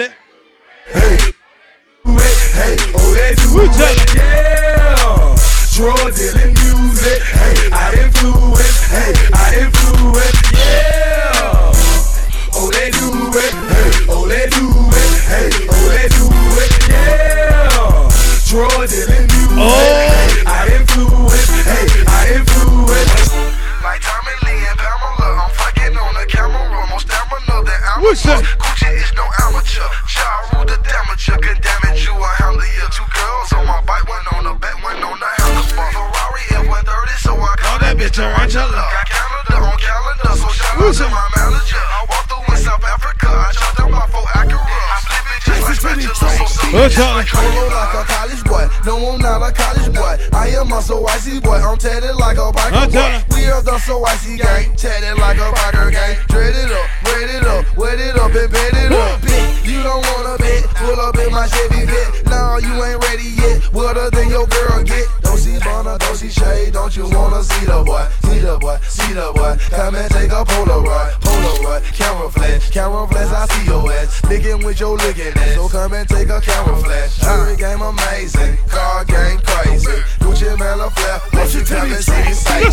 am 50.64 50.72
a 50.72 50.82
so 50.82 51.06
icy 51.08 51.40
boy. 51.40 51.60
I'm 51.60 51.78
tatted 51.78 52.16
like 52.16 52.38
a 52.38 52.52
biker 52.52 52.92
boy. 52.92 53.36
We 53.36 53.46
are 53.48 53.62
the 53.62 53.78
so 53.80 54.04
icy 54.06 54.38
gang. 54.38 54.76
Tatted 54.76 55.18
like 55.20 55.38
a 55.38 55.52
biker 55.52 55.92
gang. 55.92 56.18
Dread 56.28 56.56
it 56.56 56.72
up, 56.72 56.88
red 57.04 57.30
it 57.30 57.46
up, 57.46 57.78
wet 57.78 58.00
it 58.00 58.16
up, 58.16 58.32
and 58.34 58.52
bed 58.52 58.74
it 58.74 58.92
up. 58.92 59.22
Bitch, 59.22 59.66
you 59.66 59.84
don't 59.84 60.06
wanna 60.08 60.38
bet. 60.38 60.64
Pull 60.80 61.00
up 61.00 61.18
in 61.18 61.32
my 61.32 61.48
Chevy 61.48 61.86
bit. 61.86 62.26
Nah, 62.26 62.58
you 62.58 62.74
ain't 62.84 63.04
ready 63.04 63.30
yet. 63.36 63.74
Wetter 63.74 64.10
than 64.12 64.30
your 64.30 64.48
girl 64.48 64.84
get. 64.84 65.08
Don't 65.22 65.38
see 65.38 65.60
Bonner, 65.60 65.98
don't 65.98 66.16
see 66.16 66.30
Shade. 66.30 66.74
Don't 66.74 66.96
you 66.96 67.10
wanna 67.10 67.44
see 67.44 67.66
the 67.66 67.84
boy? 67.84 68.08
See 68.24 68.40
the 68.40 68.58
boy, 68.58 68.78
see 68.88 69.14
the 69.14 69.32
boy. 69.36 69.58
Come 69.70 69.96
and 69.96 70.12
take 70.12 70.32
a 70.32 70.44
Polaroid, 70.46 71.12
Polaroid. 71.22 71.84
Camera 71.94 72.30
flash, 72.32 72.70
camera 72.70 73.08
flash. 73.08 73.32
I 73.32 73.46
see 73.54 73.66
your 73.66 73.92
ass. 73.92 74.24
Licking 74.26 74.64
with 74.64 74.80
your 74.80 74.98
licking 74.98 75.34
ass. 75.36 75.56
So 75.56 75.68
come 75.68 75.94
and 75.94 76.08
take 76.08 76.30
a 76.30 76.40
camera 76.40 76.78
flash. 76.78 77.20
Jury 77.20 77.56
game 77.58 77.82
amazing, 77.82 78.58
car 78.68 79.04
game 79.06 79.40
crazy. 79.44 80.23
Gucci 80.44 80.60
Mane 80.60 80.82
a 80.82 80.90
flap. 80.90 81.34
What 81.34 81.54
you 81.54 81.64
tell 81.64 81.88
me? 81.88 81.96
See 81.96 82.12
me 82.12 82.34
say 82.34 82.64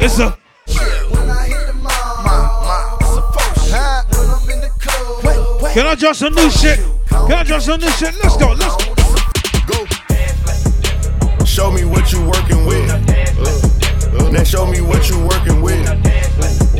It's 0.00 0.18
a. 0.18 0.36
Can 5.74 5.86
I 5.86 5.94
drop 5.94 6.16
some 6.16 6.34
new 6.34 6.50
shit? 6.50 6.80
Can 7.08 7.32
I 7.32 7.42
drop 7.44 7.62
some 7.62 7.80
new 7.80 7.90
shit? 7.90 8.14
Let's 8.22 8.36
go, 8.36 8.52
let's 8.52 8.76
go. 9.64 9.84
Show 11.44 11.70
me 11.70 11.84
what 11.84 12.12
you 12.12 12.20
working 12.24 12.66
with. 12.66 12.90
Uh, 12.90 14.30
now 14.30 14.42
show 14.44 14.66
me 14.66 14.80
what 14.80 15.08
you 15.08 15.18
working 15.24 15.62
with. 15.62 16.77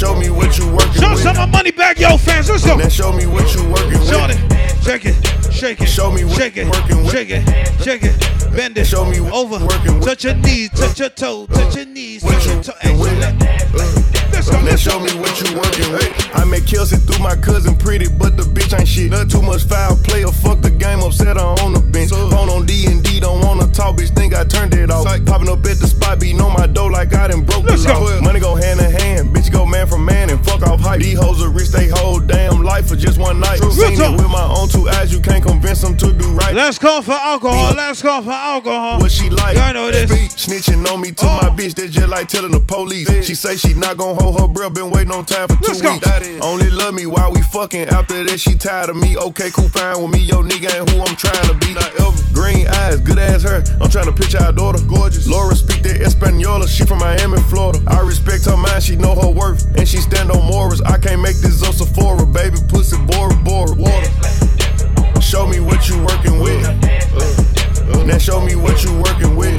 Show 0.00 0.18
me 0.18 0.30
what 0.30 0.56
you 0.56 0.64
working 0.64 0.88
with. 0.88 0.96
Show 0.96 1.10
with. 1.10 1.20
some 1.20 1.36
of 1.36 1.50
my 1.50 1.58
money 1.58 1.70
back, 1.72 1.98
yo, 1.98 2.16
fans. 2.16 2.48
Let's 2.48 2.64
go. 2.64 2.74
Now 2.74 2.88
show 2.88 3.12
me 3.12 3.26
what 3.26 3.54
you 3.54 3.62
working 3.68 4.00
with. 4.00 4.08
Show 4.08 4.24
it. 4.30 4.40
Shake 4.82 5.04
it. 5.04 5.52
Shake 5.52 5.82
it. 5.82 5.88
Show 5.90 6.10
me 6.10 6.24
what 6.24 6.36
shake 6.38 6.56
it. 6.56 6.64
working 6.64 7.04
with. 7.04 7.12
Shake 7.12 7.28
it. 7.28 7.44
Shake 7.84 8.04
it. 8.04 8.56
Bend 8.56 8.78
it. 8.78 8.86
Show 8.86 9.04
me 9.04 9.20
over. 9.20 9.62
working 9.62 9.96
with. 9.96 10.06
Touch 10.06 10.24
your 10.24 10.36
knees. 10.36 10.70
Touch 10.70 10.98
your 10.98 11.10
toe. 11.10 11.44
Touch 11.48 11.76
your 11.76 11.84
knees. 11.84 12.22
Touch 12.22 12.46
your 12.46 12.62
toe. 12.62 12.72
Hey. 12.80 12.96
Let's 14.32 14.48
go. 14.48 14.56
Now 14.56 14.64
Let's 14.64 14.80
show 14.80 14.98
me 14.98 15.12
what 15.20 15.36
you 15.38 15.54
working 15.54 15.92
with. 15.92 16.30
I 16.34 16.44
make 16.46 16.64
kills 16.64 16.94
it 16.94 17.00
through 17.00 17.22
my 17.22 17.36
cousin 17.36 17.76
pretty, 17.76 18.08
but 18.08 18.38
the 18.38 18.44
bitch 18.44 18.72
ain't 18.72 18.88
shit. 18.88 19.10
Not 19.10 19.30
too 19.30 19.42
much 19.42 19.64
foul 19.64 19.96
play 19.96 20.24
or 20.24 20.32
fuck 20.32 20.62
the 20.62 20.70
game 20.70 21.00
upset 21.00 21.36
her 21.36 21.42
on 21.60 21.74
the 21.74 21.80
bench. 21.80 22.08
Phone 22.08 22.48
on 22.48 22.64
D 22.64 22.86
and 22.86 23.04
D, 23.04 23.20
don't 23.20 23.44
wanna 23.44 23.66
talk, 23.70 23.96
bitch. 23.96 24.14
Think 24.16 24.34
I 24.34 24.44
turned 24.44 24.72
it 24.72 24.90
off. 24.90 25.04
Popping 25.26 25.50
up 25.50 25.58
at 25.58 25.76
the 25.76 25.86
spot, 25.86 26.20
beating 26.20 26.40
on 26.40 26.54
my 26.54 26.66
door 26.66 26.90
like 26.90 27.12
I 27.12 27.28
done 27.28 27.44
broke 27.44 27.64
Let's 27.64 27.84
the 27.84 27.92
go. 27.92 28.00
law. 28.00 28.20
Money 28.22 28.40
go 28.40 28.54
hand 28.54 28.80
in 28.80 28.90
hand, 28.90 29.36
bitch 29.36 29.52
go 29.52 29.66
man 29.66 29.86
for 29.90 29.98
man 29.98 30.30
and 30.30 30.42
fuck 30.46 30.62
off 30.62 30.80
hype. 30.80 31.00
These 31.00 31.18
hoes 31.18 31.42
are 31.42 31.50
rich, 31.50 31.68
they 31.68 31.88
whole 31.88 32.20
damn 32.20 32.62
life 32.62 32.88
for 32.88 32.96
just 32.96 33.18
one 33.18 33.40
night. 33.40 33.58
Seen 33.58 34.00
it 34.00 34.12
with 34.12 34.30
my 34.30 34.44
own 34.56 34.68
two 34.68 34.88
eyes, 34.88 35.12
you 35.12 35.20
can't 35.20 35.44
convince 35.44 35.80
them 35.82 35.96
to 35.98 36.12
do 36.12 36.30
right. 36.32 36.54
Let's 36.54 36.78
call 36.78 37.02
for 37.02 37.12
alcohol. 37.12 37.74
Let's 37.74 38.00
call 38.00 38.22
for 38.22 38.30
alcohol. 38.30 39.00
What 39.00 39.10
she 39.10 39.28
like? 39.28 39.56
Y'all 39.56 39.74
know 39.74 39.90
this. 39.90 40.08
Speak, 40.10 40.30
snitching 40.62 40.86
on 40.90 41.00
me 41.00 41.12
to 41.12 41.26
Oh. 41.26 41.40
my 41.42 41.50
bitch. 41.50 41.74
That's 41.74 41.90
just 41.92 42.08
like 42.08 42.28
telling 42.28 42.52
the 42.52 42.60
police. 42.60 43.08
She 43.26 43.34
say 43.34 43.56
she 43.56 43.74
not 43.74 43.96
gonna 43.96 44.20
hold 44.20 44.40
her 44.40 44.48
breath. 44.48 44.74
Been 44.74 44.90
waiting 44.90 45.12
on 45.12 45.24
time 45.24 45.48
for 45.48 45.56
two 45.56 45.68
Let's 45.68 45.82
go. 45.82 45.92
weeks. 45.92 46.06
Only 46.42 46.70
love 46.70 46.94
me 46.94 47.06
while 47.06 47.32
we 47.32 47.42
fucking. 47.42 47.88
After 47.88 48.22
that, 48.24 48.38
she 48.38 48.54
tired 48.54 48.90
of 48.90 48.96
me. 48.96 49.16
Okay, 49.16 49.50
cool, 49.50 49.68
fine 49.68 50.00
with 50.02 50.12
me. 50.12 50.20
Yo, 50.20 50.42
nigga 50.42 50.78
ain't 50.80 50.90
who 50.90 51.00
I'm 51.00 51.16
trying 51.16 51.48
to 51.48 51.54
be. 51.66 51.74
Not 51.74 51.90
ever. 52.00 52.16
Green 52.32 52.66
eyes, 52.68 53.00
good 53.00 53.18
ass 53.18 53.42
her. 53.42 53.62
I'm 53.80 53.90
trying 53.90 54.06
to 54.06 54.12
picture 54.12 54.38
our 54.38 54.52
daughter. 54.52 54.78
Gorgeous. 54.86 55.26
Laura 55.26 55.54
speak 55.56 55.82
that 55.82 56.00
Espaniola. 56.00 56.68
She 56.68 56.84
from 56.84 56.98
Miami, 56.98 57.38
Florida. 57.50 57.80
I 57.88 58.00
respect 58.00 58.44
her 58.46 58.56
mind. 58.56 58.82
She 58.82 58.96
know 58.96 59.14
her 59.14 59.28
worth. 59.30 59.66
And 59.80 59.88
she 59.88 59.96
stand 59.96 60.30
on 60.30 60.44
Morris. 60.44 60.82
I 60.82 60.98
can't 60.98 61.22
make 61.22 61.36
this 61.36 61.62
up 61.62 61.72
Sephora, 61.72 62.26
baby. 62.26 62.58
Pussy 62.68 62.98
Bora 63.06 63.34
Bora. 63.36 63.72
Water. 63.72 65.22
Show 65.22 65.46
me 65.46 65.58
what 65.58 65.88
you 65.88 65.96
working 66.04 66.38
with. 66.38 66.60
Now 68.06 68.18
show 68.18 68.44
me 68.44 68.56
what 68.56 68.84
you 68.84 68.92
working 69.00 69.36
with. 69.36 69.56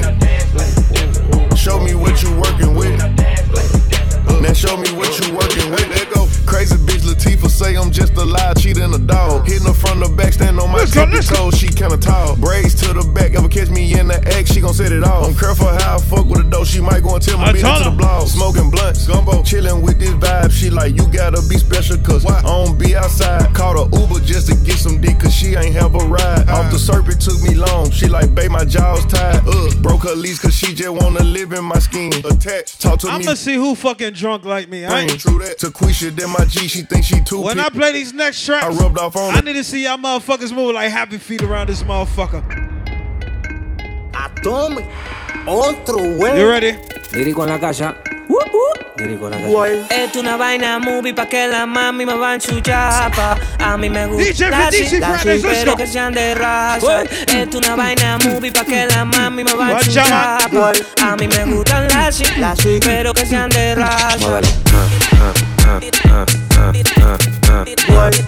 Show 1.58 1.80
me 1.80 1.96
what 1.96 2.22
you 2.22 2.30
working 2.40 2.76
with. 2.76 3.81
Now 4.42 4.52
show 4.52 4.76
me 4.76 4.90
what 4.92 5.08
you 5.20 5.34
working 5.34 5.70
with. 5.70 6.02
Crazy 6.46 6.76
bitch 6.76 7.00
Latifah 7.00 7.48
say 7.48 7.76
I'm 7.76 7.90
just 7.90 8.14
a 8.14 8.24
lie, 8.24 8.52
cheating 8.54 8.92
a 8.92 8.98
dog. 8.98 9.46
Hitting 9.46 9.66
her 9.66 9.72
from 9.72 10.00
the 10.00 10.08
back, 10.08 10.32
stand 10.32 10.58
on 10.58 10.70
my 10.70 10.84
tippy 10.84 11.20
toes. 11.20 11.56
She 11.56 11.68
kinda 11.68 11.96
tall. 11.96 12.36
Braids 12.36 12.74
to 12.82 12.92
the 12.92 13.02
back, 13.14 13.34
ever 13.34 13.48
catch 13.48 13.70
me 13.70 13.98
in 13.98 14.08
the 14.08 14.18
act? 14.36 14.52
she 14.52 14.60
gon' 14.60 14.74
set 14.74 14.92
it 14.92 15.04
off. 15.04 15.28
I'm 15.28 15.34
careful 15.34 15.68
how 15.68 15.96
I 15.96 15.98
fuck 15.98 16.26
with 16.26 16.40
a 16.40 16.50
dough, 16.50 16.64
she 16.64 16.80
might 16.80 17.02
go 17.02 17.14
and 17.14 17.22
tell 17.22 17.38
my 17.38 17.52
bitch 17.52 17.78
to 17.78 17.90
the 17.90 17.96
blog. 17.96 18.28
Smoking 18.28 18.70
blunts, 18.70 19.06
gumbo, 19.06 19.42
chilling 19.42 19.82
with 19.82 19.98
this 19.98 20.10
vibe. 20.10 20.50
She 20.50 20.68
like, 20.68 20.94
you 20.94 21.06
gotta 21.12 21.40
be 21.48 21.58
special, 21.58 21.96
cause 21.98 22.24
Why? 22.24 22.38
I 22.38 22.42
don't 22.42 22.78
be 22.78 22.96
outside. 22.96 23.54
Called 23.54 23.78
a 23.78 23.96
Uber 23.96 24.20
just 24.20 24.48
to 24.48 24.54
get 24.66 24.78
some 24.78 25.00
dick, 25.00 25.20
cause 25.20 25.34
she 25.34 25.54
ain't 25.54 25.74
have 25.74 25.94
a 25.94 26.04
ride. 26.04 26.48
Off 26.48 26.70
the 26.72 26.78
serpent 26.78 27.20
took 27.20 27.40
me 27.42 27.54
long, 27.54 27.90
she 27.90 28.08
like, 28.08 28.34
babe, 28.34 28.50
my 28.50 28.64
jaw's 28.64 29.06
tied. 29.06 29.40
Ugh, 29.46 29.82
broke 29.82 30.02
her 30.02 30.14
lease, 30.14 30.40
cause 30.40 30.54
she 30.54 30.74
just 30.74 30.90
wanna 30.90 31.22
live 31.22 31.52
in 31.52 31.64
my 31.64 31.78
skin. 31.78 32.12
Attack, 32.24 32.66
talk 32.78 32.98
to 33.00 33.08
I'ma 33.08 33.18
me. 33.18 33.24
I'ma 33.24 33.34
see 33.34 33.54
who 33.54 33.74
fucking 33.74 34.12
drunk 34.12 34.31
like 34.44 34.68
me. 34.68 34.84
I 34.84 35.00
ain't. 35.02 35.20
True 35.20 35.38
that. 35.40 35.58
To 35.58 35.66
Quisha, 35.68 36.14
then 36.14 36.30
my 36.30 36.44
G, 36.44 36.66
she 36.68 36.82
think 36.82 37.04
she 37.04 37.22
too 37.22 37.40
When 37.42 37.60
I 37.60 37.68
play 37.68 37.92
these 37.92 38.12
next 38.12 38.44
tracks, 38.44 38.64
I 38.64 38.68
rubbed 38.68 38.98
off 38.98 39.16
on 39.16 39.34
I 39.34 39.38
it. 39.38 39.44
need 39.44 39.52
to 39.54 39.64
see 39.64 39.84
y'all 39.84 39.98
motherfuckers 39.98 40.52
move 40.54 40.74
like 40.74 40.90
happy 40.90 41.18
feet 41.18 41.42
around 41.42 41.68
this 41.68 41.82
motherfucker. 41.82 42.42
I 44.14 44.28
Tome 44.42 44.78
otro 45.46 45.96
güey. 45.98 46.38
You 46.38 46.48
ready? 46.48 46.72
Lírico 47.12 47.42
en 47.44 47.50
la 47.50 47.58
casa. 47.58 47.96
Esto 48.94 50.20
una 50.20 50.36
vaina 50.36 50.78
movie 50.78 51.14
pa' 51.14 51.26
que 51.26 51.48
la 51.48 51.66
mami 51.66 52.04
me 52.04 52.14
va 52.14 52.34
en 52.34 52.40
su 52.40 52.60
chapa. 52.60 53.38
A 53.58 53.76
mí 53.78 53.88
me 53.88 54.06
gusta 54.06 54.70
DJ 54.70 55.00
la 55.00 55.20
pero 55.22 55.76
que 55.76 55.86
sean 55.86 56.12
de 56.12 56.34
raza. 56.34 57.02
Esto 57.02 57.58
una 57.58 57.74
vaina 57.74 58.18
movie 58.18 58.52
pa' 58.52 58.64
que 58.64 58.86
la 58.86 59.04
mami 59.04 59.44
me 59.44 59.54
va 59.54 59.72
en 59.72 59.80
su 59.80 59.92
chapa. 59.92 60.72
A 61.02 61.16
mí 61.16 61.26
me 61.26 61.44
gustan 61.46 61.88
las 61.88 62.22
pero 62.84 63.14
que 63.14 63.24
sean 63.24 63.48
de 63.48 63.74
raza. 63.74 64.18
Muévelo. 64.18 64.48
Muévelo. 67.88 68.22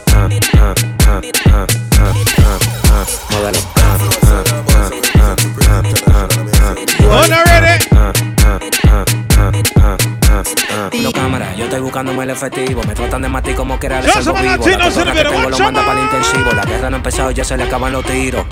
No 11.02 11.12
cámara, 11.12 11.54
yo 11.54 11.64
estoy 11.64 11.80
buscándome 11.80 12.24
el 12.24 12.30
efectivo. 12.30 12.83
Me 12.87 12.94
tratan 12.94 13.22
de 13.22 13.28
matar 13.28 13.54
como 13.54 13.78
que 13.78 13.87
era 13.87 14.00
de 14.00 14.09
Ya 14.09 14.14
salvo 14.14 14.35
vivo. 14.40 14.66
La 14.68 14.85
persona 14.85 15.12
que 15.12 15.24
tengo 15.24 15.50
lo 15.50 15.59
manda 15.59 15.85
para 15.85 15.98
el 15.98 16.04
intensivo. 16.07 16.52
La 16.52 16.64
guerra 16.64 16.90
no 16.90 16.96
ha 16.96 16.98
empezado 16.98 17.30
y 17.30 17.35
ya 17.35 17.44
se 17.44 17.57
le 17.57 17.64
acaban 17.64 17.92
los 17.92 18.04
tiros. 18.04 18.44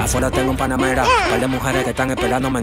Afuera 0.00 0.30
tengo 0.30 0.50
un 0.50 0.56
panamera, 0.56 1.04
un 1.04 1.30
par 1.30 1.40
de 1.40 1.46
mujeres 1.46 1.84
que 1.84 1.90
están 1.90 2.10
esperándome. 2.10 2.62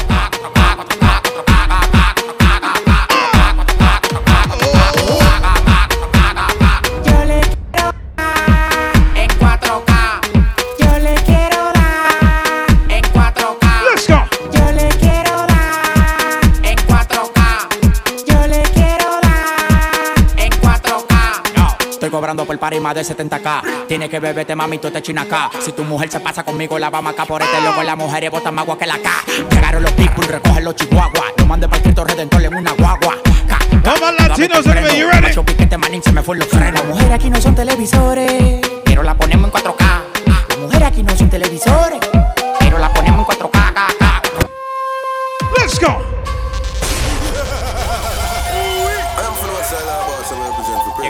Yo 7.05 7.25
le 7.25 7.41
quiero 7.41 7.91
dar 8.15 8.33
en 9.15 9.29
4K, 9.29 10.21
yo 10.79 10.99
le 10.99 11.15
quiero 11.25 11.71
dar 11.73 11.93
en 12.89 13.03
4K, 13.03 13.65
yo 14.51 14.71
le 14.71 14.89
quiero 14.97 15.35
dar 15.47 16.41
en 16.63 16.77
4K, 16.87 17.39
yo 18.27 18.47
le 18.47 18.61
quiero 18.73 19.09
dar 19.21 19.45
en 20.37 20.51
4K, 20.51 21.89
estoy 21.89 22.09
cobrando 22.09 22.45
por 22.45 22.57
parima 22.57 22.93
del 22.93 23.05
70K, 23.05 23.87
tiene 23.87 24.09
que 24.09 24.19
beber 24.19 24.39
este 24.39 24.55
mamito 24.55 24.89
de 24.89 25.01
chinacá. 25.01 25.51
Si 25.59 25.71
tu 25.71 25.83
mujer 25.83 26.09
se 26.09 26.19
pasa 26.19 26.43
conmigo, 26.43 26.79
la 26.79 26.89
va 26.89 26.97
a 26.97 27.01
matar 27.01 27.27
por 27.27 27.41
este 27.41 27.61
luego 27.61 27.83
la 27.83 27.95
mujer 27.95 28.23
y 28.23 28.25
he 28.27 28.31
más 28.31 28.63
agua 28.63 28.77
que 28.77 28.87
la 28.87 28.97
K 28.97 29.09
Llegaron 29.71 29.83
los 29.83 29.93
people, 29.93 30.27
recogen 30.27 30.65
los 30.65 30.75
chihuahuas. 30.75 31.31
No 31.37 31.45
mande 31.45 31.69
para 31.69 31.81
Cristo 31.81 32.03
Redentor 32.03 32.43
en 32.43 32.55
una 32.55 32.73
guagua. 32.73 33.15
Vamos 33.85 34.13
latinos, 34.19 34.65
Silvero, 34.65 34.93
you 34.93 35.07
ready? 35.07 35.21
Macho 35.21 35.45
piquete, 35.45 35.77
manín, 35.77 36.03
se 36.03 36.11
me 36.11 36.21
fue 36.21 36.35
los 36.35 36.49
frenos. 36.49 36.73
Las 36.73 36.85
mujeres 36.85 37.11
aquí 37.13 37.29
no 37.29 37.39
son 37.39 37.55
televisores, 37.55 38.59
pero 38.83 39.01
la 39.01 39.15
ponemos 39.15 39.45
en 39.45 39.53
4K. 39.53 40.01
Las 40.49 40.57
mujeres 40.57 40.87
aquí 40.89 41.03
no 41.03 41.15
son 41.15 41.29
televisores, 41.29 42.01
pero 42.59 42.79
la 42.79 42.93
ponemos 42.93 43.19
en 43.19 43.37
4K. 43.37 43.73
K, 43.73 43.87
K. 43.97 44.21
Let's 45.57 45.79
go. 45.79 46.01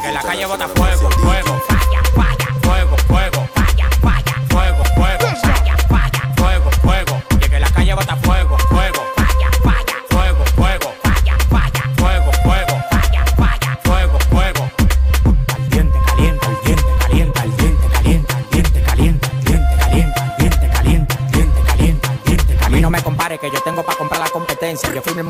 Que 0.03 0.11
la 0.11 0.21
calle 0.21 0.45
bota 0.45 0.67
fuego, 0.67 1.09
fuego, 1.09 1.61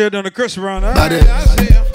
Shit 0.00 0.14
on 0.14 0.24
the 0.24 0.30
Chris 0.30 0.56
Brown. 0.56 0.82
I 0.82 1.44
see 1.44 1.74
him. 1.74 1.89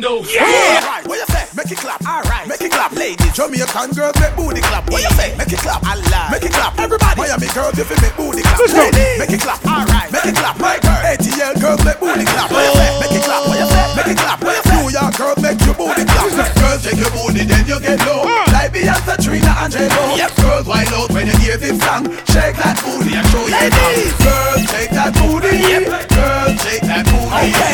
Nintendo. 0.00 0.26
Yeah! 0.26 0.82
Alright, 0.82 1.06
what 1.06 1.18
you 1.18 1.26
say? 1.30 1.46
Make 1.54 1.70
it 1.70 1.78
clap. 1.78 2.02
Alright, 2.02 2.48
make 2.48 2.60
it 2.60 2.72
clap. 2.72 2.92
Ladies, 2.92 3.32
Jamaican 3.32 3.90
girls 3.94 4.16
make 4.18 4.34
booty 4.34 4.60
clap. 4.60 4.90
What 4.90 5.02
you 5.02 5.10
say? 5.14 5.36
Make 5.38 5.52
it 5.52 5.58
clap. 5.62 5.82
Allah. 5.86 6.28
Make 6.30 6.44
it 6.44 6.52
clap. 6.52 6.78
Everybody. 6.78 7.20
Miami 7.20 7.48
girls, 7.54 7.78
if 7.78 7.90
you 7.90 7.98
make 8.02 8.16
booty 8.16 8.42
clap. 8.42 8.58
Let's 8.58 8.74
go. 8.74 8.84
Make 8.90 9.30
it 9.30 9.40
clap. 9.40 9.60
Alright, 9.62 10.10
make 10.10 10.26
it 10.26 10.34
clap. 10.34 10.58
My 10.58 10.78
girl. 10.82 10.98
ATL 11.06 11.54
girls 11.60 11.84
make 11.84 12.00
booty 12.00 12.24
clap. 12.26 12.50
What 12.50 12.64
you 12.66 12.74
say? 12.74 12.90
Make 12.98 13.14
it 13.14 13.22
clap. 13.22 13.42
What 13.46 13.58
you 13.58 13.66
say? 13.70 13.86
Make 13.94 14.10
it 14.10 14.18
clap. 14.18 14.38
What 14.42 14.54
you 14.56 14.62
say? 14.66 14.74
New 14.74 14.90
York 14.90 15.14
girls 15.14 15.38
make 15.38 15.60
your 15.62 15.74
booty 15.78 16.04
clap. 16.04 16.54
Girls 16.58 16.80
shake 16.82 16.98
your 16.98 17.12
booty, 17.14 17.42
then 17.46 17.62
you 17.66 17.78
get 17.78 17.98
low. 18.02 18.26
Like 18.50 18.74
Beyonce, 18.74 19.14
Trina, 19.22 19.52
and 19.62 19.70
J-Lo. 19.72 20.16
Yep. 20.18 20.30
Girls 20.42 20.66
wild 20.66 20.92
out 20.94 21.10
when 21.14 21.26
you 21.30 21.36
hear 21.38 21.56
this 21.56 21.78
song. 21.78 22.10
Shake 22.34 22.58
that 22.58 22.82
booty 22.82 23.14
and 23.14 23.26
show 23.30 23.46
your 23.46 23.62
Ladies. 23.62 24.14
Girls 24.18 24.62
shake 24.74 24.90
that 24.90 25.14
booty. 25.14 25.54
Yep. 25.54 25.82
Girls 26.10 26.56
shake 26.66 26.82
that 26.82 27.04
booty. 27.06 27.22
Okay. 27.54 27.73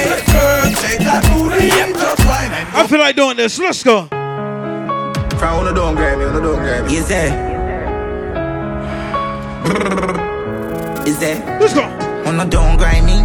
This. 3.41 3.59
Let's 3.59 3.83
go. 3.83 4.07
Fry 5.39 5.57
on 5.57 5.65
the 5.65 5.73
dome, 5.73 5.97
Grammy, 5.97 6.29
on 6.29 6.35
the 6.35 6.41
dome, 6.43 6.61
Grammy. 6.61 6.93
Is 6.93 7.09
there? 7.09 7.33
Is 11.07 11.19
there? 11.19 11.59
Let's 11.59 11.73
go. 11.73 11.85
On 12.29 12.39
a 12.39 12.45
don't 12.45 12.77
me. 13.07 13.17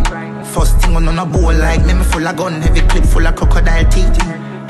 First 0.54 0.80
thing 0.80 0.96
on 0.96 1.08
on 1.10 1.20
a 1.20 1.26
bowl 1.26 1.54
like 1.54 1.86
me, 1.86 1.94
me 1.94 2.04
full 2.06 2.26
of 2.26 2.38
gun, 2.38 2.62
heavy 2.62 2.82
clip 2.88 3.04
full 3.04 3.28
of 3.28 3.36
crocodile 3.36 3.90
teeth. 3.90 4.18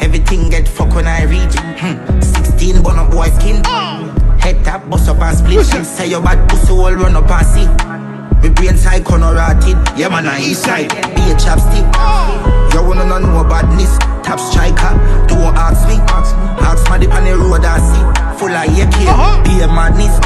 Everything 0.01 0.49
get 0.49 0.67
fuck 0.67 0.95
when 0.95 1.05
I 1.05 1.23
reach. 1.25 1.55
Hmm. 1.79 2.21
16 2.21 2.81
bun 2.81 2.97
up 2.97 3.11
boy 3.11 3.27
skin. 3.37 3.63
Head 4.39 4.63
tap, 4.65 4.89
bust 4.89 5.09
up 5.09 5.21
and 5.21 5.37
split. 5.37 5.85
Say 5.85 6.09
your 6.09 6.23
bad 6.23 6.49
pussy 6.49 6.73
all 6.73 6.91
run 6.93 7.15
up 7.15 7.29
and 7.29 7.45
see. 7.45 8.04
Me 8.41 8.49
brain 8.49 8.77
side 8.77 9.03
corner 9.05 9.33
rotted. 9.33 9.77
Yeah 9.97 10.09
man, 10.09 10.27
I 10.27 10.39
east 10.39 10.63
side. 10.63 10.89
Be 11.15 11.21
a 11.31 11.35
chapstick. 11.35 11.85
You 12.73 12.83
wanna 12.83 13.05
know 13.19 13.43
badness? 13.47 13.97
Top 14.23 14.39
striker. 14.39 14.93
Don't 15.27 15.55
ask 15.55 15.87
me. 15.87 15.95
Ask 16.61 16.89
my 16.89 16.97
dip 16.97 17.13
on 17.13 17.23
the 17.23 17.37
road 17.37 17.63
I 17.63 17.79
see. 17.79 18.03
Full 18.39 18.51
of 18.51 18.67
AK. 18.67 18.95
Uh-huh. 19.07 19.43
Be 19.43 19.61
a 19.61 19.67
madness. 19.67 20.19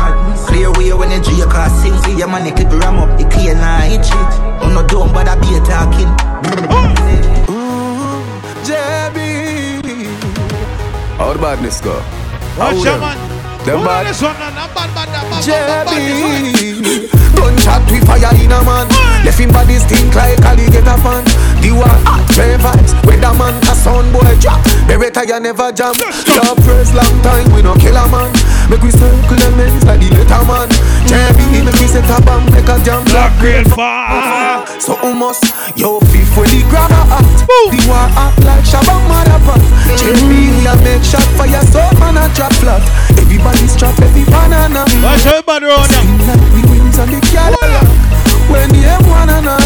Clear 0.47 0.71
way 0.73 0.91
when 0.93 1.09
the 1.09 1.19
J 1.21 1.43
car 1.51 1.69
sing. 1.69 1.93
See 2.03 2.17
your 2.17 2.27
man, 2.27 2.49
clip 2.55 2.71
ram 2.81 2.97
up. 2.97 3.17
The 3.19 3.25
clear 3.29 3.53
now 3.55 3.85
itch 3.85 4.07
it. 4.09 4.63
On 4.63 4.73
no 4.73 4.85
dome, 4.87 5.13
but 5.13 5.27
I 5.27 5.35
be 5.39 5.55
a 5.55 5.61
talking. 5.61 6.09
JB. 8.65 9.19
How 11.17 11.33
the 11.33 11.39
badness 11.39 11.81
go? 11.81 11.93
Watch 11.95 12.03
How 12.57 12.71
your 12.71 12.83
them? 12.83 12.99
man. 13.01 13.17
Them 13.65 13.77
Hold 13.77 13.79
on 13.79 13.85
bad? 13.85 14.07
this 14.07 14.21
one, 14.21 14.39
man. 14.39 14.55
Nah, 14.55 14.67
bad, 14.73 14.95
bad, 14.95 15.07
bad, 15.07 15.29
bad, 15.29 15.45
bad, 15.45 15.45
bad, 15.45 15.85
bad, 15.85 15.97
this 16.01 16.21
one. 16.23 17.13
JB. 17.13 17.18
Gunshot 17.35 17.83
we 17.91 17.99
fire 18.05 18.33
in 18.37 18.51
a 18.51 18.59
man. 18.63 18.87
Left 19.25 19.39
him 19.39 19.51
body 19.51 19.77
stink 19.79 20.15
like 20.15 20.39
alligator 20.41 20.97
fan. 21.03 21.23
The 21.59 21.75
war 21.75 21.83
ah, 21.85 21.99
hot, 22.07 22.23
play 22.31 22.55
vibes. 22.55 22.95
Weatherman, 23.03 23.59
a 23.67 23.73
sound 23.75 24.11
boy 24.13 24.31
drop. 24.39 24.63
Beretta 24.87 25.27
you 25.27 25.39
never 25.39 25.71
jam. 25.71 25.93
Love 26.39 26.57
press 26.63 26.95
long 26.95 27.15
time, 27.21 27.51
we 27.53 27.61
no 27.61 27.75
kill 27.75 27.97
a 27.97 28.07
man. 28.07 28.31
Make 28.71 28.81
we 28.85 28.91
circle 28.91 29.35
the 29.35 29.49
men's 29.57 29.83
like 29.83 29.99
the 29.99 30.09
letter 30.13 30.43
man. 30.47 30.69
JB, 31.09 31.65
make 31.65 31.75
we 31.81 31.87
set 31.89 32.07
a 32.07 32.17
bomb, 32.23 32.45
make 32.53 32.69
a 32.69 32.77
jam. 32.85 33.03
Black 33.11 33.33
real 33.41 33.65
fire. 33.75 34.63
So 34.79 34.95
almost, 35.03 35.43
yo, 35.75 35.99
fifth 36.13 36.37
when 36.37 36.47
the 36.47 36.63
grab 36.71 36.91
a 36.91 37.01
hot. 37.11 37.27
The 37.73 37.79
war 37.89 38.07
hot 38.15 38.35
like 38.45 38.63
Shabba 38.63 38.95
motherfucker. 39.09 39.67
JB, 39.99 40.63
I 40.63 40.73
make 40.83 41.03
shot 41.03 41.27
for 41.35 41.47
your 41.49 41.65
soul, 41.67 41.91
man, 41.99 42.17
I 42.17 42.31
drop 42.33 42.53
flat. 42.61 42.83
Everybody 43.19 43.67
strap 43.67 43.99
every 43.99 44.23
banana. 44.25 44.85
Watch 45.03 45.25
everybody 45.25 45.65
around 45.65 46.78
like 46.99 47.07
the 47.07 47.07
wings 47.07 47.07
on 47.07 47.07
the 47.07 47.19
Cadillac. 47.31 47.87
When 48.49 48.69
the 48.69 48.81
M1 48.83 49.29
and 49.29 49.47
a 49.47 49.57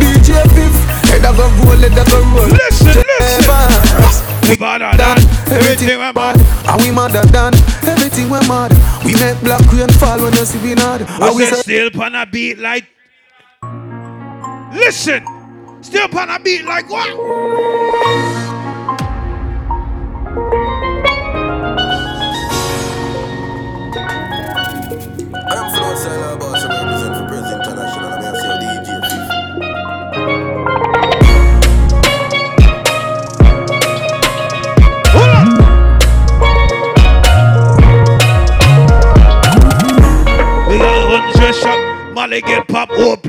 DJ 0.00 0.42
Fif, 0.54 0.74
head 1.10 1.24
a 1.24 1.32
go 1.36 1.48
roll, 1.64 1.76
head 1.76 1.92
a 1.92 2.04
go 2.04 2.18
roll. 2.32 2.48
Listen, 2.48 3.04
listen. 3.20 4.24
We 4.48 4.56
better 4.56 4.96
than 4.96 5.18
everything 5.52 5.98
we 5.98 6.12
bad. 6.12 6.36
And 6.68 6.82
we 6.82 6.90
madder 6.90 7.26
than 7.26 7.54
everything 7.86 8.30
we 8.30 8.38
mad. 8.48 8.72
We 9.04 9.12
make 9.14 9.40
black 9.40 9.64
rain 9.72 9.88
fall 9.98 10.20
when 10.22 10.32
you 10.34 10.44
see 10.44 10.58
we 10.60 10.74
nod. 10.74 11.02
I 11.02 11.28
And 11.28 11.36
we 11.36 11.44
still 11.46 11.90
pan 11.90 12.14
a 12.14 12.24
beat 12.26 12.58
like. 12.58 12.86
Listen, 14.72 15.24
still 15.82 16.08
pan 16.08 16.30
a 16.30 16.38
beat 16.38 16.64
like 16.64 16.88
what? 16.88 18.37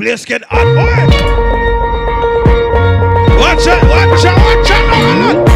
Place 0.00 0.24
get 0.24 0.42
hot. 0.48 0.64
Boy. 0.64 1.04
Watch 3.38 3.66
out, 3.66 3.82
watch 3.84 4.24
out, 4.24 4.38
watch 4.46 4.70
out. 4.70 4.86
No, 4.90 5.32
no. 5.32 5.50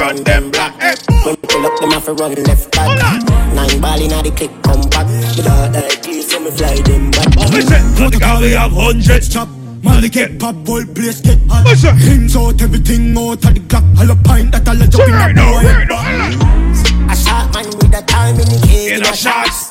Run 0.00 0.22
them 0.24 0.50
black. 0.50 0.74
Eh. 0.80 0.94
Pull 1.22 1.66
up, 1.66 1.80
them 1.80 2.16
run 2.16 2.34
left 2.44 2.67
we 8.48 8.54
have 8.54 8.72
hundreds. 8.72 9.28
Chop, 9.28 9.48
Molly 9.82 10.08
get 10.08 10.38
pop, 10.38 10.54
whole 10.66 10.84
place 10.86 11.20
get 11.20 11.38
hot. 11.48 11.66
Hands 11.66 12.36
out, 12.36 12.62
everything 12.62 13.16
out 13.16 13.44
of 13.44 13.54
the 13.54 13.60
clock. 13.68 13.84
All 13.98 14.10
a 14.10 14.16
pint 14.24 14.52
that 14.52 14.68
all 14.68 14.80
a 14.80 14.86
jump 14.86 15.08
in 15.08 15.14
a 15.14 15.44
boy. 15.44 15.64
A 17.12 17.16
shot 17.16 17.52
man 17.54 17.66
with 17.66 17.94
a 17.94 18.02
time 18.06 18.34
in 18.40 18.48
the 18.48 18.66
cage 18.66 18.92
in 18.92 19.02
a 19.02 19.14
shots. 19.14 19.67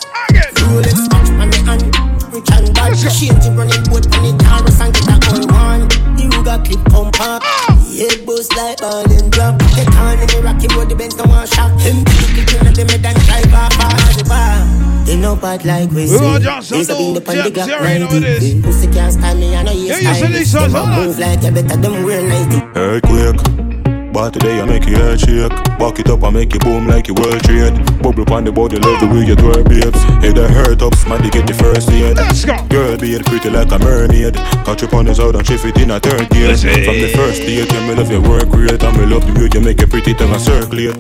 They 15.28 15.34
know 15.34 15.42
bad 15.42 15.66
like 15.66 15.90
we 15.90 16.04
We 16.04 16.08
say. 16.08 16.24
want 16.24 16.42
Johnson, 16.42 16.78
These 16.78 16.88
have 16.88 16.98
been 16.98 17.14
the 17.14 17.20
pan 17.20 17.36
the 17.36 17.44
James, 17.44 17.58
Glock 17.58 17.68
you 17.68 17.74
already 17.76 18.00
know 18.00 18.06
what 18.08 18.24
it 18.24 18.42
90. 18.48 18.62
Pussy 18.62 18.88
can't 18.88 19.12
stand 19.12 19.40
me, 19.42 19.56
I 19.58 19.64
know 19.64 19.72
you 19.74 19.88
Yeah, 19.88 20.00
you 20.00 20.14
see 20.16 20.28
these 20.32 20.52
songs, 20.52 20.72
hold 20.72 20.88
on. 20.88 21.04
Move 21.04 21.20
like 21.20 21.44
you 21.44 21.52
better 21.52 21.76
them 21.76 22.06
real 22.06 22.24
90. 22.24 22.80
Earthquake. 22.80 24.14
But 24.14 24.32
today 24.32 24.62
I 24.62 24.66
make 24.66 24.88
you 24.88 24.96
head 24.96 25.20
shake. 25.20 25.52
Back 25.76 26.00
it 26.00 26.08
up 26.08 26.24
and 26.24 26.34
make 26.34 26.54
you 26.54 26.60
boom 26.60 26.88
like 26.88 27.10
you 27.10 27.14
world 27.14 27.44
trade. 27.44 27.76
Bubble 28.00 28.24
on 28.32 28.46
the 28.46 28.54
body, 28.54 28.80
love 28.80 29.04
the 29.04 29.08
way 29.12 29.28
you 29.28 29.36
twerk, 29.36 29.68
babes. 29.68 30.00
Hey, 30.24 30.32
the 30.32 30.48
hurt 30.48 30.82
up, 30.82 30.96
smarty 30.96 31.30
get 31.30 31.46
the 31.46 31.54
first 31.54 31.92
aid. 31.92 32.16
Let's 32.16 32.46
go. 32.46 32.56
Girl, 32.70 32.96
be 32.96 33.12
it 33.12 33.26
pretty 33.26 33.50
like 33.50 33.70
a 33.70 33.80
mermaid. 33.80 34.36
Catch 34.64 34.84
up 34.84 34.94
on 34.94 35.08
his 35.08 35.20
out 35.20 35.36
and 35.36 35.46
shift 35.46 35.66
it 35.66 35.78
in 35.78 35.92
a 35.92 36.00
third 36.00 36.30
gear. 36.30 36.56
From 36.56 37.04
the 37.04 37.12
first 37.14 37.42
date, 37.42 37.68
yeah, 37.68 37.86
me 37.86 37.96
love 37.96 38.10
your 38.10 38.22
work 38.22 38.48
great. 38.48 38.82
And 38.82 38.96
me 38.96 39.06
love 39.06 39.28
the 39.28 39.36
way 39.36 39.50
you 39.52 39.60
make 39.60 39.82
it 39.82 39.90
pretty 39.90 40.14
tongue 40.14 40.32
and 40.32 40.42
circulate. 40.42 40.96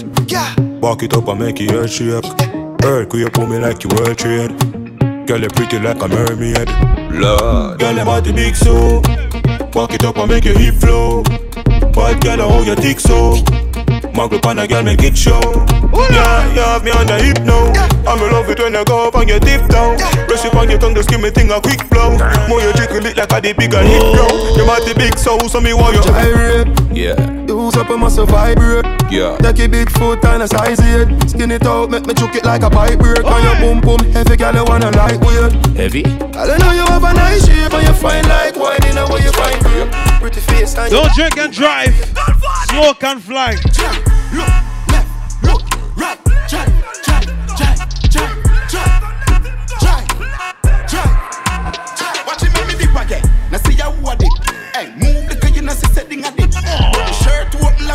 Back 0.81 1.01
it 1.01 1.13
up 1.15 1.29
and 1.29 1.39
make 1.39 1.61
you 1.61 1.69
head 1.69 1.89
shake. 1.89 2.66
Earthquake, 2.83 3.33
pull 3.33 3.47
me 3.47 3.59
like 3.59 3.83
you 3.83 3.89
world 3.95 4.17
trade. 4.17 4.51
Girl, 5.27 5.41
you 5.41 5.49
pretty 5.49 5.79
like 5.79 6.01
a 6.01 6.07
mermaid. 6.07 6.69
Lord. 7.11 7.79
Girl, 7.79 7.95
your 7.95 8.05
body 8.05 8.31
big 8.31 8.55
so. 8.55 9.01
Back 9.71 9.93
it 9.93 10.03
up 10.05 10.17
and 10.17 10.31
make 10.31 10.45
your 10.45 10.57
hip 10.57 10.75
flow. 10.75 11.23
Bad 11.93 12.21
girl, 12.21 12.49
how 12.49 12.61
you 12.61 12.75
thick 12.75 12.99
so. 12.99 13.35
Muggle 14.17 14.41
pan 14.41 14.57
a 14.59 14.67
girl, 14.67 14.83
make 14.83 15.03
it 15.03 15.17
show. 15.17 15.39
Yeah, 16.09 16.53
you 16.53 16.61
have 16.61 16.83
me 16.83 16.91
on 16.91 17.05
the 17.05 17.21
hip 17.21 17.43
now. 17.43 17.69
I'm 18.09 18.17
in 18.23 18.31
love 18.31 18.49
it 18.49 18.59
when 18.59 18.73
you 18.73 18.85
go 18.85 19.07
up 19.07 19.15
and 19.15 19.29
you 19.29 19.39
dip 19.39 19.67
down. 19.67 19.97
Press 20.25 20.45
it 20.45 20.55
on 20.55 20.69
your 20.69 20.79
tongue, 20.79 20.95
just 20.95 21.09
give 21.09 21.21
me 21.21 21.29
thing 21.29 21.51
a 21.51 21.61
quick 21.61 21.83
flow. 21.83 22.17
More 22.47 22.61
you 22.61 22.73
jiggle 22.73 23.05
it 23.05 23.17
like 23.17 23.31
a 23.31 23.41
the 23.41 23.53
bigger 23.53 23.81
hip 23.81 24.01
bro. 24.01 24.27
You 24.57 24.65
might 24.65 24.85
the 24.85 24.95
big 24.97 25.17
soul, 25.19 25.39
so 25.49 25.61
me 25.61 25.73
want 25.73 25.97
you. 25.97 26.03
Gyrate. 26.03 26.67
Yeah, 26.97 27.13
Use 27.47 27.77
up 27.77 27.89
a 27.89 27.97
muscle 27.97 28.25
vibrate. 28.25 28.85
yeah. 29.09 29.37
Take 29.37 29.59
a 29.59 29.67
big 29.67 29.89
foot 29.91 30.23
and 30.25 30.43
a 30.43 30.47
size 30.47 30.79
eight. 30.81 31.07
Skin 31.29 31.51
it 31.51 31.65
out, 31.65 31.89
make 31.89 32.05
me 32.05 32.13
choke 32.13 32.35
it 32.35 32.43
like 32.45 32.61
a 32.61 32.69
pipe 32.69 32.99
break. 32.99 33.23
On 33.23 33.41
your 33.41 33.55
boom 33.55 33.79
boom, 33.79 33.99
heavy 34.11 34.35
girl, 34.35 34.53
you 34.53 34.65
wanna 34.65 34.91
lightweight. 34.91 35.53
Heavy? 35.75 36.03
I 36.05 36.45
don't 36.45 36.59
know 36.59 36.71
you 36.71 36.85
have 36.85 37.03
a 37.03 37.13
nice 37.13 37.45
shape 37.47 37.73
and 37.73 37.87
you 37.87 37.93
fine 37.93 38.27
like 38.27 38.55
wine 38.57 38.85
in 38.85 38.97
a 38.97 39.07
way 39.11 39.21
you 39.21 39.31
find 39.31 39.59
great. 39.63 39.91
Pretty 40.19 40.41
face 40.41 40.75
and 40.77 40.91
Don't 40.91 41.11
drink 41.15 41.37
and 41.37 41.53
drive. 41.53 41.95
Smoke 42.67 43.03
and 43.03 43.23
fly. 43.23 43.55
Watch 52.27 52.43
him 52.43 52.53
make 52.53 52.67
me 52.67 52.75
dip 52.77 52.95
again. 52.95 53.23
Now 53.51 53.57
see 53.59 53.75
how 53.75 53.91
what 53.93 54.19
dip. 54.19 54.29
Hey, 54.75 54.93